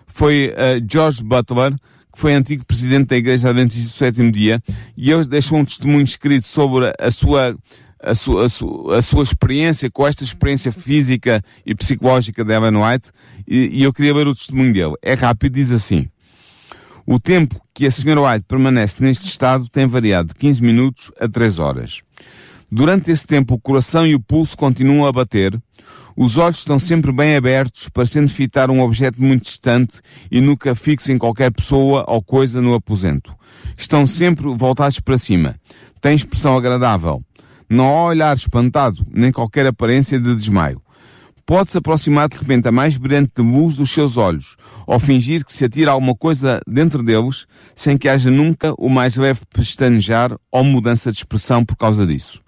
Foi 0.07 0.51
uh, 0.53 0.85
George 0.91 1.23
Butler, 1.23 1.73
que 2.11 2.19
foi 2.19 2.33
antigo 2.33 2.65
presidente 2.65 3.07
da 3.07 3.15
Igreja 3.17 3.49
Adventista 3.49 3.89
do 3.89 3.93
Sétimo 3.93 4.31
Dia, 4.31 4.61
e 4.97 5.11
ele 5.11 5.25
deixou 5.25 5.57
um 5.57 5.65
testemunho 5.65 6.03
escrito 6.03 6.47
sobre 6.47 6.91
a 6.99 7.11
sua, 7.11 7.55
a 7.99 8.15
sua, 8.15 8.45
a 8.45 8.49
sua, 8.49 8.97
a 8.97 9.01
sua 9.01 9.23
experiência 9.23 9.89
com 9.89 10.05
esta 10.05 10.23
experiência 10.23 10.71
física 10.71 11.43
e 11.65 11.75
psicológica 11.75 12.43
de 12.43 12.53
Evan 12.53 12.79
White, 12.79 13.11
e, 13.47 13.79
e 13.79 13.83
eu 13.83 13.93
queria 13.93 14.13
ver 14.13 14.27
o 14.27 14.35
testemunho 14.35 14.73
dele. 14.73 14.93
É 15.01 15.13
rápido, 15.13 15.53
diz 15.53 15.71
assim. 15.71 16.07
O 17.05 17.19
tempo 17.19 17.59
que 17.73 17.85
a 17.85 17.89
Sra. 17.89 18.21
White 18.21 18.45
permanece 18.47 19.03
neste 19.03 19.25
estado 19.25 19.67
tem 19.67 19.85
variado 19.85 20.29
de 20.29 20.35
15 20.35 20.63
minutos 20.63 21.11
a 21.19 21.27
3 21.27 21.59
horas. 21.59 22.01
Durante 22.75 23.11
esse 23.11 23.27
tempo, 23.27 23.53
o 23.53 23.59
coração 23.59 24.03
e 24.07 24.15
o 24.15 24.19
pulso 24.19 24.57
continuam 24.57 25.05
a 25.05 25.11
bater, 25.11 25.61
os 26.17 26.39
olhos 26.39 26.57
estão 26.57 26.79
sempre 26.79 27.11
bem 27.11 27.35
abertos, 27.35 27.87
parecendo 27.87 28.31
fitar 28.31 28.71
um 28.71 28.81
objeto 28.81 29.21
muito 29.21 29.43
distante 29.43 30.01
e 30.31 30.41
nunca 30.41 30.73
fixem 30.73 31.19
qualquer 31.19 31.51
pessoa 31.51 32.03
ou 32.07 32.19
coisa 32.23 32.63
no 32.63 32.73
aposento. 32.73 33.31
Estão 33.77 34.07
sempre 34.07 34.47
voltados 34.57 34.99
para 34.99 35.19
cima. 35.19 35.55
Tem 36.01 36.15
expressão 36.15 36.57
agradável. 36.57 37.21
Não 37.69 37.85
há 37.85 38.05
olhar 38.05 38.35
espantado, 38.35 39.05
nem 39.07 39.31
qualquer 39.31 39.67
aparência 39.67 40.19
de 40.19 40.35
desmaio. 40.35 40.81
Pode-se 41.45 41.77
aproximar 41.77 42.27
de 42.27 42.37
repente 42.37 42.67
a 42.67 42.71
mais 42.71 42.97
brilhante 42.97 43.33
luz 43.37 43.75
dos 43.75 43.91
seus 43.91 44.17
olhos, 44.17 44.57
ou 44.87 44.97
fingir 44.97 45.45
que 45.45 45.53
se 45.53 45.65
atira 45.65 45.91
alguma 45.91 46.15
coisa 46.15 46.59
dentro 46.67 47.03
deles, 47.03 47.45
sem 47.75 47.99
que 47.99 48.09
haja 48.09 48.31
nunca 48.31 48.73
o 48.79 48.89
mais 48.89 49.15
leve 49.15 49.41
pestanejar 49.53 50.35
ou 50.51 50.63
mudança 50.63 51.11
de 51.11 51.19
expressão 51.19 51.63
por 51.63 51.77
causa 51.77 52.07
disso. 52.07 52.42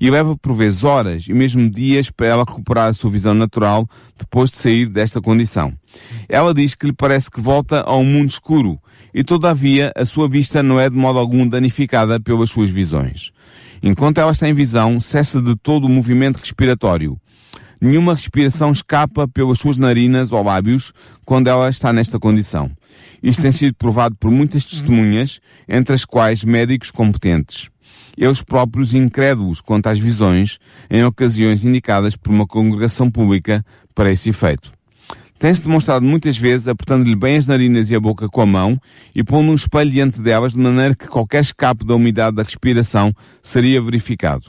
E 0.00 0.10
leva 0.10 0.36
por 0.36 0.52
vezes 0.54 0.84
horas 0.84 1.26
e 1.28 1.32
mesmo 1.32 1.68
dias 1.70 2.10
para 2.10 2.26
ela 2.26 2.44
recuperar 2.46 2.88
a 2.88 2.92
sua 2.92 3.10
visão 3.10 3.34
natural 3.34 3.88
depois 4.18 4.50
de 4.50 4.56
sair 4.56 4.86
desta 4.86 5.20
condição. 5.20 5.72
Ela 6.28 6.52
diz 6.52 6.74
que 6.74 6.86
lhe 6.86 6.92
parece 6.92 7.30
que 7.30 7.40
volta 7.40 7.82
a 7.82 7.96
um 7.96 8.04
mundo 8.04 8.28
escuro 8.28 8.78
e 9.14 9.24
todavia 9.24 9.92
a 9.96 10.04
sua 10.04 10.28
vista 10.28 10.62
não 10.62 10.78
é 10.78 10.90
de 10.90 10.96
modo 10.96 11.18
algum 11.18 11.46
danificada 11.46 12.20
pelas 12.20 12.50
suas 12.50 12.70
visões. 12.70 13.32
Enquanto 13.82 14.18
ela 14.18 14.32
está 14.32 14.48
em 14.48 14.54
visão, 14.54 15.00
cessa 15.00 15.40
de 15.40 15.56
todo 15.56 15.84
o 15.84 15.88
movimento 15.88 16.36
respiratório 16.36 17.18
Nenhuma 17.80 18.14
respiração 18.14 18.70
escapa 18.70 19.28
pelas 19.28 19.58
suas 19.58 19.76
narinas 19.76 20.32
ou 20.32 20.42
lábios 20.42 20.92
quando 21.24 21.48
ela 21.48 21.68
está 21.68 21.92
nesta 21.92 22.18
condição. 22.18 22.70
Isto 23.22 23.42
tem 23.42 23.52
sido 23.52 23.74
provado 23.74 24.16
por 24.16 24.30
muitas 24.30 24.64
testemunhas, 24.64 25.40
entre 25.68 25.94
as 25.94 26.04
quais 26.04 26.42
médicos 26.42 26.90
competentes. 26.90 27.68
Eles 28.16 28.42
próprios 28.42 28.94
incrédulos 28.94 29.60
quanto 29.60 29.88
às 29.88 29.98
visões, 29.98 30.58
em 30.88 31.04
ocasiões 31.04 31.64
indicadas 31.64 32.16
por 32.16 32.30
uma 32.30 32.46
congregação 32.46 33.10
pública 33.10 33.64
para 33.94 34.10
esse 34.10 34.30
efeito. 34.30 34.72
Tem-se 35.38 35.62
demonstrado 35.62 36.04
muitas 36.04 36.38
vezes 36.38 36.66
apertando-lhe 36.66 37.14
bem 37.14 37.36
as 37.36 37.46
narinas 37.46 37.90
e 37.90 37.94
a 37.94 38.00
boca 38.00 38.26
com 38.26 38.40
a 38.40 38.46
mão 38.46 38.80
e 39.14 39.22
pondo 39.22 39.52
um 39.52 39.54
espelho 39.54 39.90
diante 39.90 40.20
delas 40.20 40.52
de 40.52 40.58
maneira 40.58 40.94
que 40.94 41.06
qualquer 41.06 41.42
escape 41.42 41.84
da 41.84 41.94
umidade 41.94 42.36
da 42.36 42.42
respiração 42.42 43.12
seria 43.42 43.80
verificado. 43.82 44.46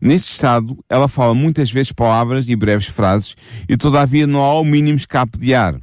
Neste 0.00 0.32
estado, 0.32 0.76
ela 0.90 1.06
fala 1.06 1.32
muitas 1.32 1.70
vezes 1.70 1.92
palavras 1.92 2.48
e 2.48 2.56
breves 2.56 2.86
frases 2.86 3.36
e 3.68 3.76
todavia 3.76 4.26
não 4.26 4.40
há 4.40 4.60
o 4.60 4.64
mínimo 4.64 4.96
escape 4.96 5.38
de 5.38 5.54
ar. 5.54 5.80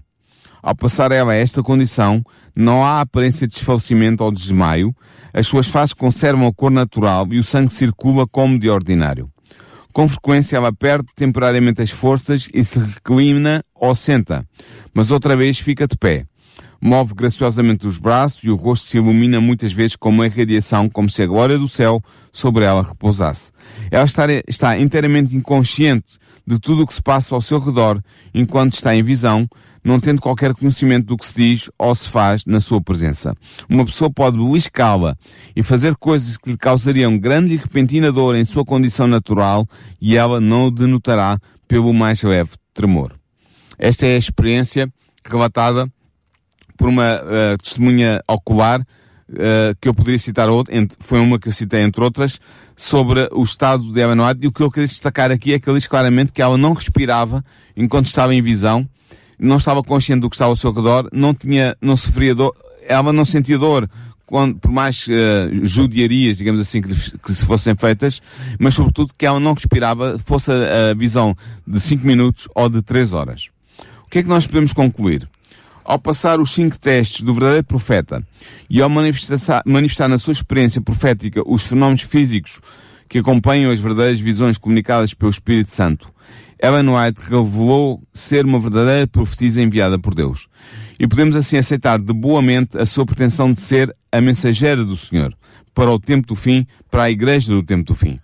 Ao 0.62 0.76
passar 0.76 1.12
ela 1.12 1.32
a 1.32 1.36
esta 1.36 1.64
condição, 1.64 2.24
não 2.56 2.84
há 2.84 3.02
aparência 3.02 3.48
de 3.48 3.54
desfalecimento 3.54 4.24
ou 4.24 4.32
de 4.32 4.42
desmaio, 4.42 4.96
as 5.34 5.48
suas 5.48 5.68
faces 5.68 5.94
conservam 5.94 6.48
a 6.48 6.54
cor 6.54 6.72
natural 6.72 7.28
e 7.32 7.40
o 7.40 7.44
sangue 7.44 7.74
circula 7.74 8.28
como 8.28 8.60
de 8.60 8.70
ordinário. 8.70 9.30
Com 9.92 10.08
frequência 10.08 10.58
ela 10.58 10.74
perde 10.74 11.08
temporariamente 11.16 11.82
as 11.82 11.92
forças 11.92 12.48
e 12.54 12.64
se 12.64 12.80
reclina 12.80 13.64
ou 13.76 13.94
senta, 13.94 14.48
mas 14.94 15.12
outra 15.12 15.36
vez 15.36 15.60
fica 15.60 15.88
de 15.88 15.98
pé 15.98 16.26
move 16.84 17.14
graciosamente 17.14 17.88
os 17.88 17.98
braços 17.98 18.44
e 18.44 18.50
o 18.50 18.58
rosto 18.58 18.88
se 18.88 18.98
ilumina 18.98 19.40
muitas 19.40 19.72
vezes 19.72 19.96
com 19.96 20.10
uma 20.10 20.26
irradiação 20.26 20.90
como 20.90 21.10
se 21.10 21.22
a 21.22 21.26
glória 21.26 21.58
do 21.58 21.70
céu 21.70 22.04
sobre 22.30 22.66
ela 22.66 22.84
repousasse. 22.84 23.54
Ela 23.90 24.04
está, 24.04 24.26
está 24.46 24.78
inteiramente 24.78 25.34
inconsciente 25.34 26.20
de 26.46 26.60
tudo 26.60 26.84
o 26.84 26.88
que 26.88 26.94
se 26.94 27.02
passa 27.02 27.34
ao 27.34 27.42
seu 27.42 27.58
redor 27.58 28.04
enquanto 28.34 28.74
está 28.74 28.94
em 28.94 29.02
visão, 29.02 29.48
não 29.84 30.00
tendo 30.00 30.22
qualquer 30.22 30.54
conhecimento 30.54 31.08
do 31.08 31.18
que 31.18 31.26
se 31.26 31.36
diz 31.36 31.70
ou 31.78 31.94
se 31.94 32.08
faz 32.08 32.46
na 32.46 32.60
sua 32.60 32.82
presença. 32.82 33.36
Uma 33.68 33.86
pessoa 33.86 34.10
pode 34.10 34.38
beliscá-la 34.38 35.16
e 35.56 35.62
fazer 35.62 35.96
coisas 35.96 36.38
que 36.38 36.52
lhe 36.52 36.58
causariam 36.58 37.18
grande 37.18 37.54
e 37.54 37.58
repentina 37.58 38.12
dor 38.12 38.36
em 38.36 38.46
sua 38.46 38.64
condição 38.64 39.08
natural 39.08 39.68
e 40.00 40.16
ela 40.16 40.40
não 40.40 40.68
o 40.68 40.72
denotará 40.72 41.38
pelo 41.68 41.94
mais 41.94 42.24
leve 42.24 42.52
tremor. 42.74 43.14
Esta 43.78 44.06
é 44.06 44.16
a 44.16 44.20
experiência 44.20 44.92
relatada 45.26 45.88
por 46.78 46.88
uma 46.88 47.22
uh, 47.22 47.58
testemunha 47.62 48.22
ocular, 48.28 48.82
uh, 48.82 49.76
que 49.80 49.88
eu 49.88 49.94
poderia 49.94 50.20
citar 50.20 50.50
outra, 50.50 50.74
foi 51.00 51.20
uma 51.20 51.40
que 51.40 51.48
eu 51.48 51.52
citei 51.52 51.82
entre 51.82 52.04
outras, 52.04 52.40
sobre 52.76 53.28
o 53.32 53.44
estado 53.44 53.92
de 53.92 54.00
Ellen 54.00 54.20
e 54.42 54.48
o 54.48 54.52
que 54.52 54.62
eu 54.62 54.72
queria 54.72 54.88
destacar 54.88 55.32
aqui 55.32 55.54
é 55.54 55.60
que 55.60 55.70
ele 55.70 55.78
diz 55.78 55.88
claramente 55.88 56.32
que 56.32 56.42
ela 56.42 56.58
não 56.58 56.74
respirava 56.74 57.44
enquanto 57.76 58.08
estava 58.08 58.34
em 58.34 58.42
visão, 58.42 58.88
não 59.40 59.58
estava 59.58 59.84
consciente 59.84 60.22
do 60.22 60.30
que 60.30 60.36
estava 60.36 60.52
ao 60.52 60.56
seu 60.56 60.72
redor, 60.72 61.10
não 61.12 61.34
tinha, 61.34 61.76
não 61.82 61.96
sofria 61.96 62.34
dor, 62.34 62.54
ela 62.88 63.14
não 63.14 63.26
sentia 63.26 63.58
dor, 63.58 63.90
quando, 64.26 64.58
por 64.58 64.72
mais 64.72 65.06
uh, 65.08 65.66
judiarias, 65.66 66.38
digamos 66.38 66.62
assim, 66.62 66.82
que, 66.82 66.90
que 67.20 67.36
se 67.36 67.46
fossem 67.46 67.76
feitas, 67.76 68.22
mas 68.60 68.74
sobretudo 68.74 69.14
que 69.18 69.26
ela 69.26 69.40
não 69.40 69.54
respirava, 69.54 70.18
fosse 70.18 70.52
a, 70.52 70.92
a 70.92 70.94
visão 70.94 71.36
de 71.68 71.80
5 71.80 72.06
minutos 72.06 72.48
ou 72.56 72.70
de 72.70 72.82
3 72.82 73.14
horas. 73.14 73.50
O 74.06 74.10
que 74.10 74.20
é 74.20 74.24
que 74.24 74.30
nós 74.30 74.48
podemos 74.48 74.74
concluir? 74.74 75.28
ao 75.84 76.00
passar 76.00 76.40
os 76.40 76.52
cinco 76.52 76.80
testes 76.80 77.22
do 77.22 77.34
verdadeiro 77.34 77.66
profeta 77.66 78.24
e 78.70 78.82
ao 78.82 78.90
manifestar, 78.90 79.62
manifestar 79.66 80.08
na 80.08 80.18
sua 80.18 80.32
experiência 80.32 80.82
profética 80.82 81.42
os 81.46 81.64
fenómenos 81.64 82.02
físicos 82.02 82.60
que 83.10 83.20
acompanham 83.20 83.72
as 83.72 83.80
verdadeiras 83.80 84.20
visões 84.20 84.58
comunicadas 84.58 85.14
pelo 85.14 85.30
Espírito 85.30 85.72
Santo, 85.72 86.10
Ellen 86.64 86.88
White 86.88 87.22
revelou 87.24 88.02
ser 88.14 88.46
uma 88.46 88.58
verdadeira 88.58 89.06
profetisa 89.06 89.62
enviada 89.62 90.00
por 90.00 90.16
Deus. 90.16 90.48
E 90.98 91.06
podemos 91.06 91.36
assim 91.36 91.58
aceitar 91.58 92.00
de 92.00 92.14
boa 92.14 92.42
mente 92.42 92.78
a 92.78 92.86
sua 92.86 93.06
pretensão 93.06 93.52
de 93.52 93.60
ser 93.60 93.94
a 94.10 94.22
mensageira 94.22 94.86
do 94.86 94.96
Senhor 94.96 95.36
para 95.74 95.92
o 95.92 96.00
tempo 96.00 96.26
do 96.26 96.38
fim, 96.38 96.66
para 96.90 97.04
a 97.04 97.12
igreja 97.12 97.52
do 97.52 97.62
tempo 97.62 97.84
do 97.84 97.94
fim. 97.94 98.18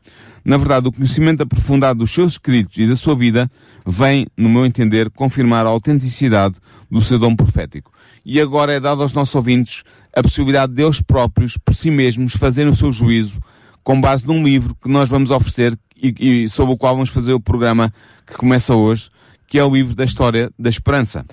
Na 0.45 0.55
verdade, 0.55 0.87
o 0.87 0.91
conhecimento 0.91 1.43
aprofundado 1.43 1.99
dos 1.99 2.11
seus 2.11 2.33
escritos 2.33 2.77
e 2.77 2.87
da 2.87 2.95
sua 2.95 3.13
vida 3.13 3.51
vem, 3.85 4.25
no 4.37 4.47
meu 4.47 4.65
entender, 4.65 5.09
confirmar 5.09 5.65
a 5.65 5.69
autenticidade 5.69 6.59
do 6.89 7.01
seu 7.01 7.19
dom 7.19 7.35
profético. 7.35 7.91
E 8.23 8.39
agora 8.39 8.71
é 8.71 8.79
dado 8.79 9.01
aos 9.01 9.11
nossos 9.11 9.35
ouvintes 9.35 9.83
a 10.15 10.23
possibilidade 10.23 10.73
de 10.73 10.81
eles 10.81 11.01
próprios, 11.01 11.57
por 11.57 11.75
si 11.75 11.91
mesmos, 11.91 12.37
fazerem 12.37 12.71
o 12.71 12.75
seu 12.75 12.89
juízo 12.89 13.41
com 13.83 13.99
base 13.99 14.27
num 14.27 14.43
livro 14.43 14.75
que 14.75 14.89
nós 14.89 15.09
vamos 15.09 15.31
oferecer 15.31 15.77
e, 15.95 16.43
e 16.43 16.49
sobre 16.49 16.73
o 16.73 16.77
qual 16.77 16.95
vamos 16.95 17.09
fazer 17.09 17.33
o 17.33 17.39
programa 17.39 17.93
que 18.25 18.35
começa 18.35 18.75
hoje, 18.75 19.09
que 19.49 19.57
é 19.57 19.63
o 19.63 19.73
livro 19.73 19.95
da 19.95 20.05
História 20.05 20.51
da 20.57 20.69
Esperança. 20.69 21.25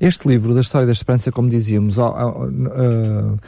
Este 0.00 0.28
livro 0.28 0.54
da 0.54 0.60
História 0.60 0.86
da 0.86 0.92
Esperança, 0.92 1.32
como 1.32 1.48
dizíamos, 1.48 1.98
ao, 1.98 2.16
ao, 2.16 2.42
uh, 2.44 3.32
uh, 3.32 3.38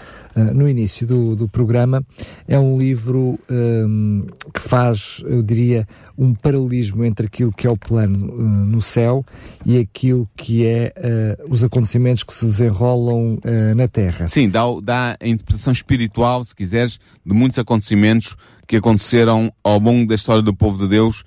no 0.53 0.69
início 0.69 1.07
do, 1.07 1.37
do 1.37 1.49
programa, 1.49 2.05
é 2.49 2.59
um 2.59 2.77
livro 2.77 3.39
um, 3.49 4.27
que 4.53 4.61
faz, 4.61 5.23
eu 5.25 5.43
diria, 5.43 5.87
um 6.19 6.35
paralelismo 6.35 7.05
entre 7.05 7.27
aquilo 7.27 7.53
que 7.53 7.69
é 7.69 7.71
o 7.71 7.77
plano 7.77 8.33
uh, 8.33 8.43
no 8.43 8.83
céu 8.83 9.25
e 9.65 9.79
aquilo 9.79 10.29
que 10.37 10.67
é 10.67 10.93
uh, 11.39 11.53
os 11.53 11.63
acontecimentos 11.63 12.25
que 12.25 12.35
se 12.35 12.47
desenrolam 12.47 13.35
uh, 13.35 13.75
na 13.77 13.87
Terra. 13.87 14.27
Sim, 14.27 14.51
dá, 14.51 14.63
dá 14.83 15.17
a 15.21 15.29
interpretação 15.29 15.73
espiritual, 15.73 16.45
se 16.45 16.55
quiseres, 16.55 16.99
de 17.25 17.33
muitos 17.33 17.61
acontecimentos 17.61 18.37
que 18.67 18.77
aconteceram 18.77 19.53
ao 19.63 19.79
longo 19.79 20.09
da 20.09 20.17
história 20.17 20.43
do 20.43 20.53
povo 20.53 20.77
de 20.79 20.89
Deus 20.89 21.23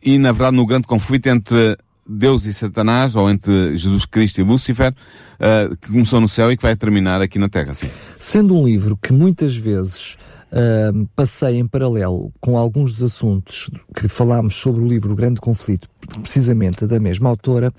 e, 0.00 0.18
na 0.18 0.30
verdade, 0.30 0.56
no 0.56 0.64
grande 0.64 0.86
conflito 0.86 1.26
entre 1.26 1.76
Deus 2.06 2.46
e 2.46 2.52
Satanás, 2.52 3.16
ou 3.16 3.30
entre 3.30 3.76
Jesus 3.76 4.04
Cristo 4.04 4.40
e 4.40 4.44
Lúcifer, 4.44 4.92
uh, 4.92 5.76
que 5.76 5.90
começou 5.90 6.20
no 6.20 6.28
céu 6.28 6.50
e 6.52 6.56
que 6.56 6.62
vai 6.62 6.76
terminar 6.76 7.20
aqui 7.20 7.38
na 7.38 7.48
Terra, 7.48 7.74
sim. 7.74 7.90
Sendo 8.18 8.56
um 8.56 8.64
livro 8.64 8.96
que 8.96 9.12
muitas 9.12 9.56
vezes 9.56 10.16
uh, 10.54 11.08
passei 11.16 11.58
em 11.58 11.66
paralelo 11.66 12.32
com 12.40 12.56
alguns 12.56 12.94
dos 12.94 13.14
assuntos 13.14 13.68
que 13.94 14.08
falámos 14.08 14.54
sobre 14.54 14.82
o 14.82 14.86
livro 14.86 15.12
O 15.12 15.16
Grande 15.16 15.40
Conflito, 15.40 15.88
precisamente 16.22 16.86
da 16.86 17.00
mesma 17.00 17.28
autora, 17.28 17.72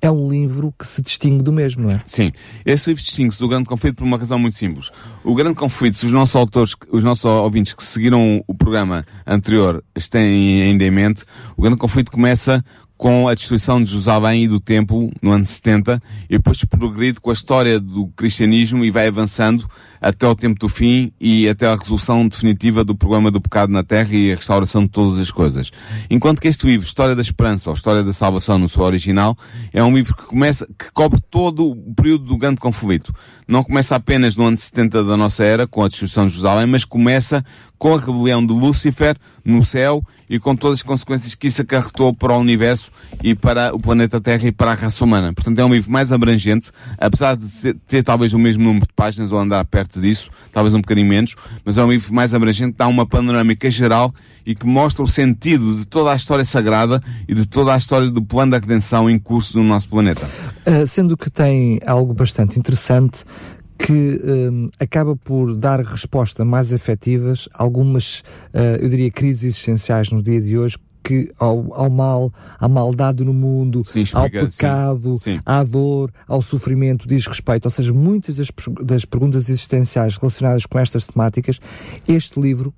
é 0.00 0.10
um 0.10 0.28
livro 0.28 0.72
que 0.78 0.86
se 0.86 1.02
distingue 1.02 1.42
do 1.42 1.52
mesmo, 1.52 1.84
não 1.84 1.90
é? 1.90 2.02
Sim. 2.04 2.30
Esse 2.64 2.90
livro 2.90 3.02
distingue-se 3.02 3.40
do 3.40 3.48
Grande 3.48 3.68
Conflito 3.68 3.96
por 3.96 4.04
uma 4.04 4.16
razão 4.16 4.38
muito 4.38 4.56
simples. 4.56 4.90
O 5.24 5.34
Grande 5.34 5.56
Conflito, 5.56 5.96
se 5.96 6.06
os 6.06 6.12
nossos 6.12 6.36
autores, 6.36 6.74
os 6.90 7.02
nossos 7.02 7.24
ouvintes 7.24 7.72
que 7.72 7.82
seguiram 7.82 8.42
o 8.46 8.54
programa 8.54 9.04
anterior 9.26 9.82
têm 10.10 10.62
ainda 10.62 10.84
em 10.84 10.90
mente, 10.90 11.24
o 11.56 11.62
Grande 11.62 11.78
Conflito 11.78 12.10
começa 12.10 12.64
com 12.98 13.28
a 13.28 13.34
destruição 13.34 13.80
de 13.80 13.88
Jerusalém 13.88 14.44
e 14.44 14.48
do 14.48 14.58
templo 14.58 15.10
no 15.22 15.30
ano 15.30 15.46
70 15.46 16.02
e 16.28 16.36
depois 16.36 16.62
progride 16.64 17.20
com 17.20 17.30
a 17.30 17.32
história 17.32 17.78
do 17.78 18.08
cristianismo 18.08 18.84
e 18.84 18.90
vai 18.90 19.06
avançando 19.06 19.70
até 20.00 20.26
o 20.26 20.34
tempo 20.34 20.58
do 20.58 20.68
fim 20.68 21.12
e 21.20 21.48
até 21.48 21.66
a 21.66 21.76
resolução 21.76 22.26
definitiva 22.26 22.84
do 22.84 22.94
problema 22.94 23.30
do 23.30 23.40
pecado 23.40 23.72
na 23.72 23.82
terra 23.82 24.14
e 24.14 24.32
a 24.32 24.36
restauração 24.36 24.82
de 24.82 24.88
todas 24.88 25.18
as 25.18 25.30
coisas. 25.30 25.70
Enquanto 26.10 26.40
que 26.40 26.48
este 26.48 26.66
livro, 26.66 26.86
História 26.86 27.14
da 27.14 27.22
Esperança 27.22 27.70
ou 27.70 27.74
História 27.74 28.02
da 28.02 28.12
Salvação 28.12 28.58
no 28.58 28.68
seu 28.68 28.82
original, 28.82 29.36
é 29.72 29.82
um 29.82 29.94
livro 29.94 30.14
que 30.14 30.24
começa, 30.24 30.66
que 30.78 30.90
cobre 30.92 31.20
todo 31.30 31.70
o 31.70 31.94
período 31.94 32.24
do 32.24 32.36
grande 32.36 32.60
conflito. 32.60 33.14
Não 33.46 33.64
começa 33.64 33.96
apenas 33.96 34.36
no 34.36 34.44
ano 34.44 34.56
70 34.56 35.04
da 35.04 35.16
nossa 35.16 35.44
era, 35.44 35.66
com 35.66 35.82
a 35.82 35.88
destruição 35.88 36.26
de 36.26 36.32
Jerusalém, 36.32 36.66
mas 36.66 36.84
começa 36.84 37.44
com 37.78 37.94
a 37.94 37.98
rebelião 37.98 38.44
de 38.44 38.52
Lúcifer 38.52 39.16
no 39.44 39.64
céu 39.64 40.02
e 40.28 40.38
com 40.38 40.54
todas 40.54 40.80
as 40.80 40.82
consequências 40.82 41.34
que 41.34 41.46
isso 41.46 41.62
acarretou 41.62 42.12
para 42.12 42.34
o 42.34 42.40
universo 42.40 42.90
e 43.22 43.34
para 43.34 43.74
o 43.74 43.78
planeta 43.78 44.20
Terra 44.20 44.48
e 44.48 44.52
para 44.52 44.72
a 44.72 44.74
raça 44.74 45.02
humana. 45.04 45.32
Portanto, 45.32 45.58
é 45.58 45.64
um 45.64 45.72
livro 45.72 45.90
mais 45.90 46.12
abrangente, 46.12 46.70
apesar 46.98 47.36
de 47.36 47.74
ter 47.86 48.02
talvez 48.02 48.34
o 48.34 48.38
mesmo 48.38 48.64
número 48.64 48.86
de 48.86 48.92
páginas 48.94 49.32
ou 49.32 49.38
andar 49.38 49.64
perto 49.64 49.87
disso, 49.96 50.30
talvez 50.52 50.74
um 50.74 50.80
bocadinho 50.80 51.06
menos, 51.06 51.34
mas 51.64 51.78
é 51.78 51.84
um 51.84 51.90
livro 51.90 52.12
mais 52.12 52.34
abrangente 52.34 52.76
dá 52.76 52.86
uma 52.86 53.06
panorâmica 53.06 53.70
geral 53.70 54.12
e 54.44 54.54
que 54.54 54.66
mostra 54.66 55.04
o 55.04 55.08
sentido 55.08 55.76
de 55.76 55.84
toda 55.84 56.12
a 56.12 56.16
história 56.16 56.44
sagrada 56.44 57.02
e 57.28 57.34
de 57.34 57.46
toda 57.46 57.72
a 57.72 57.76
história 57.76 58.10
do 58.10 58.22
plano 58.22 58.52
da 58.52 58.58
redenção 58.58 59.08
em 59.08 59.18
curso 59.18 59.58
no 59.58 59.64
nosso 59.64 59.88
planeta. 59.88 60.28
Uh, 60.66 60.86
sendo 60.86 61.16
que 61.16 61.30
tem 61.30 61.80
algo 61.86 62.12
bastante 62.12 62.58
interessante 62.58 63.24
que 63.78 64.20
um, 64.24 64.68
acaba 64.80 65.14
por 65.14 65.54
dar 65.56 65.80
resposta 65.80 66.44
mais 66.44 66.72
efetivas 66.72 67.48
a 67.54 67.62
algumas, 67.62 68.20
uh, 68.52 68.76
eu 68.80 68.88
diria, 68.88 69.10
crises 69.10 69.44
existenciais 69.44 70.10
no 70.10 70.20
dia 70.20 70.40
de 70.40 70.58
hoje, 70.58 70.76
que 71.08 71.32
ao, 71.38 71.72
ao, 71.72 71.88
mal, 71.88 72.30
à 72.60 72.68
maldade 72.68 73.24
no 73.24 73.32
mundo, 73.32 73.82
sim, 73.86 74.00
explica, 74.00 74.40
ao 74.40 74.46
pecado, 74.46 75.18
sim, 75.18 75.36
sim. 75.36 75.40
à 75.46 75.64
dor, 75.64 76.12
ao 76.26 76.42
sofrimento 76.42 77.08
diz 77.08 77.26
respeito. 77.26 77.64
Ou 77.64 77.70
seja, 77.70 77.94
muitas 77.94 78.36
das, 78.36 78.48
das 78.82 79.06
perguntas 79.06 79.48
existenciais 79.48 80.18
relacionadas 80.18 80.66
com 80.66 80.78
estas 80.78 81.06
temáticas, 81.06 81.58
este 82.06 82.38
livro 82.38 82.74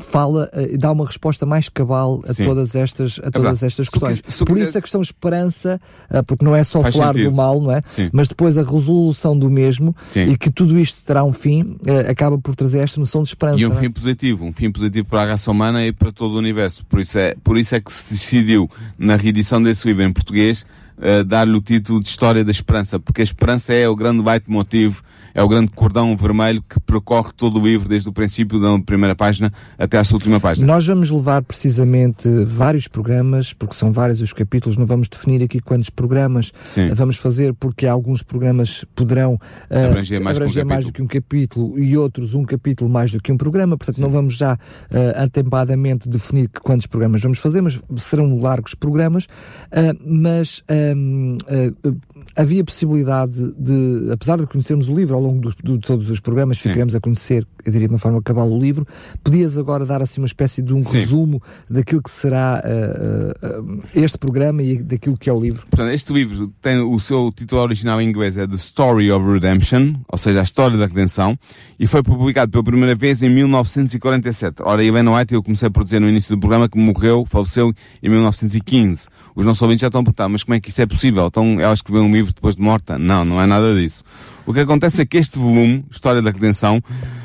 fala 0.00 0.50
e 0.54 0.74
uh, 0.74 0.78
dá 0.78 0.90
uma 0.92 1.06
resposta 1.06 1.46
mais 1.46 1.68
cabal 1.68 2.22
a 2.26 2.34
Sim. 2.34 2.44
todas 2.44 2.74
estas, 2.74 3.20
a 3.22 3.28
é 3.28 3.30
todas 3.30 3.62
é 3.62 3.66
estas 3.66 3.88
questões. 3.88 4.20
Tu, 4.20 4.38
tu 4.38 4.44
Por 4.44 4.58
isso 4.58 4.76
a 4.76 4.80
questão 4.80 5.00
esperança, 5.00 5.80
uh, 6.10 6.22
porque 6.24 6.44
não 6.44 6.54
é 6.54 6.64
só 6.64 6.80
falar 6.80 7.14
sentido. 7.14 7.30
do 7.30 7.36
mal, 7.36 7.60
não 7.60 7.72
é? 7.72 7.82
Sim. 7.86 8.10
Mas 8.12 8.28
depois 8.28 8.58
a 8.58 8.62
resolução 8.62 9.38
do 9.38 9.50
mesmo 9.50 9.94
Sim. 10.06 10.30
e 10.30 10.36
que 10.36 10.50
tudo 10.50 10.78
isto 10.78 11.02
terá 11.04 11.24
um 11.24 11.32
fim, 11.32 11.62
uh, 11.62 12.10
acaba 12.10 12.38
por 12.38 12.54
trazer 12.56 12.78
esta 12.78 12.98
noção 12.98 13.22
de 13.22 13.28
esperança. 13.28 13.60
E 13.60 13.66
um 13.66 13.72
é? 13.72 13.76
fim 13.76 13.90
positivo, 13.90 14.44
um 14.44 14.52
fim 14.52 14.70
positivo 14.70 15.08
para 15.08 15.22
a 15.22 15.26
raça 15.26 15.50
humana 15.50 15.84
e 15.86 15.92
para 15.92 16.10
todo 16.10 16.34
o 16.34 16.38
universo. 16.38 16.84
Por 16.86 17.00
isso 17.00 17.18
é, 17.18 17.36
por 17.42 17.56
isso 17.56 17.74
é 17.74 17.80
que 17.80 17.92
se 17.92 18.12
decidiu 18.12 18.70
na 18.98 19.16
reedição 19.16 19.62
desse 19.62 19.86
livro 19.86 20.02
em 20.02 20.12
português 20.12 20.64
uh, 20.98 21.24
dar-lhe 21.24 21.54
o 21.56 21.60
título 21.60 22.00
de 22.00 22.08
História 22.08 22.44
da 22.44 22.50
Esperança, 22.50 22.98
porque 22.98 23.20
a 23.20 23.24
esperança 23.24 23.72
é 23.72 23.88
o 23.88 23.96
grande 23.96 24.22
leitmotiv 24.22 25.00
é 25.34 25.42
o 25.42 25.48
grande 25.48 25.70
cordão 25.72 26.16
vermelho 26.16 26.62
que 26.62 26.78
percorre 26.80 27.32
todo 27.36 27.60
o 27.60 27.66
livro, 27.66 27.88
desde 27.88 28.08
o 28.08 28.12
princípio 28.12 28.60
da 28.60 28.78
primeira 28.78 29.16
página 29.16 29.52
até 29.76 29.98
à 29.98 30.04
sua 30.04 30.16
última 30.16 30.38
página. 30.38 30.66
Nós 30.66 30.86
vamos 30.86 31.10
levar 31.10 31.42
precisamente 31.42 32.28
vários 32.44 32.86
programas, 32.86 33.52
porque 33.52 33.74
são 33.74 33.92
vários 33.92 34.20
os 34.20 34.32
capítulos, 34.32 34.76
não 34.76 34.86
vamos 34.86 35.08
definir 35.08 35.42
aqui 35.42 35.60
quantos 35.60 35.90
programas 35.90 36.52
Sim. 36.64 36.92
vamos 36.94 37.16
fazer, 37.16 37.52
porque 37.54 37.86
alguns 37.86 38.22
programas 38.22 38.84
poderão 38.94 39.34
uh, 39.34 39.90
abranger, 39.90 40.20
mais, 40.20 40.36
abranger 40.36 40.64
um 40.64 40.68
mais, 40.68 40.84
do 40.86 40.92
que 40.92 41.02
um 41.02 41.06
capítulo 41.06 41.78
e 41.78 41.96
outros 41.96 42.34
um 42.34 42.44
capítulo 42.44 42.88
mais 42.88 43.10
do 43.10 43.20
que 43.20 43.32
um 43.32 43.36
programa, 43.36 43.76
portanto 43.76 43.96
Sim. 43.96 44.02
não 44.02 44.10
vamos 44.10 44.36
já 44.36 44.54
uh, 44.54 45.22
atempadamente 45.22 46.08
definir 46.08 46.48
quantos 46.62 46.86
programas 46.86 47.20
vamos 47.20 47.38
fazer, 47.38 47.60
mas 47.60 47.80
serão 47.96 48.38
largos 48.38 48.74
programas, 48.74 49.24
uh, 49.24 49.98
mas 50.06 50.62
um, 50.96 51.36
uh, 51.36 51.96
havia 52.36 52.64
possibilidade 52.64 53.54
de, 53.56 54.10
apesar 54.12 54.38
de 54.38 54.46
conhecermos 54.46 54.88
o 54.88 54.94
livro 54.94 55.14
ao 55.14 55.20
longo 55.20 55.50
de 55.50 55.78
todos 55.78 56.10
os 56.10 56.20
programas, 56.20 56.58
ficaremos 56.58 56.94
a 56.94 57.00
conhecer, 57.00 57.46
eu 57.64 57.72
diria 57.72 57.88
de 57.88 57.94
uma 57.94 57.98
forma 57.98 58.20
cabal, 58.22 58.50
o 58.50 58.60
livro, 58.60 58.86
podias 59.22 59.56
agora 59.56 59.86
dar 59.86 60.02
assim 60.02 60.20
uma 60.20 60.26
espécie 60.26 60.62
de 60.62 60.72
um 60.72 60.82
Sim. 60.82 60.98
resumo 60.98 61.42
daquilo 61.68 62.02
que 62.02 62.10
será 62.10 62.62
uh, 62.64 63.62
uh, 63.62 63.80
este 63.94 64.18
programa 64.18 64.62
e 64.62 64.82
daquilo 64.82 65.16
que 65.16 65.30
é 65.30 65.32
o 65.32 65.40
livro? 65.40 65.66
Portanto, 65.70 65.92
este 65.92 66.12
livro 66.12 66.48
tem 66.60 66.78
o 66.78 66.98
seu 66.98 67.32
título 67.32 67.62
original 67.62 68.00
em 68.00 68.08
inglês 68.08 68.36
é 68.36 68.46
The 68.46 68.56
Story 68.56 69.10
of 69.10 69.26
Redemption, 69.30 69.94
ou 70.08 70.18
seja, 70.18 70.40
a 70.40 70.42
história 70.42 70.76
da 70.76 70.86
redenção, 70.86 71.38
e 71.78 71.86
foi 71.86 72.02
publicado 72.02 72.50
pela 72.50 72.64
primeira 72.64 72.94
vez 72.94 73.22
em 73.22 73.28
1947. 73.28 74.62
Ora, 74.62 74.82
Ellen 74.82 75.08
White, 75.08 75.34
eu 75.34 75.42
comecei 75.42 75.70
por 75.70 75.84
dizer 75.84 76.00
no 76.00 76.08
início 76.08 76.34
do 76.34 76.40
programa 76.40 76.68
que 76.68 76.78
morreu, 76.78 77.24
faleceu 77.26 77.72
em 78.02 78.08
1915. 78.08 79.08
Os 79.34 79.44
nossos 79.44 79.62
ouvintes 79.62 79.80
já 79.80 79.88
estão 79.88 80.00
a 80.00 80.04
perguntar, 80.04 80.28
mas 80.28 80.42
como 80.42 80.54
é 80.54 80.60
que 80.60 80.70
isso 80.70 80.80
é 80.80 80.86
possível? 80.86 81.26
Então 81.26 81.60
ela 81.60 81.74
escreveu 81.74 82.02
um 82.02 82.08
livro 82.14 82.32
depois 82.32 82.56
de 82.56 82.62
morta? 82.62 82.98
Não, 82.98 83.24
não 83.24 83.40
é 83.40 83.46
nada 83.46 83.74
disso. 83.74 84.02
O 84.46 84.52
que 84.52 84.60
acontece 84.60 85.02
é 85.02 85.06
que 85.06 85.16
este 85.16 85.38
volume, 85.38 85.84
História 85.90 86.22
da 86.22 86.30
Redenção, 86.30 86.82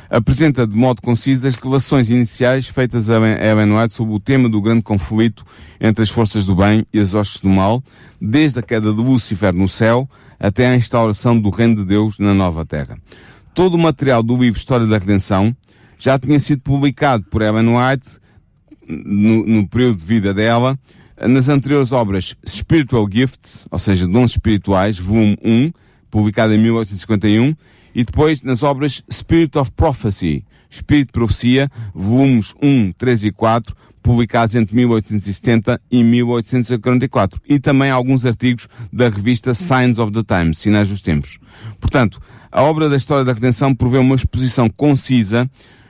apresenta 0.09 0.65
de 0.65 0.75
modo 0.75 1.01
conciso 1.01 1.47
as 1.47 1.55
revelações 1.55 2.09
iniciais 2.09 2.67
feitas 2.67 3.09
a 3.09 3.15
Ellen 3.15 3.77
White 3.77 3.93
sobre 3.93 4.15
o 4.15 4.19
tema 4.19 4.49
do 4.49 4.61
grande 4.61 4.81
conflito 4.81 5.45
entre 5.79 6.01
as 6.01 6.09
forças 6.09 6.45
do 6.45 6.55
bem 6.55 6.85
e 6.93 6.99
as 6.99 7.13
hostes 7.13 7.41
do 7.41 7.49
mal, 7.49 7.83
desde 8.19 8.59
a 8.59 8.63
queda 8.63 8.91
de 8.91 9.01
Lúcifer 9.01 9.53
no 9.53 9.67
céu 9.67 10.09
até 10.39 10.67
a 10.67 10.75
instauração 10.75 11.39
do 11.39 11.49
reino 11.49 11.75
de 11.75 11.85
Deus 11.85 12.17
na 12.17 12.33
nova 12.33 12.65
terra. 12.65 12.97
Todo 13.53 13.75
o 13.75 13.79
material 13.79 14.23
do 14.23 14.37
livro 14.37 14.57
História 14.57 14.87
da 14.87 14.97
Redenção 14.97 15.55
já 15.97 16.17
tinha 16.17 16.39
sido 16.39 16.61
publicado 16.61 17.25
por 17.25 17.41
Ellen 17.41 17.75
White 17.75 18.17
no, 18.87 19.45
no 19.45 19.67
período 19.67 19.97
de 19.97 20.05
vida 20.05 20.33
dela, 20.33 20.79
nas 21.27 21.49
anteriores 21.49 21.91
obras 21.91 22.35
Spiritual 22.47 23.07
Gifts, 23.11 23.67
ou 23.69 23.79
seja, 23.79 24.07
Dons 24.07 24.31
Espirituais, 24.31 24.97
volume 24.97 25.37
1, 25.43 25.71
publicado 26.09 26.53
em 26.53 26.57
1851, 26.57 27.55
e 27.93 28.03
depois 28.03 28.43
nas 28.43 28.63
obras 28.63 29.03
Spirit 29.11 29.57
of 29.57 29.71
Prophecy, 29.71 30.45
Espírito 30.69 31.07
de 31.07 31.13
Profecia, 31.13 31.69
volumes 31.93 32.53
1, 32.61 32.91
3 32.93 33.23
e 33.25 33.31
4, 33.31 33.75
publicados 34.01 34.55
entre 34.55 34.75
1870 34.75 35.81
e 35.91 36.03
1844, 36.03 37.41
e 37.47 37.59
também 37.59 37.91
alguns 37.91 38.25
artigos 38.25 38.67
da 38.91 39.09
revista 39.09 39.53
Signs 39.53 39.99
of 39.99 40.11
the 40.11 40.23
Times, 40.23 40.59
Sinais 40.59 40.89
dos 40.89 41.01
Tempos. 41.01 41.37
Portanto, 41.79 42.21
a 42.51 42.63
obra 42.63 42.89
da 42.89 42.97
História 42.97 43.25
da 43.25 43.33
Redenção 43.33 43.75
provê 43.75 43.97
uma 43.97 44.15
exposição 44.15 44.69
concisa 44.69 45.49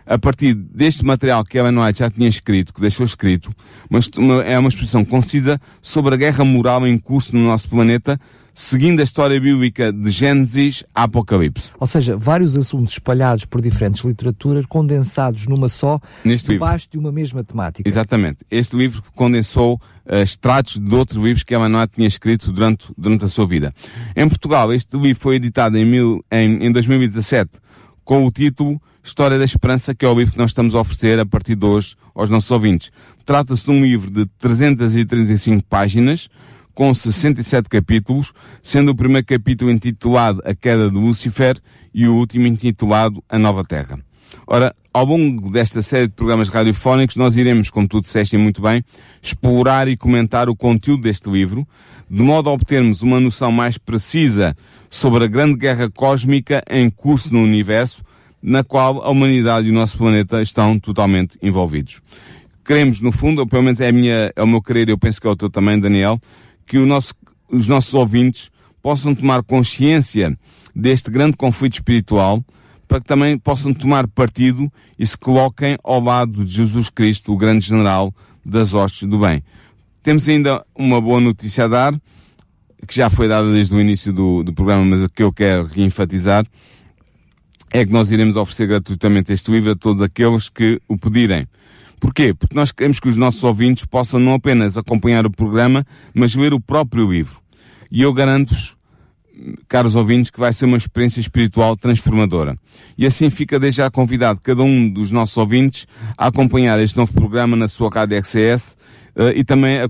a 0.10 0.18
partir 0.18 0.56
deste 0.56 1.06
material 1.06 1.46
que 1.46 1.56
Ellen 1.56 1.78
White 1.78 2.00
já 2.00 2.10
tinha 2.10 2.28
escrito, 2.28 2.74
que 2.74 2.82
deixou 2.82 3.06
escrito, 3.06 3.52
mas 3.88 4.10
é 4.44 4.58
uma 4.58 4.68
exposição 4.68 5.06
concisa 5.06 5.62
sobre 5.84 6.16
a 6.16 6.18
guerra 6.18 6.44
moral 6.44 6.88
em 6.88 6.98
curso 6.98 7.36
no 7.36 7.46
nosso 7.46 7.70
planeta, 7.70 8.20
seguindo 8.52 9.02
a 9.02 9.04
história 9.04 9.40
bíblica 9.40 9.94
de 9.94 10.10
Gênesis 10.10 10.84
a 10.96 11.04
Apocalipse. 11.04 11.72
Ou 11.80 11.86
seja, 11.86 12.18
vários 12.18 12.58
assuntos 12.58 12.94
espalhados 12.94 13.46
por 13.46 13.62
diferentes 13.62 14.04
literaturas, 14.04 14.66
condensados 14.66 15.46
numa 15.46 15.70
só, 15.70 16.00
Neste 16.26 16.54
debaixo 16.54 16.88
livro. 16.88 16.92
de 16.92 16.98
uma 16.98 17.12
mesma 17.12 17.44
temática. 17.44 17.88
Exatamente. 17.88 18.40
Este 18.50 18.76
livro 18.76 19.04
condensou 19.14 19.76
uh, 20.08 20.16
extratos 20.16 20.80
de 20.80 20.96
outros 20.96 21.24
livros 21.24 21.44
que 21.44 21.54
Ellen 21.54 21.76
White 21.76 21.94
tinha 21.94 22.08
escrito 22.08 22.52
durante, 22.52 22.88
durante 22.98 23.26
a 23.26 23.28
sua 23.28 23.46
vida. 23.46 23.72
Em 24.16 24.28
Portugal, 24.28 24.74
este 24.74 24.98
livro 24.98 25.22
foi 25.22 25.36
editado 25.36 25.78
em, 25.78 25.86
mil, 25.86 26.26
em, 26.32 26.66
em 26.66 26.72
2017 26.72 27.60
com 28.10 28.26
o 28.26 28.32
título 28.32 28.82
História 29.04 29.38
da 29.38 29.46
Esperança, 29.46 29.94
que 29.94 30.04
é 30.04 30.10
o 30.10 30.18
livro 30.18 30.34
que 30.34 30.40
nós 30.40 30.50
estamos 30.50 30.74
a 30.74 30.80
oferecer 30.80 31.20
a 31.20 31.28
partir 31.28 31.54
de 31.54 31.64
hoje 31.64 31.96
aos 32.16 32.32
nossos 32.32 32.50
ouvintes. 32.50 32.92
Trata-se 33.24 33.66
de 33.66 33.70
um 33.70 33.84
livro 33.84 34.10
de 34.10 34.26
335 34.40 35.64
páginas, 35.70 36.28
com 36.74 36.92
67 36.92 37.70
capítulos, 37.70 38.34
sendo 38.64 38.90
o 38.90 38.96
primeiro 38.96 39.28
capítulo 39.28 39.70
intitulado 39.70 40.42
A 40.44 40.56
Queda 40.56 40.90
de 40.90 40.96
Lúcifer 40.96 41.60
e 41.94 42.08
o 42.08 42.16
último 42.16 42.48
intitulado 42.48 43.24
A 43.30 43.38
Nova 43.38 43.64
Terra. 43.64 44.00
Ora, 44.48 44.76
ao 44.92 45.06
longo 45.06 45.52
desta 45.52 45.84
série 45.84 46.08
de 46.08 46.14
programas 46.14 46.50
radiofónicos, 46.50 47.16
nós 47.16 47.38
iremos, 47.38 47.70
como 47.70 47.88
tu 47.88 48.02
disseste 48.02 48.36
muito 48.38 48.60
bem, 48.60 48.84
explorar 49.22 49.88
e 49.88 49.96
comentar 49.96 50.50
o 50.50 50.56
conteúdo 50.56 51.04
deste 51.04 51.30
livro, 51.30 51.68
de 52.10 52.24
modo 52.24 52.50
a 52.50 52.54
obtermos 52.54 53.02
uma 53.02 53.20
noção 53.20 53.52
mais 53.52 53.78
precisa 53.78 54.56
sobre 54.90 55.26
a 55.26 55.28
grande 55.28 55.58
guerra 55.58 55.90
cósmica 55.90 56.64
em 56.70 56.90
curso 56.90 57.32
no 57.34 57.42
universo, 57.42 58.04
na 58.42 58.64
qual 58.64 59.04
a 59.04 59.10
humanidade 59.10 59.68
e 59.68 59.72
o 59.72 59.74
nosso 59.74 59.98
planeta 59.98 60.42
estão 60.42 60.80
totalmente 60.80 61.38
envolvidos. 61.42 62.02
Queremos, 62.66 63.02
no 63.02 63.12
fundo, 63.12 63.40
ou 63.40 63.48
pelo 63.48 63.64
menos 63.64 63.80
é, 63.80 63.92
minha, 63.92 64.32
é 64.36 64.44
o 64.44 64.48
meu 64.48 64.62
querer, 64.62 64.90
eu 64.90 64.98
penso 64.98 65.22
que 65.22 65.28
é 65.28 65.30
o 65.30 65.36
teu 65.36 65.50
também, 65.50 65.80
Daniel, 65.80 66.20
que 66.66 66.78
nosso, 66.80 67.14
os 67.50 67.68
nossos 67.68 67.94
ouvintes 67.94 68.50
possam 68.82 69.14
tomar 69.14 69.44
consciência 69.44 70.38
deste 70.76 71.12
grande 71.12 71.36
conflito 71.36 71.74
espiritual, 71.74 72.44
para 72.88 73.00
que 73.00 73.06
também 73.06 73.38
possam 73.38 73.74
tomar 73.74 74.08
partido 74.08 74.72
e 74.98 75.06
se 75.06 75.18
coloquem 75.18 75.78
ao 75.84 76.02
lado 76.02 76.44
de 76.44 76.52
Jesus 76.52 76.90
Cristo, 76.90 77.34
o 77.34 77.38
grande 77.38 77.66
general 77.66 78.14
das 78.44 78.74
hostes 78.74 79.08
do 79.08 79.20
bem. 79.20 79.44
Temos 80.02 80.30
ainda 80.30 80.66
uma 80.74 81.02
boa 81.02 81.20
notícia 81.20 81.66
a 81.66 81.68
dar, 81.68 81.94
que 82.88 82.96
já 82.96 83.10
foi 83.10 83.28
dada 83.28 83.52
desde 83.52 83.76
o 83.76 83.82
início 83.82 84.14
do, 84.14 84.44
do 84.44 84.54
programa, 84.54 84.86
mas 84.86 85.06
que 85.08 85.22
eu 85.22 85.32
quero 85.32 85.66
reenfatizar, 85.66 86.46
é 87.72 87.86
que 87.86 87.92
nós 87.92 88.10
iremos 88.10 88.36
oferecer 88.36 88.68
gratuitamente 88.68 89.34
este 89.34 89.52
livro 89.52 89.72
a 89.72 89.76
todos 89.76 90.02
aqueles 90.02 90.50
que 90.50 90.82
o 90.88 90.98
pedirem. 90.98 91.48
Porquê? 92.00 92.34
Porque 92.34 92.56
nós 92.56 92.72
queremos 92.72 93.00
que 93.00 93.10
os 93.10 93.18
nossos 93.18 93.44
ouvintes 93.44 93.86
possam 93.86 94.20
não 94.20 94.34
apenas 94.34 94.78
acompanhar 94.78 95.26
o 95.26 95.32
programa, 95.32 95.86
mas 96.14 96.34
ler 96.34 96.54
o 96.54 96.62
próprio 96.62 97.12
livro. 97.12 97.38
E 97.92 98.02
eu 98.02 98.14
garanto-vos, 98.14 98.78
caros 99.68 99.96
ouvintes, 99.96 100.32
que 100.32 100.40
vai 100.40 100.54
ser 100.54 100.66
uma 100.66 100.78
experiência 100.78 101.20
espiritual 101.20 101.76
transformadora. 101.76 102.58
E 102.98 103.06
assim 103.06 103.30
fica 103.30 103.60
desde 103.60 103.78
já 103.78 103.92
convidado 103.92 104.40
cada 104.42 104.64
um 104.64 104.90
dos 104.90 105.12
nossos 105.12 105.36
ouvintes 105.36 105.86
a 106.18 106.28
acompanhar 106.28 106.80
este 106.80 106.98
novo 106.98 107.14
programa 107.14 107.58
na 107.58 107.68
sua 107.68 107.90
XCS 107.90 108.78
uh, 109.20 109.24
eh, 109.24 109.40
e 109.40 109.44
também 109.44 109.80
a 109.82 109.90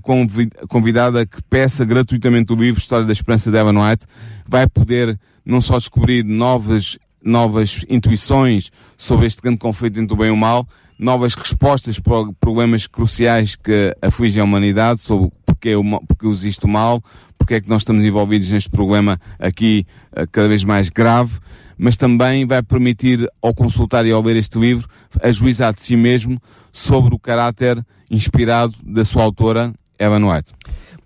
convidada 0.68 1.24
que 1.24 1.40
peça 1.44 1.84
gratuitamente 1.84 2.52
o 2.52 2.56
livro 2.56 2.80
História 2.80 3.06
da 3.06 3.12
Esperança 3.12 3.50
de 3.50 3.56
Evan 3.56 3.80
White. 3.80 4.04
Vai 4.46 4.68
poder 4.68 5.18
não 5.44 5.60
só 5.60 5.78
descobrir 5.78 6.24
novas, 6.24 6.98
novas 7.22 7.84
intuições 7.88 8.70
sobre 8.96 9.26
este 9.26 9.40
grande 9.40 9.58
conflito 9.58 10.00
entre 10.00 10.14
o 10.14 10.16
bem 10.16 10.28
e 10.28 10.30
o 10.30 10.36
mal, 10.36 10.68
novas 10.98 11.34
respostas 11.34 11.98
para 11.98 12.30
problemas 12.38 12.86
cruciais 12.86 13.56
que 13.56 13.96
afligem 14.02 14.42
a 14.42 14.44
humanidade 14.44 15.00
sobre 15.00 15.30
porque, 15.60 15.74
porque 16.08 16.26
existe 16.26 16.64
o 16.64 16.68
mal, 16.68 17.02
porque 17.38 17.54
é 17.54 17.60
que 17.60 17.68
nós 17.68 17.82
estamos 17.82 18.04
envolvidos 18.04 18.50
neste 18.50 18.70
problema 18.70 19.20
aqui 19.38 19.86
uh, 20.12 20.26
cada 20.32 20.48
vez 20.48 20.64
mais 20.64 20.88
grave, 20.88 21.38
mas 21.76 21.96
também 21.96 22.46
vai 22.46 22.62
permitir 22.62 23.28
ao 23.42 23.54
consultar 23.54 24.06
e 24.06 24.10
ao 24.10 24.22
ler 24.22 24.36
este 24.36 24.58
livro 24.58 24.88
ajuizar 25.22 25.72
de 25.72 25.80
si 25.80 25.96
mesmo 25.96 26.40
sobre 26.72 27.14
o 27.14 27.18
caráter 27.18 27.84
inspirado 28.10 28.74
da 28.82 29.04
sua 29.04 29.22
autora, 29.22 29.72
Ellen 29.98 30.24
White. 30.24 30.52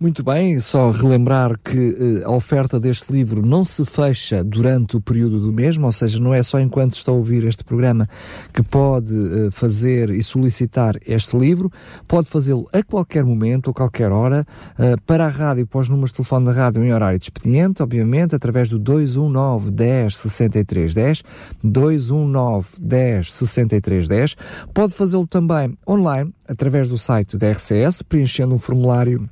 Muito 0.04 0.22
bem, 0.22 0.60
só 0.60 0.90
relembrar 0.90 1.58
que 1.58 1.78
uh, 1.78 2.28
a 2.28 2.30
oferta 2.30 2.78
deste 2.78 3.10
livro 3.10 3.40
não 3.40 3.64
se 3.64 3.86
fecha 3.86 4.44
durante 4.44 4.98
o 4.98 5.00
período 5.00 5.40
do 5.40 5.50
mesmo, 5.50 5.86
ou 5.86 5.92
seja, 5.92 6.20
não 6.20 6.34
é 6.34 6.42
só 6.42 6.60
enquanto 6.60 6.92
está 6.92 7.10
a 7.10 7.14
ouvir 7.14 7.42
este 7.44 7.64
programa 7.64 8.06
que 8.52 8.62
pode 8.62 9.14
uh, 9.14 9.50
fazer 9.50 10.10
e 10.10 10.22
solicitar 10.22 10.98
este 11.06 11.34
livro, 11.34 11.72
pode 12.06 12.28
fazê-lo 12.28 12.68
a 12.70 12.82
qualquer 12.82 13.24
momento, 13.24 13.70
a 13.70 13.72
qualquer 13.72 14.12
hora, 14.12 14.46
uh, 14.78 15.00
para 15.06 15.24
a 15.24 15.30
rádio, 15.30 15.66
para 15.66 15.80
os 15.80 15.88
números 15.88 16.10
de 16.10 16.16
telefone 16.16 16.44
da 16.44 16.52
rádio 16.52 16.84
em 16.84 16.92
horário 16.92 17.18
de 17.18 17.24
expediente, 17.24 17.82
obviamente, 17.82 18.34
através 18.34 18.68
do 18.68 18.78
219 18.78 19.70
10 19.70 20.18
63 20.18 20.94
10, 20.94 21.22
219 21.62 22.68
10 22.78 23.32
63 23.32 24.06
10. 24.06 24.36
Pode 24.74 24.92
fazê-lo 24.92 25.26
também 25.26 25.74
online, 25.88 26.30
através 26.46 26.90
do 26.90 26.98
site 26.98 27.38
da 27.38 27.50
RCS, 27.50 28.02
preenchendo 28.02 28.54
um 28.54 28.58
formulário 28.58 29.30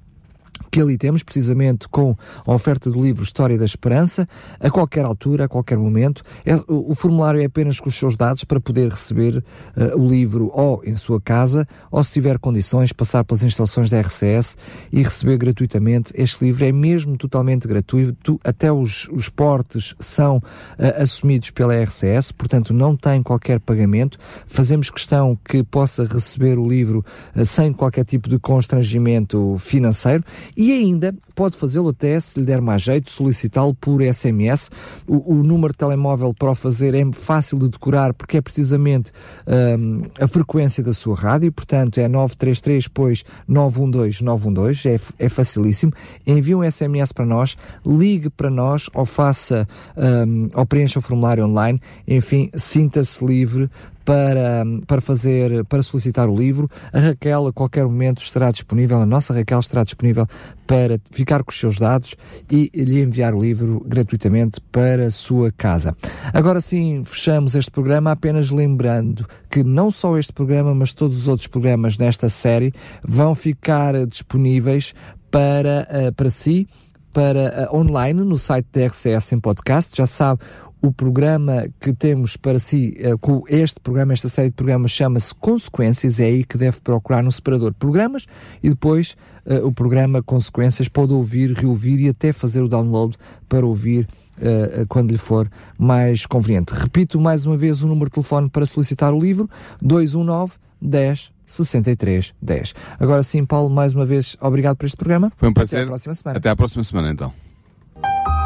que 0.71 0.81
ali 0.81 0.97
temos, 0.97 1.23
precisamente 1.23 1.87
com 1.89 2.17
a 2.47 2.55
oferta 2.55 2.91
do 2.91 3.01
livro 3.01 3.23
História 3.23 3.59
da 3.59 3.65
Esperança, 3.65 4.27
a 4.59 4.71
qualquer 4.71 5.05
altura, 5.05 5.45
a 5.45 5.49
qualquer 5.49 5.77
momento. 5.77 6.23
É, 6.47 6.55
o, 6.67 6.93
o, 6.93 6.95
formulário 6.95 7.41
é 7.41 7.45
apenas 7.45 7.79
com 7.79 7.89
os 7.89 7.95
seus 7.95 8.17
dados 8.17 8.45
para 8.45 8.59
poder 8.59 8.91
receber 8.91 9.37
uh, 9.37 9.99
o 10.01 10.09
livro 10.09 10.51
ou 10.55 10.83
em 10.85 10.95
sua 10.95 11.21
casa, 11.21 11.67
ou 11.91 12.03
se 12.03 12.13
tiver 12.13 12.39
condições, 12.39 12.93
passar 12.93 13.25
pelas 13.25 13.43
instalações 13.43 13.91
da 13.91 14.01
RCS 14.01 14.57
e 14.91 15.03
receber 15.03 15.37
gratuitamente. 15.37 16.13
Este 16.17 16.45
livro 16.45 16.65
é 16.65 16.73
mesmo 16.73 17.17
totalmente 17.17 17.69
gratuito, 17.69 18.41
até 18.43 18.73
os, 18.73 19.09
os 19.13 19.29
portes 19.29 19.95
são 20.01 20.39
uh, 20.39 21.03
assumidos 21.03 21.51
pela 21.51 21.75
RCS, 21.75 22.33
portanto 22.33 22.73
não 22.73 22.97
tem 22.97 23.23
qualquer 23.23 23.61
pagamento. 23.61 24.19
Fazemos 24.47 24.91
questão 24.91 25.39
que 25.45 25.63
possa 25.63 26.05
receber 26.05 26.59
o 26.59 26.67
livro 26.67 27.05
uh, 27.37 27.45
sem 27.45 27.73
qualquer 27.73 28.05
tipo 28.05 28.29
de 28.29 28.39
constrangimento 28.39 29.57
financeiro 29.59 30.25
e 30.57 30.73
ainda 30.73 31.15
pode 31.35 31.57
fazê-lo 31.57 31.89
até, 31.89 32.19
se 32.21 32.39
lhe 32.39 32.47
der 32.47 32.61
mais 32.61 32.83
jeito, 32.83 33.11
solicitá-lo 33.11 33.75
por 33.75 34.03
SMS. 34.03 34.71
O, 35.07 35.35
o, 35.35 35.43
número 35.43 35.73
de 35.73 35.79
telemóvel 35.79 36.35
para 36.35 36.51
o 36.51 36.55
fazer 36.55 36.95
é 36.95 37.05
fácil 37.13 37.59
de 37.59 37.69
decorar 37.69 38.15
porque 38.15 38.37
é 38.37 38.41
precisamente 38.41 39.13
um, 39.47 40.03
a 40.21 40.29
frequência 40.29 40.83
da 40.83 40.93
sua 40.93 41.17
rádio, 41.17 41.53
portanto 41.53 41.99
é 41.99 42.09
933, 42.09 42.89
pois 42.89 43.25
912 43.47 44.25
912, 44.25 44.89
é, 44.89 45.01
é 45.19 45.29
facilíssimo. 45.29 45.93
Envie 46.27 46.55
um 46.55 46.69
SMS 46.69 47.13
para 47.13 47.27
nós, 47.27 47.57
ligue 47.85 48.31
para 48.31 48.51
nós 48.51 48.89
ou 48.95 49.05
faça 49.05 49.67
um, 49.97 50.49
ou 50.55 50.67
preencha 50.67 50.99
o 50.99 51.03
formulário 51.03 51.47
online, 51.47 51.81
enfim, 52.07 52.51
sinta-se 52.55 53.25
livre 53.25 53.71
para, 54.05 54.65
para 54.87 55.01
fazer, 55.01 55.65
para 55.65 55.83
solicitar 55.83 56.29
o 56.29 56.37
livro. 56.37 56.71
A 56.93 57.01
Raquel 57.01 57.47
a 57.47 57.53
qualquer 57.53 57.85
momento 57.85 58.23
estará 58.23 58.51
disponível, 58.51 59.01
a 59.01 59.07
nossa 59.07 59.35
Raquel 59.35 59.61
estará 59.61 59.85
disponível 59.85 60.27
para 60.67 61.01
ficar 61.11 61.43
com 61.43 61.51
os 61.51 61.59
seus 61.59 61.79
dados 61.79 62.15
e 62.51 62.71
lhe 62.75 63.01
enviar 63.01 63.35
o 63.35 63.41
livro 63.41 63.85
gratuitamente 63.87 64.61
para 64.73 65.07
a 65.07 65.11
sua 65.11 65.53
casa. 65.53 65.97
Agora 66.33 66.61
sim, 66.61 67.03
fechamos 67.05 67.55
este 67.55 67.71
programa 67.71 68.13
apenas 68.13 68.51
lembrando 68.51 69.27
que 69.51 69.63
não 69.63 69.91
só 69.91 70.17
este 70.17 70.33
programa, 70.33 70.75
mas 70.75 70.93
todos 70.93 71.19
os 71.19 71.29
outros 71.29 71.47
programas 71.47 71.99
nesta 71.99 72.29
série 72.29 72.73
vão 73.03 73.35
ficar 73.35 74.07
disponíveis 74.07 74.95
para, 75.31 75.89
uh, 75.91 76.13
para 76.13 76.31
si, 76.31 76.69
para 77.13 77.69
uh, 77.71 77.77
online 77.77 78.23
no 78.25 78.39
site 78.39 78.69
da 78.73 78.87
RCS 78.87 79.33
em 79.33 79.41
podcast. 79.41 79.97
Já 79.97 80.07
sabe, 80.07 80.41
o 80.83 80.93
programa 80.93 81.69
que 81.81 81.93
temos 81.93 82.37
para 82.37 82.59
si, 82.59 82.99
uh, 83.01 83.17
com 83.19 83.45
este 83.49 83.79
programa, 83.79 84.13
esta 84.13 84.29
série 84.29 84.49
de 84.49 84.57
programas, 84.57 84.91
chama-se 84.91 85.33
Consequências, 85.33 86.19
é 86.19 86.25
aí 86.25 86.45
que 86.45 86.59
deve 86.59 86.81
procurar 86.81 87.23
no 87.23 87.31
separador 87.31 87.73
programas 87.73 88.27
e 88.61 88.69
depois 88.69 89.17
uh, 89.47 89.65
o 89.65 89.73
programa 89.73 90.23
Consequências 90.23 90.89
pode 90.89 91.13
ouvir, 91.13 91.53
reouvir 91.53 92.01
e 92.01 92.09
até 92.09 92.33
fazer 92.33 92.61
o 92.61 92.69
download 92.69 93.17
para 93.49 93.65
ouvir 93.65 94.09
Uh, 94.39 94.87
quando 94.89 95.13
lhe 95.13 95.19
for 95.19 95.49
mais 95.79 96.25
conveniente. 96.25 96.73
Repito 96.73 97.21
mais 97.21 97.45
uma 97.45 97.57
vez 97.57 97.85
o 97.85 97.87
número 97.87 98.07
de 98.07 98.15
telefone 98.15 98.49
para 98.49 98.65
solicitar 98.65 99.13
o 99.13 99.21
livro: 99.21 99.49
219 99.81 100.55
10 100.81 101.31
63 101.47 102.35
10. 102.41 102.75
Agora 102.99 103.23
sim, 103.23 103.45
Paulo, 103.45 103.69
mais 103.69 103.95
uma 103.95 104.07
vez, 104.07 104.37
obrigado 104.41 104.79
por 104.79 104.87
este 104.87 104.97
programa. 104.97 105.31
Foi 105.37 105.51
um 105.51 105.53
prazer. 105.53 105.81
Até 105.81 105.85
à 105.85 105.87
próxima 105.87 106.15
semana. 106.15 106.39
Até 106.39 106.49
à 106.49 106.57
próxima 106.57 106.83
semana, 106.83 107.11
então. 107.13 107.33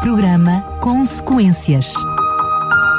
Programa 0.01 0.61
Consequências. 0.81 1.93